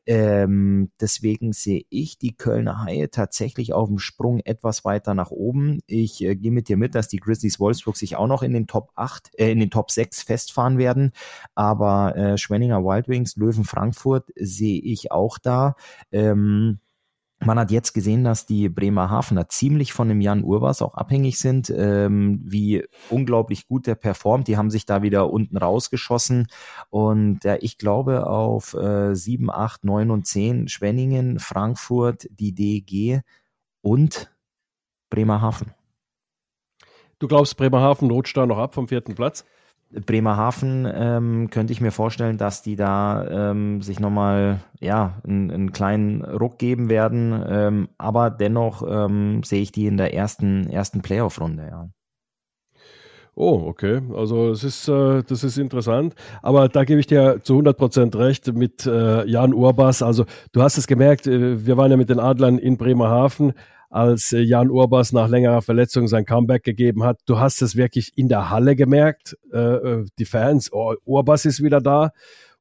Ähm, 0.06 0.90
deswegen 1.00 1.52
sehe 1.52 1.84
ich 1.88 2.18
die 2.18 2.36
Kölner 2.36 2.84
Haie 2.84 3.10
tatsächlich 3.10 3.72
auf 3.72 3.88
dem 3.88 3.98
Sprung 3.98 4.40
etwas 4.40 4.84
weiter 4.84 5.14
nach 5.14 5.30
oben. 5.30 5.80
Ich 5.86 6.22
äh, 6.22 6.36
gehe 6.36 6.50
mit 6.50 6.68
dir 6.68 6.76
mit, 6.76 6.94
dass 6.94 7.08
die 7.08 7.18
Grizzlies 7.18 7.60
Wolfsburg 7.60 7.96
sich 7.96 8.16
auch 8.16 8.26
noch 8.26 8.42
in 8.42 8.52
den 8.52 8.66
Top 8.66 8.90
8, 8.96 9.29
äh, 9.36 9.50
in 9.50 9.60
den 9.60 9.70
Top 9.70 9.90
6 9.90 10.22
festfahren 10.22 10.78
werden. 10.78 11.12
Aber 11.54 12.16
äh, 12.16 12.38
Schwenninger 12.38 12.82
Wild 12.84 13.08
Wings, 13.08 13.36
Löwen 13.36 13.64
Frankfurt 13.64 14.30
sehe 14.36 14.80
ich 14.80 15.12
auch 15.12 15.38
da. 15.38 15.74
Ähm, 16.12 16.80
man 17.42 17.58
hat 17.58 17.70
jetzt 17.70 17.94
gesehen, 17.94 18.22
dass 18.22 18.44
die 18.44 18.68
Bremerhavener 18.68 19.48
ziemlich 19.48 19.94
von 19.94 20.08
dem 20.08 20.20
Jan 20.20 20.44
Urbas 20.44 20.82
auch 20.82 20.94
abhängig 20.94 21.38
sind, 21.38 21.72
ähm, 21.74 22.42
wie 22.44 22.84
unglaublich 23.08 23.66
gut 23.66 23.86
der 23.86 23.94
performt. 23.94 24.46
Die 24.46 24.58
haben 24.58 24.70
sich 24.70 24.84
da 24.84 25.02
wieder 25.02 25.30
unten 25.30 25.56
rausgeschossen. 25.56 26.48
Und 26.90 27.44
ja, 27.44 27.56
ich 27.58 27.78
glaube 27.78 28.26
auf 28.26 28.74
äh, 28.74 29.14
7, 29.14 29.50
8, 29.50 29.84
9 29.84 30.10
und 30.10 30.26
10 30.26 30.68
Schwenningen, 30.68 31.38
Frankfurt, 31.38 32.28
die 32.30 32.54
DG 32.54 33.20
und 33.80 34.30
Bremerhaven. 35.08 35.72
Du 37.20 37.28
glaubst, 37.28 37.58
Bremerhaven 37.58 38.10
rutscht 38.10 38.36
da 38.36 38.46
noch 38.46 38.58
ab 38.58 38.74
vom 38.74 38.88
vierten 38.88 39.14
Platz? 39.14 39.44
Bremerhaven 39.92 40.88
ähm, 40.90 41.50
könnte 41.50 41.72
ich 41.72 41.80
mir 41.80 41.90
vorstellen, 41.90 42.38
dass 42.38 42.62
die 42.62 42.76
da 42.76 43.50
ähm, 43.50 43.82
sich 43.82 44.00
nochmal 44.00 44.60
ja, 44.80 45.20
einen, 45.24 45.50
einen 45.50 45.72
kleinen 45.72 46.24
Ruck 46.24 46.58
geben 46.58 46.88
werden. 46.88 47.44
Ähm, 47.46 47.88
aber 47.98 48.30
dennoch 48.30 48.82
ähm, 48.88 49.42
sehe 49.42 49.60
ich 49.60 49.70
die 49.70 49.86
in 49.86 49.98
der 49.98 50.14
ersten, 50.14 50.70
ersten 50.70 51.02
Playoff-Runde, 51.02 51.68
ja. 51.70 51.88
Oh, 53.34 53.64
okay. 53.66 54.00
Also 54.14 54.50
es 54.50 54.64
ist, 54.64 54.88
äh, 54.88 55.22
das 55.22 55.44
ist 55.44 55.58
interessant. 55.58 56.14
Aber 56.42 56.68
da 56.68 56.84
gebe 56.84 57.00
ich 57.00 57.06
dir 57.06 57.40
zu 57.42 57.54
100 57.54 57.76
Prozent 57.76 58.16
recht 58.16 58.52
mit 58.54 58.86
äh, 58.86 59.26
Jan 59.26 59.54
Urbas. 59.54 60.02
Also 60.02 60.24
du 60.52 60.62
hast 60.62 60.78
es 60.78 60.86
gemerkt, 60.86 61.26
äh, 61.26 61.66
wir 61.66 61.76
waren 61.76 61.90
ja 61.90 61.96
mit 61.96 62.10
den 62.10 62.20
Adlern 62.20 62.58
in 62.58 62.76
Bremerhaven 62.76 63.52
als 63.90 64.32
äh, 64.32 64.38
Jan 64.38 64.70
Urbas 64.70 65.12
nach 65.12 65.28
längerer 65.28 65.62
Verletzung 65.62 66.08
sein 66.08 66.24
Comeback 66.24 66.62
gegeben 66.62 67.04
hat. 67.04 67.20
Du 67.26 67.38
hast 67.38 67.60
es 67.60 67.76
wirklich 67.76 68.12
in 68.16 68.28
der 68.28 68.48
Halle 68.48 68.76
gemerkt. 68.76 69.36
Äh, 69.52 69.58
äh, 69.58 70.06
die 70.18 70.24
Fans, 70.24 70.72
oh, 70.72 70.94
Urbas 71.04 71.44
ist 71.44 71.62
wieder 71.62 71.80
da. 71.80 72.12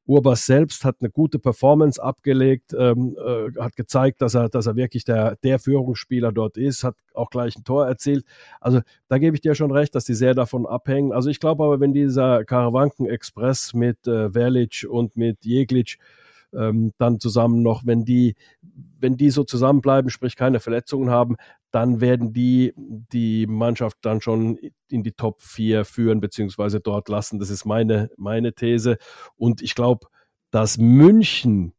Urbas 0.06 0.44
selbst 0.44 0.84
hat 0.84 0.96
eine 1.00 1.10
gute 1.10 1.38
Performance 1.38 2.02
abgelegt, 2.02 2.74
ähm, 2.76 3.16
äh, 3.16 3.60
hat 3.60 3.76
gezeigt, 3.76 4.20
dass 4.22 4.34
er, 4.34 4.48
dass 4.48 4.66
er 4.66 4.74
wirklich 4.74 5.04
der, 5.04 5.36
der 5.44 5.60
Führungsspieler 5.60 6.32
dort 6.32 6.56
ist, 6.56 6.82
hat 6.82 6.96
auch 7.14 7.30
gleich 7.30 7.56
ein 7.56 7.62
Tor 7.62 7.86
erzielt. 7.86 8.24
Also 8.60 8.80
da 9.08 9.18
gebe 9.18 9.36
ich 9.36 9.40
dir 9.40 9.54
schon 9.54 9.70
recht, 9.70 9.94
dass 9.94 10.04
die 10.04 10.14
sehr 10.14 10.34
davon 10.34 10.66
abhängen. 10.66 11.12
Also 11.12 11.30
ich 11.30 11.38
glaube 11.38 11.62
aber, 11.62 11.78
wenn 11.78 11.92
dieser 11.92 12.44
Karawanken-Express 12.44 13.72
mit 13.74 14.04
äh, 14.08 14.30
Verlic 14.30 14.84
und 14.88 15.16
mit 15.16 15.44
Jeglic 15.44 15.98
ähm, 16.54 16.92
dann 16.98 17.20
zusammen 17.20 17.62
noch, 17.62 17.86
wenn 17.86 18.04
die, 18.04 18.34
wenn 18.98 19.16
die 19.16 19.30
so 19.30 19.44
zusammenbleiben, 19.44 20.10
sprich 20.10 20.36
keine 20.36 20.60
Verletzungen 20.60 21.10
haben, 21.10 21.36
dann 21.70 22.00
werden 22.00 22.32
die 22.32 22.72
die 22.76 23.46
Mannschaft 23.46 23.98
dann 24.02 24.20
schon 24.20 24.58
in 24.88 25.02
die 25.02 25.12
Top 25.12 25.40
4 25.40 25.84
führen, 25.84 26.20
beziehungsweise 26.20 26.80
dort 26.80 27.08
lassen. 27.08 27.38
Das 27.38 27.50
ist 27.50 27.64
meine, 27.64 28.10
meine 28.16 28.52
These. 28.52 28.98
Und 29.36 29.62
ich 29.62 29.74
glaube, 29.74 30.06
dass 30.50 30.78
München 30.78 31.72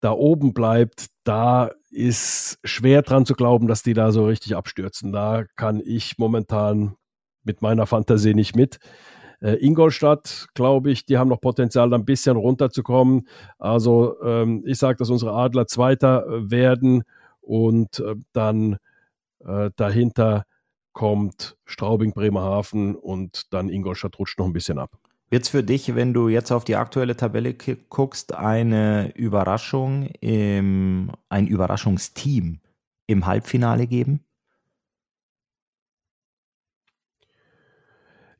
da 0.00 0.12
oben 0.12 0.52
bleibt, 0.52 1.06
da 1.24 1.70
ist 1.90 2.58
schwer 2.64 3.02
dran 3.02 3.26
zu 3.26 3.34
glauben, 3.34 3.68
dass 3.68 3.82
die 3.82 3.94
da 3.94 4.10
so 4.12 4.26
richtig 4.26 4.56
abstürzen. 4.56 5.12
Da 5.12 5.44
kann 5.56 5.80
ich 5.84 6.18
momentan 6.18 6.96
mit 7.44 7.62
meiner 7.62 7.86
Fantasie 7.86 8.34
nicht 8.34 8.56
mit. 8.56 8.78
Äh, 9.42 9.54
Ingolstadt, 9.54 10.46
glaube 10.54 10.92
ich, 10.92 11.04
die 11.04 11.18
haben 11.18 11.28
noch 11.28 11.40
Potenzial, 11.40 11.90
da 11.90 11.96
ein 11.96 12.04
bisschen 12.04 12.36
runterzukommen. 12.36 13.26
Also 13.58 14.22
ähm, 14.22 14.62
ich 14.64 14.78
sage, 14.78 14.98
dass 14.98 15.10
unsere 15.10 15.32
Adler 15.32 15.66
Zweiter 15.66 16.26
äh, 16.26 16.50
werden 16.50 17.02
und 17.40 17.98
äh, 17.98 18.14
dann 18.32 18.78
äh, 19.44 19.70
dahinter 19.76 20.44
kommt 20.92 21.56
Straubing, 21.64 22.12
Bremerhaven 22.12 22.94
und 22.94 23.52
dann 23.52 23.68
Ingolstadt 23.68 24.18
rutscht 24.18 24.38
noch 24.38 24.46
ein 24.46 24.52
bisschen 24.52 24.78
ab. 24.78 24.90
Wird 25.30 25.44
es 25.44 25.48
für 25.48 25.64
dich, 25.64 25.94
wenn 25.94 26.12
du 26.12 26.28
jetzt 26.28 26.52
auf 26.52 26.64
die 26.64 26.76
aktuelle 26.76 27.16
Tabelle 27.16 27.54
guckst, 27.88 28.34
eine 28.34 29.12
Überraschung, 29.16 30.10
im, 30.20 31.10
ein 31.30 31.46
Überraschungsteam 31.46 32.60
im 33.06 33.26
Halbfinale 33.26 33.86
geben? 33.86 34.20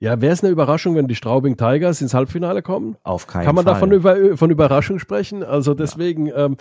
Ja, 0.03 0.21
wäre 0.21 0.33
es 0.33 0.43
eine 0.43 0.51
Überraschung, 0.51 0.97
wenn 0.97 1.07
die 1.07 1.15
Straubing 1.15 1.57
Tigers 1.57 2.03
ins 2.03 2.13
Halbfinale 2.13 2.61
kommen? 2.61 2.97
Auf 3.05 3.29
keinen 3.29 3.43
Fall. 3.43 3.47
Kann 3.47 3.55
man 3.55 3.65
Fall. 3.65 3.75
davon 3.75 3.93
über, 3.93 4.37
von 4.37 4.51
Überraschung 4.51 4.99
sprechen? 4.99 5.45
Also 5.45 5.75
deswegen, 5.75 6.27
ja. 6.27 6.47
ähm, 6.47 6.57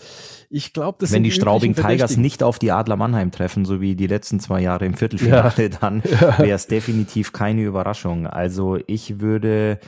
ich 0.51 0.73
glaube, 0.73 0.99
das 1.01 1.11
Wenn 1.11 1.23
die 1.23 1.31
Straubing 1.31 1.73
Tigers 1.73 2.17
nicht 2.17 2.43
auf 2.43 2.59
die 2.59 2.71
Adler 2.71 2.97
Mannheim 2.97 3.31
treffen, 3.31 3.65
so 3.65 3.81
wie 3.81 3.95
die 3.95 4.05
letzten 4.05 4.39
zwei 4.39 4.61
Jahre 4.61 4.85
im 4.85 4.93
Viertelfinale, 4.93 5.53
ja. 5.57 5.69
dann 5.81 6.03
wäre 6.03 6.51
es 6.51 6.67
definitiv 6.67 7.33
keine 7.33 7.63
Überraschung. 7.63 8.27
Also 8.27 8.77
ich 8.85 9.19
würde 9.21 9.79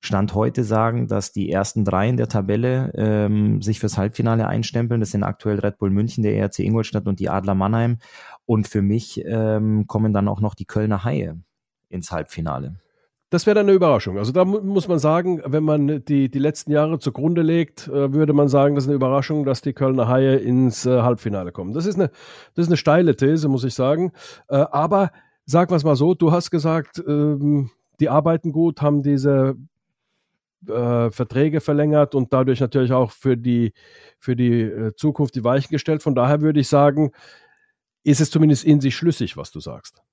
Stand 0.00 0.34
heute 0.34 0.64
sagen, 0.64 1.06
dass 1.06 1.32
die 1.32 1.52
ersten 1.52 1.84
drei 1.84 2.08
in 2.08 2.16
der 2.16 2.28
Tabelle 2.28 2.92
ähm, 2.94 3.60
sich 3.60 3.78
fürs 3.78 3.98
Halbfinale 3.98 4.46
einstempeln. 4.46 5.00
Das 5.00 5.10
sind 5.10 5.22
aktuell 5.22 5.58
Red 5.58 5.76
Bull 5.76 5.90
München, 5.90 6.22
der 6.22 6.34
ERC 6.38 6.60
Ingolstadt 6.60 7.06
und 7.06 7.20
die 7.20 7.28
Adler 7.28 7.54
Mannheim. 7.54 7.98
Und 8.46 8.68
für 8.68 8.80
mich 8.80 9.22
ähm, 9.26 9.86
kommen 9.86 10.14
dann 10.14 10.28
auch 10.28 10.40
noch 10.40 10.54
die 10.54 10.64
Kölner 10.64 11.04
Haie 11.04 11.36
ins 11.90 12.10
Halbfinale. 12.10 12.76
Das 13.32 13.46
wäre 13.46 13.54
dann 13.54 13.64
eine 13.64 13.72
Überraschung. 13.74 14.18
Also 14.18 14.30
da 14.30 14.44
muss 14.44 14.88
man 14.88 14.98
sagen, 14.98 15.40
wenn 15.46 15.64
man 15.64 16.04
die, 16.04 16.30
die 16.30 16.38
letzten 16.38 16.70
Jahre 16.70 16.98
zugrunde 16.98 17.40
legt, 17.40 17.88
äh, 17.88 18.12
würde 18.12 18.34
man 18.34 18.48
sagen, 18.48 18.74
das 18.74 18.84
ist 18.84 18.88
eine 18.88 18.96
Überraschung, 18.96 19.46
dass 19.46 19.62
die 19.62 19.72
Kölner 19.72 20.06
Haie 20.06 20.36
ins 20.36 20.84
äh, 20.84 21.00
Halbfinale 21.00 21.50
kommen. 21.50 21.72
Das 21.72 21.86
ist 21.86 21.94
eine, 21.94 22.10
das 22.54 22.64
ist 22.64 22.68
eine 22.68 22.76
steile 22.76 23.16
These, 23.16 23.48
muss 23.48 23.64
ich 23.64 23.72
sagen. 23.72 24.12
Äh, 24.48 24.56
aber 24.56 25.12
sagen 25.46 25.70
wir 25.70 25.76
es 25.76 25.82
mal 25.82 25.96
so, 25.96 26.12
du 26.12 26.30
hast 26.30 26.50
gesagt, 26.50 27.02
ähm, 27.08 27.70
die 28.00 28.10
arbeiten 28.10 28.52
gut, 28.52 28.82
haben 28.82 29.02
diese 29.02 29.56
Verträge 30.64 31.60
verlängert 31.60 32.14
und 32.14 32.32
dadurch 32.32 32.60
natürlich 32.60 32.92
auch 32.92 33.10
für 33.10 33.36
die, 33.36 33.72
für 34.20 34.36
die 34.36 34.90
Zukunft 34.94 35.34
die 35.34 35.42
Weichen 35.42 35.70
gestellt. 35.72 36.04
Von 36.04 36.14
daher 36.14 36.40
würde 36.40 36.60
ich 36.60 36.68
sagen, 36.68 37.10
ist 38.04 38.20
es 38.20 38.30
zumindest 38.30 38.62
in 38.62 38.80
sich 38.80 38.94
schlüssig, 38.94 39.36
was 39.36 39.50
du 39.50 39.58
sagst. 39.58 40.04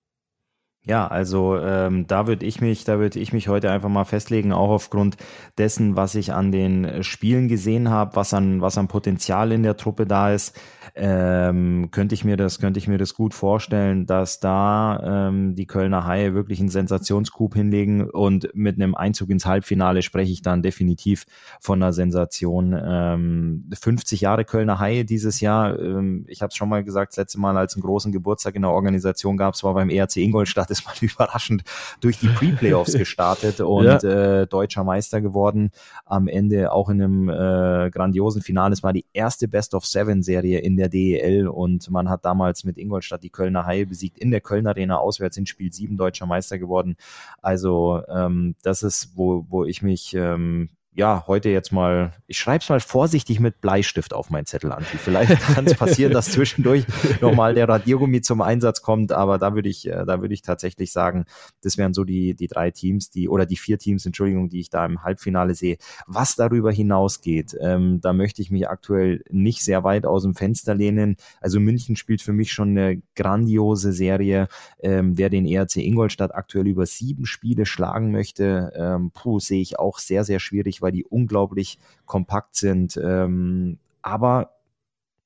Ja, 0.90 1.06
also 1.08 1.56
ähm, 1.60 2.08
da 2.08 2.26
würde 2.26 2.48
ich 2.48 2.62
mich, 2.62 2.84
da 2.84 2.98
würde 2.98 3.20
ich 3.20 3.32
mich 3.32 3.48
heute 3.48 3.70
einfach 3.70 3.90
mal 3.90 4.06
festlegen, 4.06 4.52
auch 4.52 4.72
aufgrund 4.72 5.18
dessen, 5.60 5.96
was 5.96 6.16
ich 6.16 6.34
an 6.34 6.52
den 6.52 7.04
Spielen 7.04 7.48
gesehen 7.48 7.92
habe, 7.92 8.16
was 8.16 8.34
an 8.34 8.60
was 8.62 8.76
an 8.76 8.88
Potenzial 8.88 9.52
in 9.52 9.62
der 9.62 9.78
Truppe 9.78 10.08
da 10.08 10.34
ist 10.34 10.60
ähm, 10.96 11.90
könnte 11.92 12.16
ich 12.16 12.26
mir 12.26 12.38
das, 12.38 12.60
könnte 12.60 12.78
ich 12.78 12.88
mir 12.88 12.98
das 12.98 13.14
gut 13.14 13.34
vorstellen, 13.34 14.06
dass 14.06 14.40
da 14.40 15.28
ähm, 15.30 15.56
die 15.56 15.66
Kölner 15.66 16.06
Haie 16.06 16.34
wirklich 16.34 16.60
einen 16.60 16.70
Sensationscoup 16.70 17.56
hinlegen 17.56 18.10
und 18.10 18.50
mit 18.54 18.76
einem 18.76 18.96
Einzug 18.96 19.30
ins 19.30 19.46
Halbfinale 19.46 20.02
spreche 20.02 20.32
ich 20.32 20.42
dann 20.42 20.62
definitiv 20.62 21.26
von 21.60 21.82
einer 21.82 21.94
Sensation. 21.94 22.78
Ähm, 22.82 23.70
50 23.74 24.22
Jahre 24.22 24.46
Kölner 24.46 24.80
Haie 24.80 25.06
dieses 25.06 25.40
Jahr. 25.40 25.80
Ähm, 25.80 26.26
ich 26.28 26.42
habe 26.42 26.50
es 26.50 26.56
schon 26.56 26.70
mal 26.70 26.84
gesagt, 26.84 27.14
das 27.14 27.18
letzte 27.18 27.40
Mal, 27.40 27.58
als 27.58 27.76
einen 27.76 27.84
großen 27.84 28.12
Geburtstag 28.12 28.56
in 28.56 28.64
der 28.64 28.72
Organisation 28.72 29.38
gab, 29.38 29.54
es 29.54 29.64
war 29.64 29.74
beim 29.74 29.90
ERC 29.90 30.18
Ingolstadt, 30.18 30.70
ist 30.80 30.86
mal 30.86 30.96
überraschend 31.02 31.64
durch 32.02 32.20
die 32.20 32.28
Pre-Playoffs 32.28 32.94
gestartet 32.94 33.60
und 33.62 33.86
ja. 33.86 34.42
äh, 34.42 34.48
deutscher 34.48 34.84
Meister 34.84 35.22
geworden. 35.22 35.72
Am 36.06 36.28
Ende 36.28 36.72
auch 36.72 36.90
in 36.90 37.02
einem 37.02 37.30
äh, 37.30 37.90
grandiosen 37.90 38.42
Finale. 38.42 38.74
Es 38.74 38.84
war 38.84 38.94
die 38.94 39.06
erste 39.14 39.48
Best 39.48 39.74
of 39.74 39.86
Seven 39.86 40.24
Serie 40.24 40.60
in 40.60 40.78
der 40.78 40.90
DEL 40.90 41.48
und 41.48 41.90
man 41.90 42.10
hat 42.10 42.26
damals 42.26 42.64
mit 42.64 42.78
Ingolstadt 42.78 43.24
die 43.24 43.30
Kölner 43.30 43.66
Haie 43.66 43.86
besiegt 43.86 44.18
in 44.18 44.32
der 44.32 44.42
Kölner 44.42 44.72
Arena 44.72 44.98
auswärts 44.98 45.38
in 45.38 45.46
Spiel 45.46 45.72
7 45.72 45.98
deutscher 45.98 46.26
Meister 46.26 46.58
geworden. 46.60 46.96
Also 47.42 48.02
ähm, 48.08 48.56
das 48.64 48.84
ist, 48.84 49.12
wo, 49.16 49.46
wo 49.50 49.66
ich 49.66 49.82
mich 49.82 50.14
ähm, 50.14 50.70
ja, 51.00 51.24
heute 51.28 51.48
jetzt 51.48 51.72
mal, 51.72 52.12
ich 52.28 52.38
schreibe 52.38 52.62
es 52.62 52.68
mal 52.68 52.82
vorsichtig 52.82 53.40
mit 53.40 53.62
Bleistift 53.62 54.14
auf 54.14 54.30
meinen 54.32 54.46
Zettel 54.46 54.74
an. 54.74 54.84
Vielleicht 54.84 55.32
kann 55.56 55.66
es 55.66 55.74
passieren, 55.74 56.12
dass 56.12 56.30
zwischendurch 56.30 56.84
nochmal 57.22 57.54
der 57.54 57.70
Radiergummi 57.70 58.20
zum 58.20 58.42
Einsatz 58.42 58.82
kommt, 58.82 59.14
aber 59.14 59.38
da 59.38 59.56
würde 59.56 59.70
ich, 59.70 59.88
äh, 59.88 60.04
da 60.06 60.20
würde 60.20 60.34
ich 60.34 60.42
tatsächlich 60.42 60.92
sagen, 60.92 61.24
das 61.64 61.78
wären 61.78 61.94
so 61.94 62.04
die, 62.04 62.36
die 62.36 62.48
drei 62.48 62.72
Teams, 62.72 63.10
die, 63.12 63.30
oder 63.30 63.46
die 63.46 63.56
vier 63.56 63.80
Teams, 63.80 64.06
Entschuldigung, 64.06 64.50
die 64.50 64.60
ich 64.60 64.70
da 64.70 64.86
im 64.86 65.02
Halbfinale 65.02 65.56
sehe. 65.56 65.78
Was 66.06 66.36
darüber 66.36 66.70
hinausgeht, 66.70 67.56
ähm, 67.62 68.02
da 68.02 68.12
möchte 68.12 68.42
ich 68.42 68.52
mich 68.52 68.68
aktuell 68.68 69.24
nicht 69.30 69.64
sehr 69.64 69.86
weit 69.86 70.06
aus 70.06 70.24
dem 70.24 70.36
Fenster 70.36 70.76
lehnen. 70.76 71.16
Also 71.40 71.62
München 71.62 71.96
spielt 71.96 72.22
für 72.22 72.34
mich 72.34 72.52
schon 72.52 72.72
eine 72.78 73.02
grandiose 73.16 73.94
Serie. 73.94 74.50
Ähm, 74.84 75.18
wer 75.18 75.30
den 75.30 75.46
ERC 75.46 75.78
Ingolstadt 75.78 76.36
aktuell 76.36 76.68
über 76.68 76.86
sieben 76.86 77.26
Spiele 77.26 77.66
schlagen 77.66 78.12
möchte, 78.12 78.74
ähm, 78.76 79.12
puh, 79.14 79.40
sehe 79.40 79.62
ich 79.62 79.80
auch 79.80 79.98
sehr, 79.98 80.26
sehr 80.26 80.42
schwierig, 80.42 80.82
weil 80.82 80.89
weil 80.90 80.94
die 80.94 81.06
unglaublich 81.06 81.78
kompakt 82.06 82.56
sind. 82.56 82.98
Ähm, 82.98 83.78
aber 84.02 84.56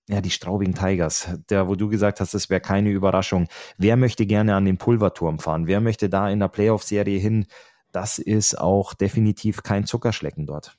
ja, 0.10 0.20
die 0.20 0.30
Straubing 0.30 0.74
Tigers, 0.74 1.30
der, 1.50 1.70
wo 1.70 1.76
du 1.76 1.88
gesagt 1.88 2.20
hast, 2.20 2.34
das 2.34 2.50
wäre 2.50 2.60
keine 2.60 2.90
Überraschung. 2.90 3.48
Wer 3.78 3.96
möchte 3.96 4.26
gerne 4.26 4.56
an 4.56 4.66
den 4.66 4.78
Pulverturm 4.78 5.40
fahren? 5.40 5.66
Wer 5.66 5.80
möchte 5.80 6.10
da 6.10 6.30
in 6.30 6.40
der 6.40 6.50
Playoff-Serie 6.50 7.18
hin? 7.18 7.46
Das 7.94 8.20
ist 8.20 8.60
auch 8.60 8.94
definitiv 8.94 9.64
kein 9.64 9.86
Zuckerschlecken 9.86 10.46
dort. 10.46 10.78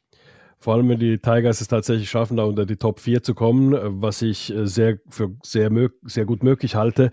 Vor 0.65 0.77
allem, 0.77 0.89
wenn 0.89 0.99
die 0.99 1.19
Tigers 1.19 1.61
es 1.61 1.69
tatsächlich 1.69 2.09
schaffen, 2.09 2.39
da 2.39 2.45
unter 2.45 2.65
die 2.65 2.77
Top 2.77 2.99
4 2.99 3.23
zu 3.23 3.35
kommen, 3.35 3.75
äh, 3.75 3.81
was 3.83 4.23
ich 4.23 4.51
äh, 4.51 4.67
sehr 4.67 4.97
für 5.11 5.37
sehr, 5.43 5.71
sehr 6.05 6.25
gut 6.25 6.43
möglich 6.43 6.75
halte, 6.75 7.11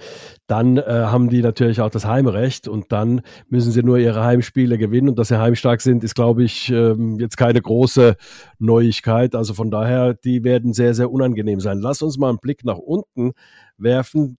dann 0.48 0.78
äh, 0.78 0.84
haben 0.86 1.30
die 1.30 1.42
natürlich 1.42 1.82
auch 1.82 1.90
das 1.90 2.06
Heimrecht 2.06 2.70
und 2.70 2.94
dann 2.94 3.20
müssen 3.50 3.74
sie 3.74 3.84
nur 3.84 3.98
ihre 3.98 4.24
Heimspiele 4.24 4.78
gewinnen. 4.78 5.10
Und 5.10 5.20
dass 5.20 5.28
sie 5.28 5.38
heimstark 5.38 5.82
sind, 5.82 6.02
ist, 6.06 6.16
glaube 6.16 6.46
ich, 6.46 6.70
ähm, 6.70 7.20
jetzt 7.20 7.36
keine 7.36 7.62
große 7.62 8.16
Neuigkeit. 8.58 9.36
Also 9.36 9.54
von 9.54 9.70
daher, 9.70 10.14
die 10.14 10.46
werden 10.46 10.72
sehr, 10.72 10.94
sehr 10.94 11.12
unangenehm 11.12 11.60
sein. 11.60 11.80
Lass 11.80 12.02
uns 12.02 12.18
mal 12.18 12.30
einen 12.30 12.40
Blick 12.40 12.64
nach 12.64 12.78
unten 12.78 13.34
werfen. 13.76 14.38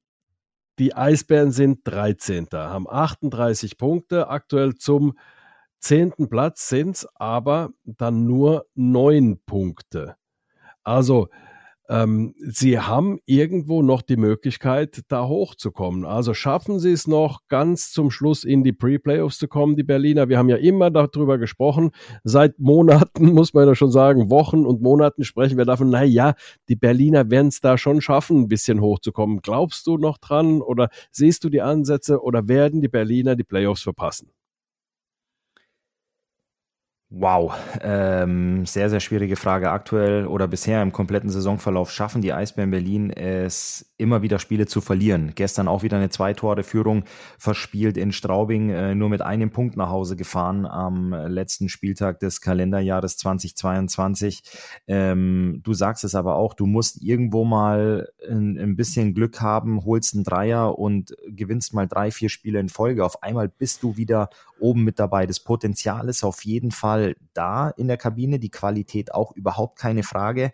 Die 0.79 0.95
Eisbären 0.95 1.53
sind 1.53 1.81
13. 1.85 2.47
haben 2.55 2.89
38 2.89 3.77
Punkte 3.77 4.29
aktuell 4.29 4.75
zum 4.77 5.13
zehnten 5.83 6.29
Platz 6.29 6.69
sind 6.69 6.97
es 6.97 7.09
aber 7.15 7.71
dann 7.85 8.27
nur 8.27 8.67
neun 8.75 9.41
Punkte. 9.45 10.17
Also 10.85 11.29
ähm, 11.89 12.35
sie 12.39 12.79
haben 12.79 13.19
irgendwo 13.27 13.83
noch 13.83 14.03
die 14.03 14.17
Möglichkeit, 14.17 15.03
da 15.09 15.27
hochzukommen. 15.27 16.05
Also 16.07 16.33
schaffen 16.33 16.79
sie 16.79 16.93
es 16.93 17.07
noch 17.07 17.41
ganz 17.49 17.93
zum 17.93 18.11
Schluss 18.11 18.45
in 18.45 18.63
die 18.63 18.73
Pre-Playoffs 18.73 19.39
zu 19.39 19.49
kommen, 19.49 19.77
die 19.77 19.83
Berliner. 19.83 20.29
Wir 20.29 20.39
haben 20.39 20.49
ja 20.49 20.57
immer 20.57 20.91
darüber 20.91 21.39
gesprochen. 21.39 21.91
Seit 22.25 22.59
Monaten, 22.59 23.27
muss 23.35 23.53
man 23.53 23.67
ja 23.67 23.75
schon 23.75 23.91
sagen, 23.91 24.31
Wochen 24.31 24.65
und 24.65 24.81
Monaten 24.81 25.25
sprechen 25.25 25.59
wir 25.59 25.65
davon, 25.65 25.91
na 25.91 26.05
ja, 26.05 26.35
die 26.69 26.77
Berliner 26.77 27.31
werden 27.31 27.49
es 27.49 27.61
da 27.61 27.77
schon 27.77 28.01
schaffen, 28.01 28.43
ein 28.43 28.49
bisschen 28.49 28.81
hochzukommen. 28.81 29.41
Glaubst 29.43 29.87
du 29.87 29.99
noch 29.99 30.19
dran 30.19 30.63
oder 30.63 30.89
siehst 31.11 31.45
du 31.45 31.51
die 31.51 31.63
Ansätze 31.63 32.23
oder 32.23 32.49
werden 32.49 32.81
die 32.81 32.89
Berliner 32.89 33.37
die 33.37 33.45
Playoffs 33.45 33.83
verpassen? 33.83 34.31
Wow, 37.15 37.53
ähm, 37.83 38.65
sehr, 38.65 38.89
sehr 38.89 39.01
schwierige 39.01 39.37
Frage. 39.37 39.71
Aktuell 39.71 40.27
oder 40.27 40.49
bisher 40.49 40.81
im 40.81 40.93
kompletten 40.93 41.29
Saisonverlauf 41.29 41.91
schaffen 41.93 42.23
die 42.23 42.33
Eisbären 42.33 42.71
Berlin 42.71 43.11
es 43.11 43.93
immer 43.99 44.23
wieder 44.23 44.39
Spiele 44.39 44.67
zu 44.67 44.81
verlieren. 44.81 45.33
Gestern 45.35 45.69
auch 45.69 45.83
wieder 45.83 45.99
eine 45.99 46.09
Zwei-Tore-Führung 46.09 47.05
verspielt 47.39 47.99
in 47.99 48.13
Straubing, 48.13 48.71
äh, 48.71 48.95
nur 48.95 49.11
mit 49.11 49.21
einem 49.21 49.51
Punkt 49.51 49.77
nach 49.77 49.91
Hause 49.91 50.17
gefahren 50.17 50.65
am 50.65 51.13
letzten 51.13 51.69
Spieltag 51.69 52.19
des 52.19 52.41
Kalenderjahres 52.41 53.19
2022. 53.19 54.43
Ähm, 54.87 55.61
du 55.63 55.75
sagst 55.75 56.05
es 56.05 56.15
aber 56.15 56.37
auch, 56.37 56.55
du 56.55 56.65
musst 56.65 57.03
irgendwo 57.03 57.45
mal 57.45 58.09
ein, 58.27 58.59
ein 58.59 58.75
bisschen 58.75 59.13
Glück 59.13 59.43
haben, 59.43 59.85
holst 59.85 60.15
einen 60.15 60.25
Dreier 60.25 60.79
und 60.79 61.15
gewinnst 61.29 61.75
mal 61.75 61.87
drei, 61.87 62.11
vier 62.11 62.31
Spiele 62.31 62.59
in 62.59 62.71
Folge. 62.71 63.05
Auf 63.05 63.23
einmal 63.23 63.51
bist 63.51 63.83
du 63.83 63.99
wieder 63.99 64.31
oben 64.59 64.83
mit 64.85 64.99
dabei. 64.99 65.27
Das 65.27 65.41
Potenzial 65.41 66.09
ist 66.09 66.25
auf 66.25 66.45
jeden 66.45 66.71
Fall 66.71 67.02
da 67.35 67.71
in 67.71 67.89
der 67.89 67.97
Kabine, 67.97 68.39
die 68.39 68.51
Qualität 68.51 69.15
auch 69.15 69.33
überhaupt 69.33 69.79
keine 69.79 70.03
Frage 70.03 70.53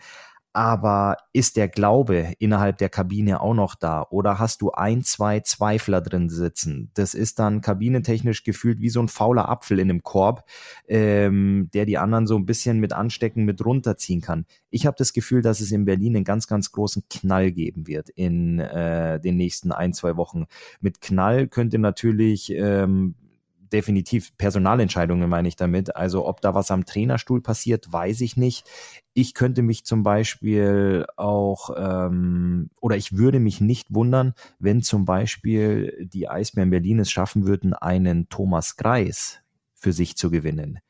aber 0.59 1.19
ist 1.33 1.57
der 1.57 1.69
Glaube 1.69 2.33
innerhalb 2.41 2.79
der 2.79 2.89
Kabine 2.89 3.41
auch 3.41 3.55
noch 3.55 3.77
da? 3.77 4.05
Oder 4.11 4.41
hast 4.41 4.61
du 4.61 4.73
ein, 4.73 5.05
zwei 5.05 5.39
Zweifler 5.39 6.01
drin 6.01 6.31
sitzen? 6.31 6.91
Das 6.95 7.15
ist 7.15 7.39
dann 7.39 7.61
kabinentechnisch 7.61 8.43
gefühlt 8.43 8.81
wie 8.81 8.89
so 8.89 9.01
ein 9.01 9.07
fauler 9.07 9.49
Apfel 9.49 9.79
in 9.79 9.89
einem 9.89 10.03
Korb, 10.03 10.45
ähm, 10.89 11.69
der 11.75 11.87
die 11.87 11.97
anderen 11.97 12.27
so 12.27 12.37
ein 12.37 12.45
bisschen 12.45 12.81
mit 12.81 12.93
anstecken, 12.93 13.45
mit 13.45 13.65
runterziehen 13.65 14.21
kann. 14.21 14.47
Ich 14.71 14.85
habe 14.85 14.97
das 14.99 15.13
Gefühl, 15.13 15.43
dass 15.43 15.61
es 15.61 15.71
in 15.71 15.85
Berlin 15.85 16.17
einen 16.17 16.25
ganz, 16.25 16.49
ganz 16.49 16.73
großen 16.73 17.05
Knall 17.09 17.53
geben 17.53 17.87
wird 17.87 18.09
in 18.09 18.59
äh, 18.59 19.21
den 19.21 19.37
nächsten 19.37 19.71
ein, 19.71 19.93
zwei 19.93 20.17
Wochen. 20.17 20.47
Mit 20.81 21.01
Knall 21.01 21.47
könnte 21.47 21.79
natürlich 21.79 22.51
ähm, 22.53 23.15
definitiv 23.73 24.37
Personalentscheidungen 24.39 25.29
meine 25.29 25.49
ich 25.49 25.57
damit. 25.57 25.97
Also 25.97 26.27
ob 26.27 26.41
da 26.41 26.55
was 26.55 26.71
am 26.71 26.85
Trainerstuhl 26.85 27.41
passiert, 27.41 27.93
weiß 27.93 28.21
ich 28.23 28.37
nicht. 28.37 28.67
Ich 29.15 29.35
könnte 29.35 29.63
mich 29.63 29.85
zum 29.85 30.03
Beispiel 30.03 31.07
auch, 31.17 31.71
ähm, 31.77 32.71
oder 32.81 32.97
ich 32.97 33.17
würde 33.17 33.41
mich 33.41 33.61
nicht 33.61 33.93
wundern, 33.93 34.35
wenn 34.59 34.83
zum 34.83 35.05
Beispiel 35.05 36.09
die 36.13 36.29
Eisbären 36.29 36.71
Berlin 36.71 37.01
es 37.01 37.11
schaffen 37.11 37.47
würden, 37.47 37.75
einen 37.75 38.29
Thomas 38.29 38.77
Greis 38.77 39.41
für 39.75 39.93
sich 39.93 40.17
zu 40.17 40.31
gewinnen 40.31 40.81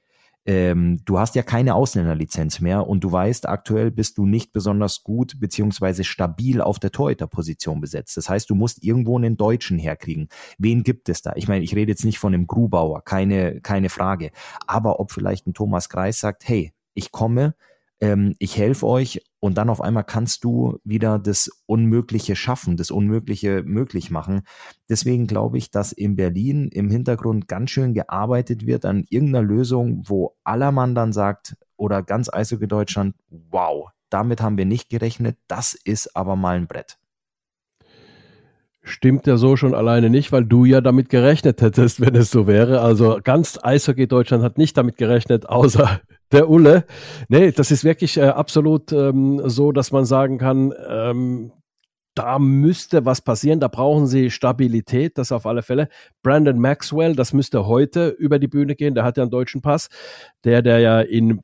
ähm, 0.49 1.03
du 1.05 1.19
hast 1.19 1.35
ja 1.35 1.43
keine 1.43 1.75
Ausländerlizenz 1.75 2.61
mehr 2.61 2.87
und 2.87 3.05
du 3.05 3.13
weißt, 3.13 3.47
aktuell 3.47 3.91
bist 3.91 4.17
du 4.17 4.25
nicht 4.25 4.51
besonders 4.51 5.03
gut 5.03 5.39
beziehungsweise 5.39 6.05
stabil 6.05 6.63
auf 6.63 6.79
der 6.79 6.91
Torhüterposition 6.91 7.83
besetzt. 7.83 8.17
Das 8.17 8.31
heißt, 8.31 8.49
du 8.49 8.55
musst 8.55 8.83
irgendwo 8.83 9.19
einen 9.19 9.37
Deutschen 9.37 9.79
herkriegen. 9.79 10.31
Wen 10.57 10.85
gibt 10.85 11.11
es 11.11 11.21
da? 11.21 11.35
Ich 11.37 11.49
meine, 11.49 11.65
ich 11.65 11.77
rede 11.77 11.93
jetzt 11.93 12.07
nicht 12.07 12.19
von 12.19 12.33
einem 12.33 12.47
Grubauer, 12.47 13.05
keine, 13.05 13.61
keine 13.61 13.91
Frage. 13.91 14.31
Aber 14.67 15.01
ob 15.01 15.13
vielleicht 15.13 15.47
ein 15.47 15.53
Thomas 15.53 15.91
Kreis 15.91 16.19
sagt, 16.19 16.49
hey, 16.49 16.73
ich 16.95 17.13
komme, 17.13 17.55
ähm, 18.01 18.35
ich 18.39 18.57
helfe 18.57 18.87
euch 18.87 19.23
und 19.41 19.59
dann 19.59 19.71
auf 19.71 19.81
einmal 19.81 20.05
kannst 20.05 20.45
du 20.45 20.79
wieder 20.85 21.19
das 21.19 21.51
Unmögliche 21.67 22.37
schaffen, 22.37 22.77
das 22.77 22.91
Unmögliche 22.91 23.63
möglich 23.65 24.11
machen. 24.11 24.43
Deswegen 24.89 25.27
glaube 25.27 25.59
ich, 25.59 25.71
dass 25.71 25.93
in 25.93 26.17
Berlin 26.17 26.69
im 26.73 26.91
Hintergrund 26.91 27.49
ganz 27.49 27.71
schön 27.71 27.95
gearbeitet 27.95 28.67
wird 28.67 28.85
an 28.85 29.05
irgendeiner 29.09 29.47
Lösung, 29.47 30.05
wo 30.07 30.37
aller 30.45 30.73
Mann 30.73 30.95
dann 30.95 31.13
sagt, 31.13 31.57
oder 31.77 32.03
ganz 32.03 32.33
Eishockey 32.33 32.69
Deutschland, 32.69 33.15
wow, 33.29 33.89
damit 34.11 34.41
haben 34.41 34.59
wir 34.59 34.67
nicht 34.67 34.91
gerechnet, 34.91 35.37
das 35.49 35.75
ist 35.75 36.17
aber 36.17 36.37
mal 36.37 36.57
ein 36.57 36.67
Brett. 36.67 36.99
Stimmt 38.83 39.27
ja 39.27 39.37
so 39.37 39.57
schon 39.57 39.75
alleine 39.75 40.09
nicht, 40.09 40.33
weil 40.33 40.47
du 40.47 40.65
ja 40.65 40.81
damit 40.81 41.11
gerechnet 41.11 41.61
hättest, 41.61 42.01
wenn 42.05 42.15
es 42.15 42.31
so 42.31 42.47
wäre. 42.47 42.81
Also 42.81 43.21
ganz 43.23 43.59
Eishockey 43.63 44.07
Deutschland 44.07 44.43
hat 44.43 44.57
nicht 44.57 44.77
damit 44.77 44.97
gerechnet, 44.97 45.49
außer 45.49 46.01
der 46.33 46.49
Ulle. 46.49 46.85
Nee, 47.29 47.53
das 47.53 47.71
ist 47.71 47.85
wirklich 47.85 48.17
äh, 48.17 48.25
absolut 48.25 48.93
ähm, 48.93 49.43
so, 49.45 49.73
dass 49.73 49.93
man 49.93 50.05
sagen 50.05 50.39
kann, 50.39 50.73
ähm, 50.89 51.53
da 52.15 52.39
müsste 52.41 53.05
was 53.05 53.21
passieren. 53.21 53.61
Da 53.61 53.69
brauchen 53.69 54.07
sie 54.09 54.31
Stabilität, 54.31 55.19
das 55.19 55.31
auf 55.31 55.47
alle 55.47 55.63
Fälle. 55.63 55.89
Brandon 56.23 56.59
Maxwell, 56.59 57.15
das 57.15 57.33
müsste 57.33 57.67
heute 57.67 58.09
über 58.09 58.41
die 58.41 58.49
Bühne 58.49 58.75
gehen. 58.75 58.95
Der 58.95 59.05
hat 59.05 59.17
ja 59.17 59.23
einen 59.23 59.31
deutschen 59.31 59.63
Pass. 59.63 59.89
Der, 60.43 60.61
der 60.63 60.81
ja 60.81 61.01
in 61.01 61.43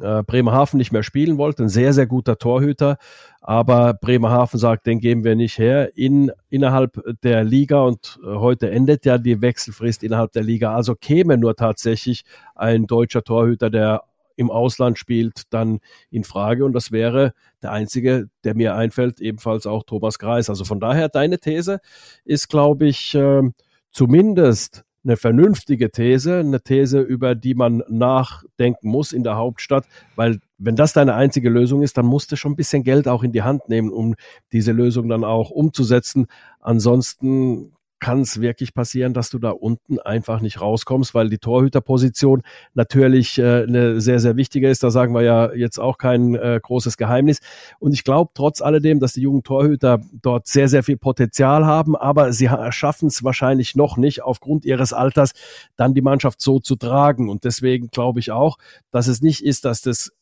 äh, 0.00 0.24
Bremerhaven 0.24 0.78
nicht 0.78 0.92
mehr 0.92 1.04
spielen 1.04 1.38
wollte. 1.38 1.62
Ein 1.62 1.68
sehr, 1.68 1.92
sehr 1.92 2.06
guter 2.06 2.38
Torhüter. 2.38 2.98
Aber 3.40 3.94
Bremerhaven 3.94 4.58
sagt, 4.58 4.86
den 4.86 4.98
geben 4.98 5.22
wir 5.22 5.36
nicht 5.36 5.58
her 5.58 5.96
in, 5.96 6.32
innerhalb 6.48 7.00
der 7.22 7.44
Liga 7.44 7.82
und 7.82 8.18
äh, 8.24 8.26
heute 8.26 8.70
endet 8.70 9.04
ja 9.04 9.18
die 9.18 9.40
Wechselfrist 9.40 10.02
innerhalb 10.02 10.32
der 10.32 10.42
Liga. 10.42 10.74
Also 10.74 10.96
käme 10.96 11.38
nur 11.38 11.54
tatsächlich 11.54 12.24
ein 12.56 12.88
deutscher 12.88 13.22
Torhüter, 13.22 13.70
der 13.70 14.02
im 14.36 14.50
Ausland 14.50 14.98
spielt, 14.98 15.42
dann 15.50 15.80
in 16.10 16.24
Frage. 16.24 16.64
Und 16.64 16.72
das 16.72 16.92
wäre 16.92 17.32
der 17.62 17.72
einzige, 17.72 18.28
der 18.44 18.54
mir 18.54 18.74
einfällt, 18.74 19.20
ebenfalls 19.20 19.66
auch 19.66 19.82
Thomas 19.84 20.18
Greis. 20.18 20.48
Also 20.48 20.64
von 20.64 20.80
daher, 20.80 21.08
deine 21.08 21.38
These 21.38 21.80
ist, 22.24 22.48
glaube 22.48 22.86
ich, 22.86 23.14
äh, 23.14 23.42
zumindest 23.90 24.84
eine 25.06 25.16
vernünftige 25.16 25.90
These, 25.90 26.40
eine 26.40 26.60
These, 26.60 27.00
über 27.00 27.34
die 27.34 27.54
man 27.54 27.82
nachdenken 27.88 28.88
muss 28.88 29.12
in 29.12 29.22
der 29.22 29.36
Hauptstadt, 29.36 29.86
weil 30.16 30.40
wenn 30.58 30.74
das 30.74 30.92
deine 30.92 31.14
einzige 31.14 31.48
Lösung 31.48 31.82
ist, 31.82 31.96
dann 31.96 32.06
musst 32.06 32.32
du 32.32 32.36
schon 32.36 32.52
ein 32.52 32.56
bisschen 32.56 32.82
Geld 32.82 33.06
auch 33.06 33.22
in 33.22 33.32
die 33.32 33.42
Hand 33.42 33.68
nehmen, 33.68 33.90
um 33.90 34.16
diese 34.52 34.72
Lösung 34.72 35.08
dann 35.08 35.22
auch 35.22 35.50
umzusetzen. 35.50 36.26
Ansonsten 36.60 37.72
kann 37.98 38.20
es 38.20 38.40
wirklich 38.40 38.74
passieren, 38.74 39.14
dass 39.14 39.30
du 39.30 39.38
da 39.38 39.50
unten 39.50 39.98
einfach 39.98 40.40
nicht 40.40 40.60
rauskommst, 40.60 41.14
weil 41.14 41.30
die 41.30 41.38
Torhüterposition 41.38 42.42
natürlich 42.74 43.38
äh, 43.38 43.62
eine 43.62 44.00
sehr, 44.00 44.20
sehr 44.20 44.36
wichtige 44.36 44.68
ist. 44.68 44.82
Da 44.82 44.90
sagen 44.90 45.14
wir 45.14 45.22
ja 45.22 45.52
jetzt 45.52 45.78
auch 45.78 45.96
kein 45.96 46.34
äh, 46.34 46.60
großes 46.62 46.96
Geheimnis. 46.96 47.40
Und 47.78 47.92
ich 47.92 48.04
glaube 48.04 48.30
trotz 48.34 48.60
alledem, 48.60 49.00
dass 49.00 49.14
die 49.14 49.22
jungen 49.22 49.42
Torhüter 49.42 50.00
dort 50.22 50.46
sehr, 50.46 50.68
sehr 50.68 50.82
viel 50.82 50.98
Potenzial 50.98 51.64
haben, 51.64 51.96
aber 51.96 52.32
sie 52.32 52.50
schaffen 52.70 53.08
es 53.08 53.24
wahrscheinlich 53.24 53.76
noch 53.76 53.96
nicht, 53.96 54.22
aufgrund 54.22 54.64
ihres 54.64 54.92
Alters 54.92 55.32
dann 55.76 55.94
die 55.94 56.02
Mannschaft 56.02 56.40
so 56.40 56.60
zu 56.60 56.76
tragen. 56.76 57.30
Und 57.30 57.44
deswegen 57.44 57.88
glaube 57.88 58.20
ich 58.20 58.30
auch, 58.30 58.58
dass 58.90 59.06
es 59.06 59.22
nicht 59.22 59.42
ist, 59.42 59.64
dass 59.64 59.80
das 59.80 60.12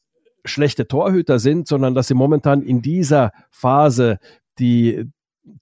schlechte 0.45 0.87
Torhüter 0.87 1.39
sind, 1.39 1.67
sondern 1.67 1.95
dass 1.95 2.09
sie 2.09 2.15
momentan 2.15 2.63
in 2.63 2.83
dieser 2.83 3.33
Phase 3.51 4.19
die 4.59 5.11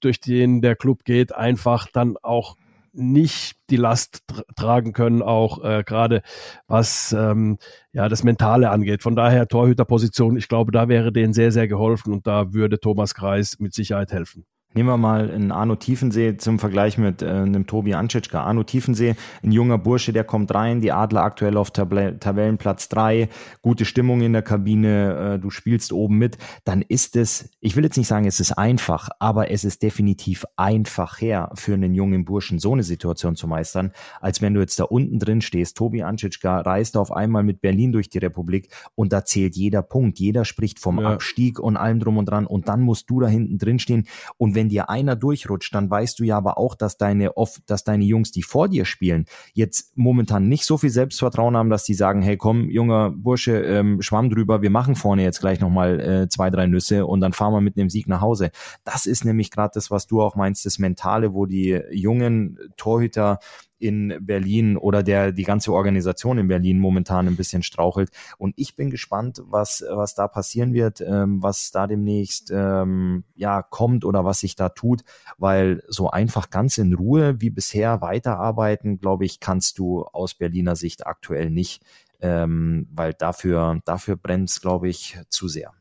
durch 0.00 0.20
den 0.20 0.62
der 0.62 0.76
Club 0.76 1.04
geht, 1.04 1.34
einfach 1.34 1.88
dann 1.92 2.16
auch 2.22 2.56
nicht 2.92 3.56
die 3.70 3.76
Last 3.76 4.22
tragen 4.54 4.92
können, 4.92 5.22
auch 5.22 5.64
äh, 5.64 5.82
gerade 5.82 6.22
was 6.66 7.12
ähm, 7.12 7.58
ja 7.92 8.08
das 8.08 8.22
Mentale 8.22 8.70
angeht. 8.70 9.02
Von 9.02 9.16
daher 9.16 9.48
Torhüterposition, 9.48 10.36
ich 10.36 10.48
glaube, 10.48 10.72
da 10.72 10.88
wäre 10.88 11.12
denen 11.12 11.32
sehr, 11.32 11.52
sehr 11.52 11.68
geholfen 11.68 12.12
und 12.12 12.26
da 12.26 12.52
würde 12.52 12.78
Thomas 12.78 13.14
Kreis 13.14 13.58
mit 13.58 13.72
Sicherheit 13.72 14.12
helfen. 14.12 14.44
Nehmen 14.74 14.88
wir 14.88 14.96
mal 14.96 15.30
einen 15.30 15.52
Arno 15.52 15.76
Tiefensee 15.76 16.38
zum 16.38 16.58
Vergleich 16.58 16.96
mit 16.96 17.20
äh, 17.20 17.28
einem 17.28 17.66
Tobi 17.66 17.92
Anschitschka. 17.94 18.42
Arno 18.42 18.62
Tiefensee, 18.64 19.16
ein 19.42 19.52
junger 19.52 19.76
Bursche, 19.76 20.12
der 20.12 20.24
kommt 20.24 20.54
rein, 20.54 20.80
die 20.80 20.92
Adler 20.92 21.22
aktuell 21.22 21.56
auf 21.58 21.70
Tab 21.70 21.92
Tabellenplatz 22.20 22.88
drei, 22.88 23.28
gute 23.60 23.84
Stimmung 23.84 24.22
in 24.22 24.32
der 24.32 24.40
Kabine, 24.40 25.34
äh, 25.34 25.38
du 25.38 25.50
spielst 25.50 25.92
oben 25.92 26.16
mit, 26.16 26.38
dann 26.64 26.80
ist 26.80 27.16
es, 27.16 27.50
ich 27.60 27.76
will 27.76 27.84
jetzt 27.84 27.98
nicht 27.98 28.06
sagen, 28.06 28.26
es 28.26 28.40
ist 28.40 28.52
einfach, 28.52 29.10
aber 29.18 29.50
es 29.50 29.64
ist 29.64 29.82
definitiv 29.82 30.46
einfacher 30.56 31.50
für 31.54 31.74
einen 31.74 31.94
jungen 31.94 32.24
Burschen, 32.24 32.58
so 32.58 32.72
eine 32.72 32.82
Situation 32.82 33.36
zu 33.36 33.46
meistern, 33.46 33.92
als 34.20 34.40
wenn 34.40 34.54
du 34.54 34.60
jetzt 34.60 34.80
da 34.80 34.84
unten 34.84 35.18
drin 35.18 35.42
stehst. 35.42 35.76
Tobi 35.76 36.02
Anschitschka 36.02 36.60
reist 36.60 36.96
auf 36.96 37.12
einmal 37.12 37.42
mit 37.42 37.60
Berlin 37.60 37.92
durch 37.92 38.08
die 38.08 38.18
Republik 38.18 38.68
und 38.94 39.12
da 39.12 39.24
zählt 39.24 39.54
jeder 39.54 39.82
Punkt, 39.82 40.18
jeder 40.18 40.46
spricht 40.46 40.78
vom 40.78 40.98
ja. 40.98 41.12
Abstieg 41.12 41.58
und 41.58 41.76
allem 41.76 42.00
drum 42.00 42.16
und 42.16 42.26
dran 42.26 42.46
und 42.46 42.68
dann 42.68 42.80
musst 42.80 43.10
du 43.10 43.20
da 43.20 43.28
hinten 43.28 43.58
drin 43.58 43.78
stehen 43.78 44.06
und 44.38 44.54
wenn 44.54 44.61
wenn 44.62 44.68
dir 44.68 44.88
einer 44.88 45.16
durchrutscht, 45.16 45.74
dann 45.74 45.90
weißt 45.90 46.20
du 46.20 46.24
ja 46.24 46.36
aber 46.36 46.56
auch, 46.56 46.76
dass 46.76 46.96
deine 46.96 47.36
oft, 47.36 47.68
dass 47.68 47.82
deine 47.82 48.04
Jungs, 48.04 48.30
die 48.30 48.44
vor 48.44 48.68
dir 48.68 48.84
spielen, 48.84 49.24
jetzt 49.54 49.90
momentan 49.96 50.46
nicht 50.46 50.64
so 50.64 50.78
viel 50.78 50.90
Selbstvertrauen 50.90 51.56
haben, 51.56 51.68
dass 51.68 51.82
die 51.82 51.94
sagen, 51.94 52.22
hey 52.22 52.36
komm, 52.36 52.70
junger 52.70 53.10
Bursche, 53.10 53.60
ähm, 53.60 54.00
schwamm 54.02 54.30
drüber, 54.30 54.62
wir 54.62 54.70
machen 54.70 54.94
vorne 54.94 55.24
jetzt 55.24 55.40
gleich 55.40 55.58
nochmal 55.58 55.98
äh, 55.98 56.28
zwei, 56.28 56.48
drei 56.48 56.68
Nüsse 56.68 57.06
und 57.06 57.20
dann 57.20 57.32
fahren 57.32 57.52
wir 57.54 57.60
mit 57.60 57.76
einem 57.76 57.90
Sieg 57.90 58.06
nach 58.06 58.20
Hause. 58.20 58.52
Das 58.84 59.06
ist 59.06 59.24
nämlich 59.24 59.50
gerade 59.50 59.72
das, 59.74 59.90
was 59.90 60.06
du 60.06 60.22
auch 60.22 60.36
meinst, 60.36 60.64
das 60.64 60.78
Mentale, 60.78 61.34
wo 61.34 61.46
die 61.46 61.80
jungen 61.90 62.56
Torhüter 62.76 63.40
in 63.82 64.16
Berlin 64.20 64.76
oder 64.76 65.02
der 65.02 65.32
die 65.32 65.42
ganze 65.42 65.72
Organisation 65.72 66.38
in 66.38 66.48
Berlin 66.48 66.78
momentan 66.78 67.26
ein 67.26 67.36
bisschen 67.36 67.62
strauchelt. 67.62 68.10
Und 68.38 68.54
ich 68.56 68.76
bin 68.76 68.90
gespannt, 68.90 69.42
was, 69.44 69.84
was 69.90 70.14
da 70.14 70.28
passieren 70.28 70.72
wird, 70.72 71.00
ähm, 71.00 71.42
was 71.42 71.70
da 71.72 71.86
demnächst 71.86 72.52
ähm, 72.54 73.24
ja 73.34 73.62
kommt 73.62 74.04
oder 74.04 74.24
was 74.24 74.40
sich 74.40 74.54
da 74.54 74.68
tut, 74.68 75.02
weil 75.38 75.82
so 75.88 76.10
einfach 76.10 76.50
ganz 76.50 76.78
in 76.78 76.94
Ruhe 76.94 77.40
wie 77.40 77.50
bisher 77.50 78.00
weiterarbeiten, 78.00 78.98
glaube 78.98 79.24
ich, 79.24 79.40
kannst 79.40 79.78
du 79.78 80.04
aus 80.04 80.34
Berliner 80.34 80.76
Sicht 80.76 81.06
aktuell 81.06 81.50
nicht, 81.50 81.82
ähm, 82.20 82.86
weil 82.92 83.14
dafür, 83.14 83.80
dafür 83.84 84.16
brennt 84.16 84.42
glaube 84.60 84.88
ich, 84.88 85.18
zu 85.28 85.48
sehr. 85.48 85.72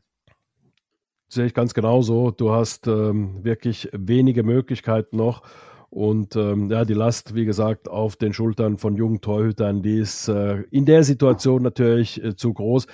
Sehe 1.28 1.46
ich 1.46 1.54
ganz 1.54 1.72
genauso. 1.72 2.30
Du 2.30 2.52
hast 2.52 2.86
ähm, 2.86 3.42
wirklich 3.42 3.88
wenige 3.92 4.42
Möglichkeiten 4.42 5.16
noch. 5.16 5.42
Und 5.92 6.36
ähm, 6.36 6.70
ja, 6.70 6.86
die 6.86 6.94
Last, 6.94 7.34
wie 7.34 7.44
gesagt, 7.44 7.86
auf 7.86 8.16
den 8.16 8.32
Schultern 8.32 8.78
von 8.78 8.96
jungen 8.96 9.20
Torhütern, 9.20 9.82
die 9.82 9.98
ist 9.98 10.26
äh, 10.26 10.62
in 10.70 10.86
der 10.86 11.04
Situation 11.04 11.62
natürlich 11.62 12.24
äh, 12.24 12.34
zu 12.34 12.54
groß, 12.54 12.86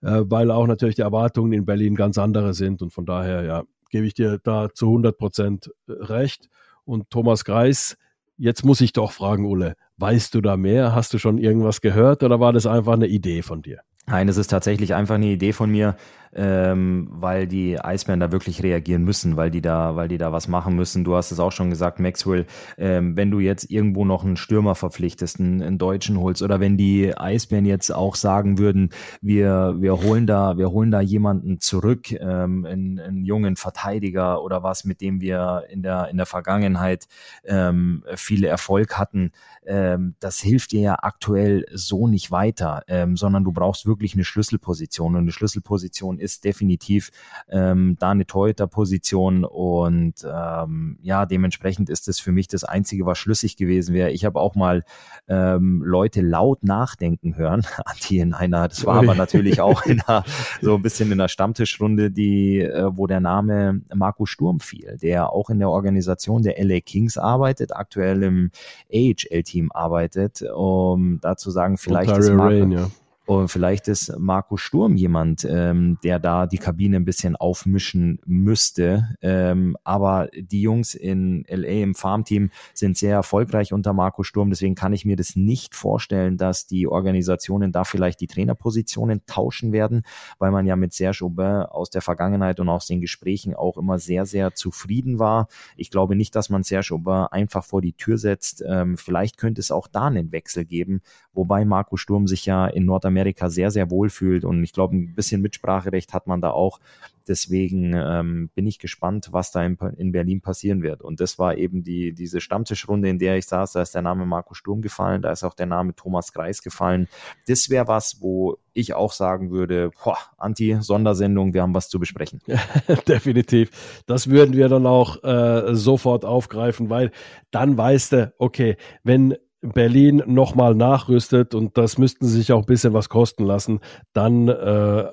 äh, 0.00 0.22
weil 0.24 0.50
auch 0.50 0.66
natürlich 0.66 0.94
die 0.94 1.02
Erwartungen 1.02 1.52
in 1.52 1.66
Berlin 1.66 1.96
ganz 1.96 2.16
andere 2.16 2.54
sind. 2.54 2.80
Und 2.80 2.94
von 2.94 3.04
daher, 3.04 3.42
ja, 3.42 3.64
gebe 3.90 4.06
ich 4.06 4.14
dir 4.14 4.38
da 4.42 4.70
zu 4.72 4.86
100 4.86 5.18
Prozent 5.18 5.70
äh, 5.86 5.92
recht. 5.92 6.48
Und 6.86 7.10
Thomas 7.10 7.44
Greis, 7.44 7.98
jetzt 8.38 8.64
muss 8.64 8.80
ich 8.80 8.94
doch 8.94 9.12
fragen, 9.12 9.44
Ulle, 9.44 9.76
weißt 9.98 10.34
du 10.34 10.40
da 10.40 10.56
mehr? 10.56 10.94
Hast 10.94 11.12
du 11.12 11.18
schon 11.18 11.36
irgendwas 11.36 11.82
gehört 11.82 12.22
oder 12.22 12.40
war 12.40 12.54
das 12.54 12.64
einfach 12.64 12.94
eine 12.94 13.08
Idee 13.08 13.42
von 13.42 13.60
dir? 13.60 13.82
Nein, 14.10 14.28
es 14.28 14.36
ist 14.36 14.48
tatsächlich 14.48 14.94
einfach 14.94 15.14
eine 15.14 15.26
Idee 15.26 15.52
von 15.52 15.70
mir 15.70 15.96
ähm, 16.32 17.08
weil 17.10 17.46
die 17.46 17.80
Eisbären 17.80 18.20
da 18.20 18.30
wirklich 18.30 18.62
reagieren 18.62 19.04
müssen, 19.04 19.36
weil 19.36 19.50
die 19.50 19.60
da, 19.60 19.96
weil 19.96 20.08
die 20.08 20.18
da 20.18 20.32
was 20.32 20.48
machen 20.48 20.76
müssen. 20.76 21.04
Du 21.04 21.16
hast 21.16 21.32
es 21.32 21.40
auch 21.40 21.50
schon 21.50 21.70
gesagt, 21.70 21.98
Maxwell, 21.98 22.46
ähm, 22.78 23.16
wenn 23.16 23.30
du 23.30 23.40
jetzt 23.40 23.70
irgendwo 23.70 24.04
noch 24.04 24.24
einen 24.24 24.36
Stürmer 24.36 24.74
verpflichtest, 24.74 25.40
einen, 25.40 25.62
einen 25.62 25.78
Deutschen 25.78 26.18
holst, 26.20 26.42
oder 26.42 26.60
wenn 26.60 26.76
die 26.76 27.16
Eisbären 27.16 27.66
jetzt 27.66 27.92
auch 27.92 28.14
sagen 28.14 28.58
würden, 28.58 28.90
wir, 29.20 29.74
wir 29.78 30.00
holen 30.02 30.26
da, 30.26 30.56
wir 30.56 30.70
holen 30.70 30.90
da 30.90 31.00
jemanden 31.00 31.60
zurück, 31.60 32.12
ähm, 32.12 32.64
einen, 32.64 33.00
einen 33.00 33.24
jungen 33.24 33.56
Verteidiger 33.56 34.42
oder 34.42 34.62
was, 34.62 34.84
mit 34.84 35.00
dem 35.00 35.20
wir 35.20 35.64
in 35.68 35.82
der, 35.82 36.08
in 36.10 36.16
der 36.16 36.26
Vergangenheit 36.26 37.08
ähm, 37.44 38.04
viel 38.14 38.44
Erfolg 38.44 38.98
hatten, 38.98 39.32
ähm, 39.66 40.14
das 40.20 40.40
hilft 40.40 40.72
dir 40.72 40.80
ja 40.80 40.96
aktuell 41.02 41.66
so 41.72 42.06
nicht 42.06 42.30
weiter, 42.30 42.82
ähm, 42.86 43.16
sondern 43.16 43.44
du 43.44 43.52
brauchst 43.52 43.86
wirklich 43.86 43.99
eine 44.14 44.24
Schlüsselposition 44.24 45.14
und 45.14 45.22
eine 45.22 45.32
Schlüsselposition 45.32 46.18
ist 46.18 46.44
definitiv 46.44 47.10
ähm, 47.48 47.96
da 47.98 48.10
eine 48.10 48.26
Torhüter-Position 48.26 49.44
und 49.44 50.14
ähm, 50.24 50.98
ja, 51.02 51.26
dementsprechend 51.26 51.90
ist 51.90 52.08
es 52.08 52.20
für 52.20 52.32
mich 52.32 52.48
das 52.48 52.64
Einzige, 52.64 53.06
was 53.06 53.18
schlüssig 53.18 53.56
gewesen 53.56 53.94
wäre. 53.94 54.10
Ich 54.10 54.24
habe 54.24 54.40
auch 54.40 54.54
mal 54.54 54.84
ähm, 55.28 55.82
Leute 55.84 56.22
laut 56.22 56.62
nachdenken 56.62 57.36
hören, 57.36 57.62
die 58.08 58.18
in 58.18 58.34
einer, 58.34 58.68
das 58.68 58.84
war 58.86 58.96
aber 58.96 59.14
natürlich 59.14 59.60
auch 59.60 59.84
in 59.84 60.00
einer, 60.02 60.24
so 60.60 60.76
ein 60.76 60.82
bisschen 60.82 61.12
in 61.12 61.20
einer 61.20 61.28
Stammtischrunde, 61.28 62.10
die, 62.10 62.60
äh, 62.60 62.90
wo 62.92 63.06
der 63.06 63.20
Name 63.20 63.82
Marco 63.94 64.26
Sturm 64.26 64.60
fiel, 64.60 64.98
der 65.00 65.32
auch 65.32 65.50
in 65.50 65.58
der 65.58 65.70
Organisation 65.70 66.42
der 66.42 66.62
LA 66.62 66.80
Kings 66.80 67.18
arbeitet, 67.18 67.74
aktuell 67.74 68.22
im 68.22 68.50
AHL-Team 68.92 69.70
arbeitet, 69.72 70.42
um 70.42 71.18
da 71.20 71.36
zu 71.36 71.50
sagen, 71.50 71.76
vielleicht 71.76 72.16
ist 72.16 72.30
Marco, 72.30 72.54
Rain, 72.54 72.72
ja. 72.72 72.90
Und 73.30 73.46
vielleicht 73.46 73.86
ist 73.86 74.12
Marco 74.18 74.56
Sturm 74.56 74.96
jemand, 74.96 75.46
ähm, 75.48 75.98
der 76.02 76.18
da 76.18 76.48
die 76.48 76.58
Kabine 76.58 76.96
ein 76.96 77.04
bisschen 77.04 77.36
aufmischen 77.36 78.18
müsste. 78.26 79.14
Ähm, 79.22 79.76
aber 79.84 80.28
die 80.34 80.62
Jungs 80.62 80.94
in 80.94 81.44
LA 81.48 81.68
im 81.68 81.94
Farmteam 81.94 82.50
sind 82.74 82.96
sehr 82.96 83.12
erfolgreich 83.12 83.72
unter 83.72 83.92
Marco 83.92 84.24
Sturm. 84.24 84.50
Deswegen 84.50 84.74
kann 84.74 84.92
ich 84.92 85.04
mir 85.04 85.14
das 85.14 85.36
nicht 85.36 85.76
vorstellen, 85.76 86.38
dass 86.38 86.66
die 86.66 86.88
Organisationen 86.88 87.70
da 87.70 87.84
vielleicht 87.84 88.20
die 88.20 88.26
Trainerpositionen 88.26 89.24
tauschen 89.26 89.70
werden, 89.70 90.02
weil 90.40 90.50
man 90.50 90.66
ja 90.66 90.74
mit 90.74 90.92
Serge 90.92 91.24
Aubin 91.24 91.62
aus 91.62 91.88
der 91.88 92.02
Vergangenheit 92.02 92.58
und 92.58 92.68
aus 92.68 92.88
den 92.88 93.00
Gesprächen 93.00 93.54
auch 93.54 93.78
immer 93.78 94.00
sehr, 94.00 94.26
sehr 94.26 94.56
zufrieden 94.56 95.20
war. 95.20 95.46
Ich 95.76 95.92
glaube 95.92 96.16
nicht, 96.16 96.34
dass 96.34 96.50
man 96.50 96.64
Serge 96.64 96.94
Aubin 96.94 97.28
einfach 97.30 97.62
vor 97.62 97.80
die 97.80 97.92
Tür 97.92 98.18
setzt. 98.18 98.64
Ähm, 98.68 98.96
vielleicht 98.96 99.36
könnte 99.36 99.60
es 99.60 99.70
auch 99.70 99.86
da 99.86 100.08
einen 100.08 100.32
Wechsel 100.32 100.64
geben, 100.64 101.00
wobei 101.32 101.64
Marco 101.64 101.96
Sturm 101.96 102.26
sich 102.26 102.44
ja 102.44 102.66
in 102.66 102.86
Nordamerika 102.86 103.19
Amerika 103.20 103.50
sehr, 103.50 103.70
sehr 103.70 103.90
wohl 103.90 104.08
fühlt. 104.08 104.44
Und 104.44 104.62
ich 104.64 104.72
glaube, 104.72 104.96
ein 104.96 105.14
bisschen 105.14 105.42
Mitspracherecht 105.42 106.12
hat 106.14 106.26
man 106.26 106.40
da 106.40 106.50
auch. 106.50 106.80
Deswegen 107.28 107.92
ähm, 107.94 108.50
bin 108.54 108.66
ich 108.66 108.78
gespannt, 108.78 109.28
was 109.30 109.52
da 109.52 109.62
in, 109.62 109.76
in, 109.98 110.10
Berlin 110.10 110.40
passieren 110.40 110.82
wird. 110.82 111.02
Und 111.02 111.20
das 111.20 111.38
war 111.38 111.56
eben 111.56 111.84
die, 111.84 112.12
diese 112.12 112.40
Stammtischrunde, 112.40 113.08
in 113.08 113.18
der 113.18 113.36
ich 113.36 113.46
saß. 113.46 113.72
Da 113.72 113.82
ist 113.82 113.94
der 113.94 114.02
Name 114.02 114.24
Marco 114.26 114.54
Sturm 114.54 114.80
gefallen, 114.80 115.22
da 115.22 115.30
ist 115.30 115.44
auch 115.44 115.54
der 115.54 115.66
Name 115.66 115.94
Thomas 115.94 116.32
Greis 116.32 116.62
gefallen. 116.62 117.08
Das 117.46 117.68
wäre 117.68 117.86
was, 117.86 118.20
wo 118.20 118.56
ich 118.72 118.94
auch 118.94 119.12
sagen 119.12 119.50
würde, 119.50 119.90
Anti-Sondersendung, 120.38 121.52
wir 121.54 121.62
haben 121.62 121.74
was 121.74 121.88
zu 121.88 122.00
besprechen. 122.00 122.40
Definitiv. 123.08 124.02
Das 124.06 124.28
würden 124.28 124.56
wir 124.56 124.68
dann 124.68 124.86
auch 124.86 125.22
äh, 125.22 125.74
sofort 125.74 126.24
aufgreifen, 126.24 126.88
weil 126.88 127.12
dann 127.50 127.76
weißt 127.76 128.12
du, 128.12 128.32
okay, 128.38 128.76
wenn 129.04 129.36
Berlin 129.62 130.22
nochmal 130.26 130.74
nachrüstet 130.74 131.54
und 131.54 131.76
das 131.76 131.98
müssten 131.98 132.26
sie 132.26 132.38
sich 132.38 132.52
auch 132.52 132.60
ein 132.60 132.66
bisschen 132.66 132.94
was 132.94 133.08
kosten 133.08 133.44
lassen, 133.44 133.80
dann 134.12 134.48
äh, 134.48 134.52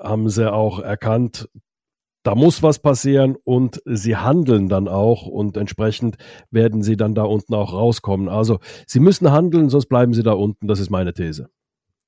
haben 0.02 0.28
sie 0.30 0.50
auch 0.52 0.80
erkannt, 0.80 1.48
da 2.22 2.34
muss 2.34 2.62
was 2.62 2.78
passieren 2.78 3.36
und 3.44 3.80
sie 3.86 4.16
handeln 4.16 4.68
dann 4.68 4.88
auch 4.88 5.26
und 5.26 5.56
entsprechend 5.56 6.16
werden 6.50 6.82
sie 6.82 6.96
dann 6.96 7.14
da 7.14 7.22
unten 7.22 7.54
auch 7.54 7.72
rauskommen. 7.72 8.28
Also 8.28 8.58
sie 8.86 9.00
müssen 9.00 9.30
handeln, 9.30 9.70
sonst 9.70 9.86
bleiben 9.86 10.12
sie 10.12 10.22
da 10.22 10.32
unten. 10.32 10.66
Das 10.66 10.80
ist 10.80 10.90
meine 10.90 11.14
These. 11.14 11.48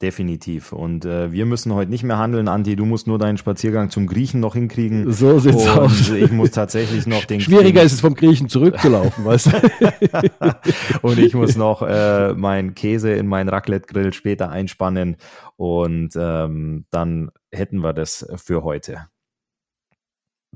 Definitiv. 0.03 0.72
Und 0.72 1.05
äh, 1.05 1.30
wir 1.30 1.44
müssen 1.44 1.74
heute 1.74 1.90
nicht 1.90 2.05
mehr 2.05 2.16
handeln, 2.16 2.48
Anti. 2.48 2.74
Du 2.74 2.86
musst 2.86 3.07
nur 3.07 3.18
deinen 3.18 3.36
Spaziergang 3.36 3.90
zum 3.90 4.07
Griechen 4.07 4.40
noch 4.40 4.55
hinkriegen. 4.55 5.12
So 5.12 5.38
sieht's 5.38 5.62
und 5.62 5.68
aus. 5.68 6.09
Ich 6.09 6.32
muss 6.32 6.53
tatsächlich 6.53 7.07
noch 7.07 7.26
den. 7.26 7.42
Schwieriger 7.42 7.82
ist 7.82 7.92
es 7.92 8.01
vom 8.01 8.14
Griechen 8.14 8.48
zurückzulaufen, 8.48 9.26
weißt 9.26 9.53
du? 9.53 11.03
und 11.03 11.18
ich 11.18 11.34
muss 11.34 11.55
noch 11.57 11.82
äh, 11.82 12.32
meinen 12.32 12.74
Käse 12.74 13.12
in 13.12 13.26
meinen 13.26 13.51
Raclette-Grill 13.51 14.14
später 14.14 14.48
einspannen. 14.48 15.16
Und 15.57 16.16
ähm, 16.16 16.86
dann 16.90 17.30
hätten 17.53 17.80
wir 17.80 17.92
das 17.92 18.26
für 18.36 18.64
heute. 18.64 19.09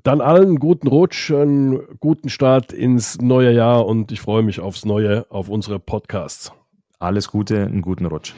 Dann 0.02 0.22
allen 0.22 0.56
guten 0.56 0.88
Rutsch, 0.88 1.30
einen 1.30 1.98
guten 2.00 2.30
Start 2.30 2.72
ins 2.72 3.20
neue 3.20 3.52
Jahr 3.52 3.84
und 3.84 4.10
ich 4.10 4.22
freue 4.22 4.42
mich 4.42 4.60
aufs 4.60 4.86
Neue, 4.86 5.26
auf 5.30 5.50
unsere 5.50 5.78
Podcasts. 5.78 6.50
Alles 6.98 7.28
Gute, 7.28 7.62
einen 7.62 7.82
guten 7.82 8.06
Rutsch. 8.06 8.32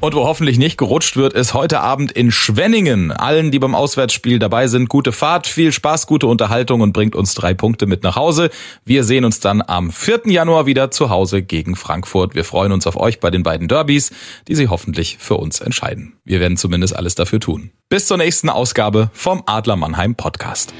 Und 0.00 0.14
wo 0.14 0.26
hoffentlich 0.26 0.58
nicht 0.58 0.78
gerutscht 0.78 1.16
wird, 1.16 1.32
ist 1.32 1.54
heute 1.54 1.80
Abend 1.80 2.12
in 2.12 2.30
Schwenningen. 2.30 3.10
Allen, 3.10 3.50
die 3.50 3.58
beim 3.58 3.74
Auswärtsspiel 3.74 4.38
dabei 4.38 4.68
sind, 4.68 4.88
gute 4.88 5.10
Fahrt, 5.10 5.48
viel 5.48 5.72
Spaß, 5.72 6.06
gute 6.06 6.28
Unterhaltung 6.28 6.82
und 6.82 6.92
bringt 6.92 7.16
uns 7.16 7.34
drei 7.34 7.52
Punkte 7.52 7.86
mit 7.86 8.04
nach 8.04 8.14
Hause. 8.14 8.50
Wir 8.84 9.02
sehen 9.02 9.24
uns 9.24 9.40
dann 9.40 9.60
am 9.60 9.90
4. 9.90 10.22
Januar 10.26 10.66
wieder 10.66 10.92
zu 10.92 11.10
Hause 11.10 11.42
gegen 11.42 11.74
Frankfurt. 11.74 12.36
Wir 12.36 12.44
freuen 12.44 12.70
uns 12.70 12.86
auf 12.86 12.96
euch 12.96 13.18
bei 13.18 13.30
den 13.30 13.42
beiden 13.42 13.66
Derbys, 13.66 14.12
die 14.46 14.54
sie 14.54 14.68
hoffentlich 14.68 15.16
für 15.18 15.34
uns 15.34 15.60
entscheiden. 15.60 16.14
Wir 16.24 16.38
werden 16.38 16.56
zumindest 16.56 16.94
alles 16.94 17.16
dafür 17.16 17.40
tun. 17.40 17.70
Bis 17.88 18.06
zur 18.06 18.18
nächsten 18.18 18.50
Ausgabe 18.50 19.10
vom 19.12 19.42
Adler 19.46 19.74
Mannheim 19.74 20.14
Podcast. 20.14 20.72